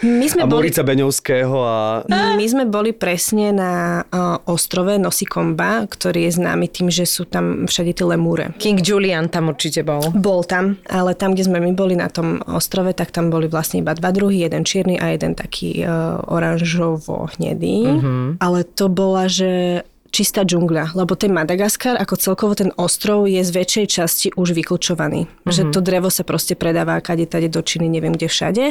My 0.02 0.26
sme 0.26 0.42
a 0.44 0.46
boli- 0.50 0.66
Morica 0.66 0.82
Beňovského 0.82 1.54
a... 1.54 2.02
My 2.10 2.46
sme 2.50 2.66
boli 2.66 2.90
presne 2.90 3.54
na 3.54 4.02
uh, 4.02 4.42
ostrove 4.50 4.90
Nosikomba, 4.98 5.86
ktorý 5.86 6.26
je 6.26 6.42
známy 6.42 6.66
tým, 6.66 6.90
že 6.90 7.06
sú 7.06 7.30
tam 7.30 7.70
všade 7.70 7.94
tie 7.94 8.10
lemúre. 8.10 8.50
King 8.58 8.82
Julian 8.82 9.30
tam 9.30 9.54
určite 9.54 9.86
bol. 9.86 10.02
Bol 10.18 10.42
tam, 10.42 10.82
ale 10.90 11.14
tam, 11.14 11.38
kde 11.38 11.46
sme 11.46 11.62
my 11.62 11.78
boli 11.78 11.94
na 11.94 12.10
tom 12.10 12.42
ostrove, 12.50 12.90
tak 12.98 13.14
tam 13.14 13.30
boli 13.30 13.46
vlastne 13.46 13.86
iba 13.86 13.94
dva 13.94 14.10
druhy, 14.10 14.42
jeden 14.42 14.66
čierny 14.66 14.98
a 14.98 15.14
jeden 15.14 15.38
taký 15.38 15.86
uh, 15.86 16.18
oranžovo-hnedý. 16.26 17.78
Mm-hmm. 17.86 18.26
Ale 18.42 18.66
to 18.66 18.90
bola, 18.90 19.30
že 19.30 19.86
čistá 20.10 20.42
džungľa, 20.42 20.98
lebo 20.98 21.14
ten 21.14 21.30
Madagaskar, 21.30 21.96
ako 21.96 22.14
celkovo 22.18 22.52
ten 22.58 22.74
ostrov 22.76 23.30
je 23.30 23.40
z 23.40 23.50
väčšej 23.50 23.86
časti 23.86 24.28
už 24.34 24.52
vyklčovaný. 24.52 25.26
Mm-hmm. 25.26 25.54
Že 25.54 25.62
to 25.70 25.80
drevo 25.80 26.10
sa 26.10 26.26
proste 26.26 26.58
predáva 26.58 26.98
kade 27.00 27.24
tade 27.30 27.48
do 27.48 27.62
Číny, 27.62 27.86
neviem 27.86 28.12
kde 28.12 28.28
všade. 28.28 28.64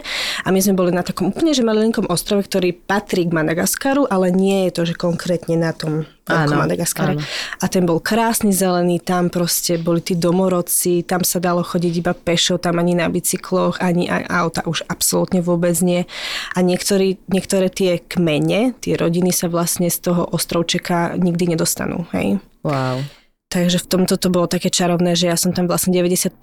A 0.43 0.47
my 0.51 0.59
sme 0.59 0.77
boli 0.77 0.91
na 0.91 1.01
takom 1.01 1.31
úplne 1.31 1.55
že 1.55 1.65
malinkom 1.65 2.11
ostrove, 2.11 2.45
ktorý 2.45 2.75
patrí 2.75 3.25
k 3.25 3.33
Madagaskaru, 3.33 4.05
ale 4.11 4.29
nie 4.29 4.69
je 4.69 4.71
to, 4.75 4.81
že 4.85 4.95
konkrétne 4.99 5.55
na 5.55 5.71
tom 5.71 6.05
Veľkom 6.29 6.59
Madagaskare. 6.61 7.13
áno. 7.17 7.25
A 7.59 7.65
ten 7.67 7.83
bol 7.89 7.99
krásny 7.99 8.53
zelený, 8.53 9.01
tam 9.01 9.33
proste 9.33 9.81
boli 9.81 9.99
tí 9.99 10.13
domorodci, 10.13 11.03
tam 11.03 11.25
sa 11.25 11.41
dalo 11.41 11.65
chodiť 11.65 11.93
iba 11.99 12.13
pešo, 12.13 12.61
tam 12.61 12.77
ani 12.77 12.93
na 12.93 13.09
bicykloch, 13.09 13.81
ani 13.81 14.07
auta 14.29 14.61
už 14.69 14.85
absolútne 14.87 15.41
vôbec 15.41 15.75
nie. 15.83 16.07
A 16.53 16.63
niektorí, 16.63 17.19
niektoré 17.27 17.67
tie 17.73 17.99
kmene, 17.99 18.77
tie 18.79 18.93
rodiny 18.95 19.33
sa 19.33 19.51
vlastne 19.51 19.89
z 19.89 19.99
toho 20.13 20.23
ostrovčeka 20.29 21.17
nikdy 21.17 21.57
nedostanú. 21.57 22.07
Hej? 22.15 22.39
Wow. 22.63 23.18
Takže 23.49 23.81
v 23.81 23.87
tomto 23.89 24.13
to 24.21 24.29
bolo 24.29 24.45
také 24.45 24.69
čarovné, 24.69 25.17
že 25.17 25.25
ja 25.25 25.33
som 25.33 25.49
tam 25.49 25.65
vlastne 25.65 25.89
90% 25.89 26.37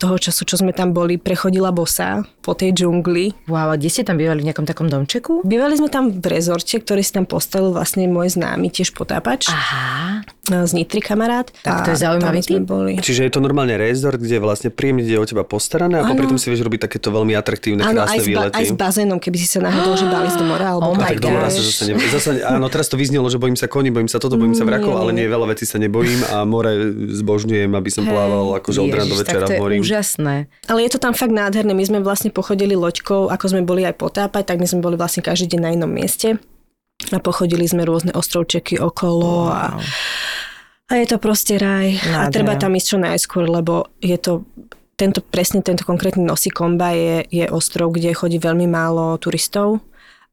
toho 0.00 0.16
času, 0.16 0.48
čo 0.48 0.56
sme 0.56 0.72
tam 0.72 0.96
boli, 0.96 1.20
prechodila 1.20 1.76
bosa 1.76 2.24
po 2.40 2.56
tej 2.56 2.72
džungli. 2.72 3.44
Wow, 3.52 3.68
a 3.68 3.76
kde 3.76 3.92
ste 3.92 4.00
tam 4.00 4.16
bývali? 4.16 4.40
V 4.40 4.48
nejakom 4.48 4.64
takom 4.64 4.88
domčeku? 4.88 5.44
Bývali 5.44 5.76
sme 5.76 5.92
tam 5.92 6.08
v 6.08 6.24
rezorte, 6.24 6.80
ktorý 6.80 7.04
si 7.04 7.12
tam 7.12 7.28
postavil 7.28 7.76
vlastne 7.76 8.08
môj 8.08 8.40
známy, 8.40 8.72
tiež 8.72 8.96
potápač. 8.96 9.52
Aha. 9.52 10.24
z 10.48 10.72
Nitry 10.72 11.04
kamarát. 11.04 11.52
Tak 11.60 11.84
to 11.84 11.92
je 11.92 12.00
zaujímavý 12.00 12.40
typ. 12.40 12.64
boli. 12.64 12.96
Čiže 12.96 13.28
je 13.28 13.32
to 13.36 13.44
normálne 13.44 13.76
rezort, 13.76 14.16
kde 14.16 14.40
vlastne 14.40 14.72
príjemne 14.72 15.04
je 15.04 15.20
o 15.20 15.28
teba 15.28 15.44
postarané 15.44 16.00
a 16.00 16.08
popri 16.08 16.24
tom 16.24 16.40
si 16.40 16.48
vieš 16.48 16.64
robiť 16.64 16.88
takéto 16.88 17.12
veľmi 17.12 17.36
atraktívne, 17.36 17.84
krásne 17.84 18.16
aj 18.16 18.16
s, 18.16 18.24
ba- 18.24 18.28
výlety. 18.32 18.56
aj 18.56 18.64
s 18.64 18.72
bazénom, 18.72 19.20
keby 19.20 19.36
si 19.36 19.44
sa 19.44 19.60
náhodou, 19.60 20.00
že 20.00 20.08
bali 20.08 20.32
z 20.32 20.40
mora. 20.40 20.72
Oh 20.80 20.80
Alebo 20.80 21.00
A 21.00 21.04
my 21.04 21.12
tak 21.12 21.20
do 21.20 21.28
mora 21.28 21.48
sa 21.52 21.60
gosh. 21.60 21.76
zase, 21.76 21.92
ne... 21.92 21.94
zase 22.08 22.28
Áno, 22.40 22.72
teraz 22.72 22.88
to 22.88 22.96
vyznelo, 22.96 23.28
že 23.28 23.36
bojím 23.36 23.56
sa 23.60 23.68
koní, 23.68 23.92
bojím 23.92 24.08
sa 24.08 24.16
toto, 24.16 24.40
bojím 24.40 24.56
sa 24.56 24.64
vrakov, 24.64 24.96
ale 24.96 25.12
nie, 25.12 25.28
veľa 25.28 25.52
vecí 25.52 25.68
sa 25.68 25.76
nebojím 25.76 26.24
a 26.28 26.37
more 26.44 26.70
zbožňujem, 27.14 27.72
aby 27.74 27.90
som 27.90 28.04
plával 28.06 28.58
akože 28.60 28.78
od 28.78 28.92
rána 28.92 29.10
do 29.10 29.16
večera 29.18 29.46
tak 29.46 29.48
to 29.48 29.50
v 29.50 29.54
je 29.54 29.60
mori. 29.62 29.76
úžasné. 29.80 30.36
Ale 30.70 30.78
je 30.84 30.90
to 30.92 30.98
tam 31.00 31.14
fakt 31.14 31.34
nádherné. 31.34 31.72
My 31.72 31.84
sme 31.86 31.98
vlastne 32.04 32.30
pochodili 32.30 32.76
loďkou, 32.76 33.32
ako 33.32 33.44
sme 33.48 33.62
boli 33.66 33.82
aj 33.88 33.96
potápať, 33.96 34.54
tak 34.54 34.60
my 34.60 34.66
sme 34.68 34.84
boli 34.84 34.94
vlastne 34.94 35.24
každý 35.24 35.56
deň 35.56 35.60
na 35.64 35.70
inom 35.74 35.90
mieste. 35.90 36.36
A 37.14 37.18
pochodili 37.22 37.64
sme 37.64 37.86
rôzne 37.86 38.10
ostrovčeky 38.10 38.82
okolo 38.82 39.54
a, 39.54 39.78
a 40.90 40.92
je 40.98 41.06
to 41.06 41.22
proste 41.22 41.54
raj. 41.56 41.94
A 42.02 42.26
Nádhera. 42.26 42.34
treba 42.34 42.52
tam 42.58 42.74
ísť 42.74 42.88
čo 42.90 42.98
najskôr, 42.98 43.46
lebo 43.46 43.86
je 44.02 44.18
to 44.18 44.42
tento, 44.98 45.22
presne 45.22 45.62
tento 45.62 45.86
konkrétny 45.86 46.26
Nosikomba 46.26 46.90
je, 46.90 47.22
je 47.30 47.46
ostrov, 47.46 47.94
kde 47.94 48.18
chodí 48.18 48.42
veľmi 48.42 48.66
málo 48.66 49.14
turistov, 49.22 49.78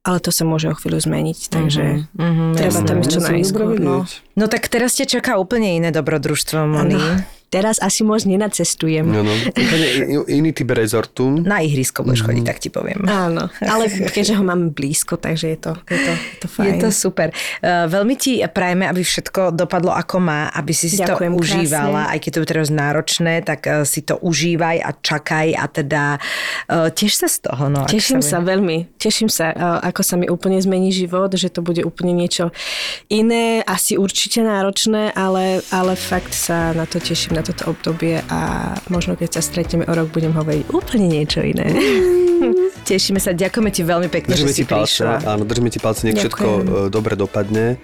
ale 0.06 0.18
to 0.20 0.30
sa 0.30 0.46
môže 0.46 0.70
o 0.70 0.78
chvíľu 0.78 1.02
zmeniť, 1.02 1.50
takže 1.50 2.06
Mhm, 2.14 2.54
treba 2.54 2.70
jasné. 2.72 2.86
tam 2.86 2.98
ísť 3.00 3.10
čo 3.10 3.22
najskôr. 3.22 3.76
No. 3.76 4.06
No 4.36 4.46
tak 4.46 4.70
teraz 4.70 4.94
te 4.94 5.04
čaká 5.04 5.36
úplne 5.36 5.76
iné 5.76 5.90
dobrodružstvo, 5.90 6.62
Moni. 6.64 6.94
Áno. 6.96 7.26
Teraz 7.56 7.80
asi 7.80 8.04
moc 8.04 8.20
nenacestujem. 8.28 9.08
No, 9.08 9.24
no. 9.24 9.32
Iný 10.28 10.52
typ 10.52 10.76
rezortu. 10.76 11.40
Na 11.40 11.64
ihrisko 11.64 12.04
budeš 12.04 12.28
chodiť, 12.28 12.44
tak 12.44 12.60
ti 12.60 12.68
poviem. 12.68 13.08
Áno, 13.08 13.48
ale 13.72 13.88
keďže 13.88 14.36
ho 14.36 14.44
mám 14.44 14.76
blízko, 14.76 15.16
takže 15.16 15.56
je 15.56 15.60
to, 15.64 15.72
je 15.88 16.00
to, 16.04 16.12
je 16.12 16.38
to 16.44 16.48
fajn. 16.52 16.68
Je 16.68 16.74
to 16.84 16.90
super. 16.92 17.32
Uh, 17.64 17.88
veľmi 17.88 18.20
ti 18.20 18.44
prajeme, 18.44 18.92
aby 18.92 19.00
všetko 19.00 19.56
dopadlo 19.56 19.96
ako 19.96 20.20
má, 20.20 20.52
aby 20.52 20.76
si 20.76 20.92
si 20.92 21.00
Ďakujem 21.00 21.32
to 21.32 21.40
krásne. 21.40 21.64
užívala, 21.64 22.02
aj 22.12 22.20
keď 22.20 22.32
to 22.36 22.40
je 22.44 22.48
teraz 22.52 22.68
náročné, 22.68 23.34
tak 23.48 23.60
uh, 23.64 23.88
si 23.88 24.04
to 24.04 24.20
užívaj 24.20 24.84
a 24.84 24.90
čakaj 25.00 25.48
a 25.56 25.66
teda 25.72 26.04
uh, 26.20 26.92
tiež 26.92 27.16
sa 27.16 27.32
z 27.32 27.48
toho. 27.48 27.72
No, 27.72 27.88
Teším 27.88 28.20
vie. 28.20 28.28
sa 28.28 28.44
veľmi, 28.44 28.78
teším 29.00 29.32
sa, 29.32 29.56
uh, 29.56 29.80
ako 29.86 30.02
sa 30.04 30.20
mi 30.20 30.28
úplne 30.28 30.60
zmení 30.60 30.92
život, 30.92 31.32
že 31.32 31.48
to 31.48 31.64
bude 31.64 31.86
úplne 31.86 32.12
niečo 32.12 32.50
iné, 33.08 33.62
asi 33.64 33.96
určite 33.96 34.42
náročné, 34.42 35.14
ale, 35.14 35.62
ale 35.70 35.94
fakt 35.94 36.34
sa 36.34 36.74
na 36.74 36.90
to 36.90 36.98
teším, 36.98 37.38
na 37.38 37.45
toto 37.46 37.72
obdobie 37.72 38.20
a 38.28 38.74
možno 38.90 39.14
keď 39.14 39.38
sa 39.38 39.42
stretneme 39.46 39.86
o 39.86 39.94
rok, 39.94 40.10
budem 40.10 40.34
hovoriť 40.34 40.74
úplne 40.74 41.06
niečo 41.06 41.46
iné. 41.46 41.70
Tešíme 42.86 43.18
sa, 43.18 43.34
ďakujeme 43.34 43.74
ti 43.74 43.82
veľmi 43.82 44.10
pekne, 44.14 44.38
Držíme 44.38 44.52
že 44.52 44.54
si 44.54 44.62
ti 44.62 44.70
palce, 44.70 45.02
prišla. 45.02 45.26
áno, 45.26 45.42
držíme 45.42 45.70
ti 45.74 45.80
palce, 45.82 46.06
nech 46.06 46.22
všetko 46.22 46.46
Ďakujem. 46.46 46.86
e, 46.86 46.94
dobre 46.94 47.14
dopadne 47.18 47.82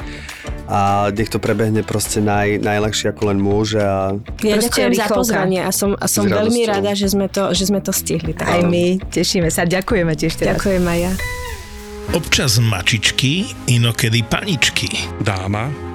a 0.70 1.10
nech 1.10 1.26
to 1.34 1.42
prebehne 1.42 1.82
proste 1.82 2.22
naj, 2.22 2.62
najľahšie 2.62 3.10
ako 3.10 3.34
len 3.34 3.42
môže 3.42 3.82
a 3.82 4.14
Ja 4.46 4.62
ďakujem 4.62 4.94
za 4.94 5.08
pozvanie 5.10 5.66
a 5.66 5.74
som, 5.74 5.98
a 5.98 6.06
som 6.06 6.30
veľmi 6.30 6.70
rada, 6.70 6.94
že 6.94 7.10
sme 7.10 7.26
to, 7.34 7.50
že 7.58 7.74
sme 7.74 7.82
to 7.82 7.90
stihli. 7.90 8.38
Tak. 8.38 8.46
Aj 8.46 8.62
my, 8.62 9.02
tešíme 9.10 9.50
sa, 9.50 9.66
ďakujeme 9.66 10.14
ti 10.14 10.30
ešte. 10.30 10.46
Ďakujem 10.46 10.84
aj 10.86 11.00
ja. 11.02 11.12
Občas 12.12 12.60
mačičky, 12.62 13.50
inokedy 13.72 14.22
paničky. 14.22 15.10
dáma 15.24 15.91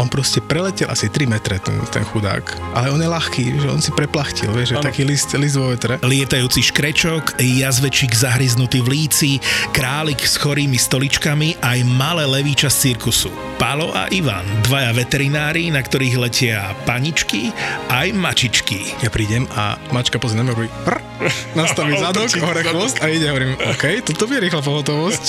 On 0.00 0.08
proste 0.08 0.40
preletel 0.40 0.88
asi 0.88 1.12
3 1.12 1.28
metre, 1.28 1.60
ten, 1.60 1.76
ten 1.92 2.00
chudák. 2.08 2.40
Ale 2.72 2.88
on 2.88 3.04
je 3.04 3.04
ľahký, 3.04 3.44
že 3.60 3.68
on 3.68 3.84
si 3.84 3.92
preplachtil, 3.92 4.48
vieš, 4.48 4.72
že 4.72 4.76
taký 4.80 5.04
list, 5.04 5.36
list 5.36 5.60
vo 5.60 5.68
vetre. 5.68 6.00
Lietajúci 6.00 6.64
škrečok, 6.72 7.36
jazvečík 7.36 8.16
zahryznutý 8.16 8.80
v 8.80 8.88
líci, 8.96 9.30
králik 9.76 10.24
s 10.24 10.40
chorými 10.40 10.80
stoličkami 10.80 11.60
aj 11.60 11.84
malé 11.84 12.24
levíča 12.24 12.72
z 12.72 12.96
cirkusu. 12.96 13.28
Palo 13.60 13.92
a 13.92 14.08
Ivan, 14.08 14.48
dvaja 14.64 14.96
veterinári, 14.96 15.68
na 15.68 15.84
ktorých 15.84 16.16
letia 16.16 16.72
paničky 16.88 17.52
aj 17.92 18.08
mačičky. 18.16 18.96
Ja 19.04 19.12
prídem 19.12 19.44
a 19.52 19.76
mačka 19.92 20.16
pozrie 20.16 20.40
na 20.40 20.48
mňa, 20.48 20.52
hovorí 20.56 20.70
prr, 20.80 21.04
nastaví 21.52 21.92
zadok, 22.08 22.32
hore 22.40 22.64
chvost 22.64 23.04
a 23.04 23.12
ide, 23.12 23.28
hovorím, 23.28 23.52
OK, 23.60 24.00
toto 24.00 24.24
bude 24.24 24.40
rýchla 24.40 24.64
pohotovosť. 24.64 25.24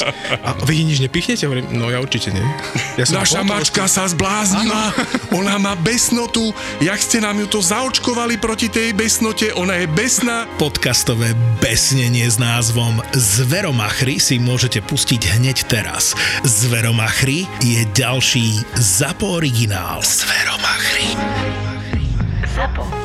A 0.48 0.56
vy 0.64 0.88
nič 0.88 1.04
nepichnete? 1.04 1.44
Hovorím, 1.44 1.76
no 1.76 1.92
ja 1.92 2.00
určite 2.00 2.32
nie. 2.32 2.48
Ja 2.96 3.04
som 3.04 3.20
Naša 3.20 3.44
mačka 3.44 3.84
sa 3.92 4.08
zbláznila, 4.62 4.94
ona 5.34 5.58
má 5.58 5.74
besnotu, 5.76 6.54
jak 6.82 7.00
ste 7.02 7.22
nám 7.22 7.40
ju 7.42 7.48
to 7.50 7.60
zaočkovali 7.62 8.38
proti 8.38 8.70
tej 8.70 8.94
besnote, 8.94 9.50
ona 9.54 9.82
je 9.82 9.88
besná. 9.90 10.46
Podcastové 10.62 11.34
besnenie 11.58 12.30
s 12.30 12.38
názvom 12.38 13.02
Zveromachry 13.14 14.22
si 14.22 14.38
môžete 14.38 14.82
pustiť 14.86 15.42
hneď 15.42 15.66
teraz. 15.66 16.14
Zveromachry 16.46 17.50
je 17.62 17.82
ďalší 17.94 18.62
ZAPO 18.78 19.42
originál. 19.42 20.02
Zveromachry. 20.06 21.18
Zapo. 22.52 23.01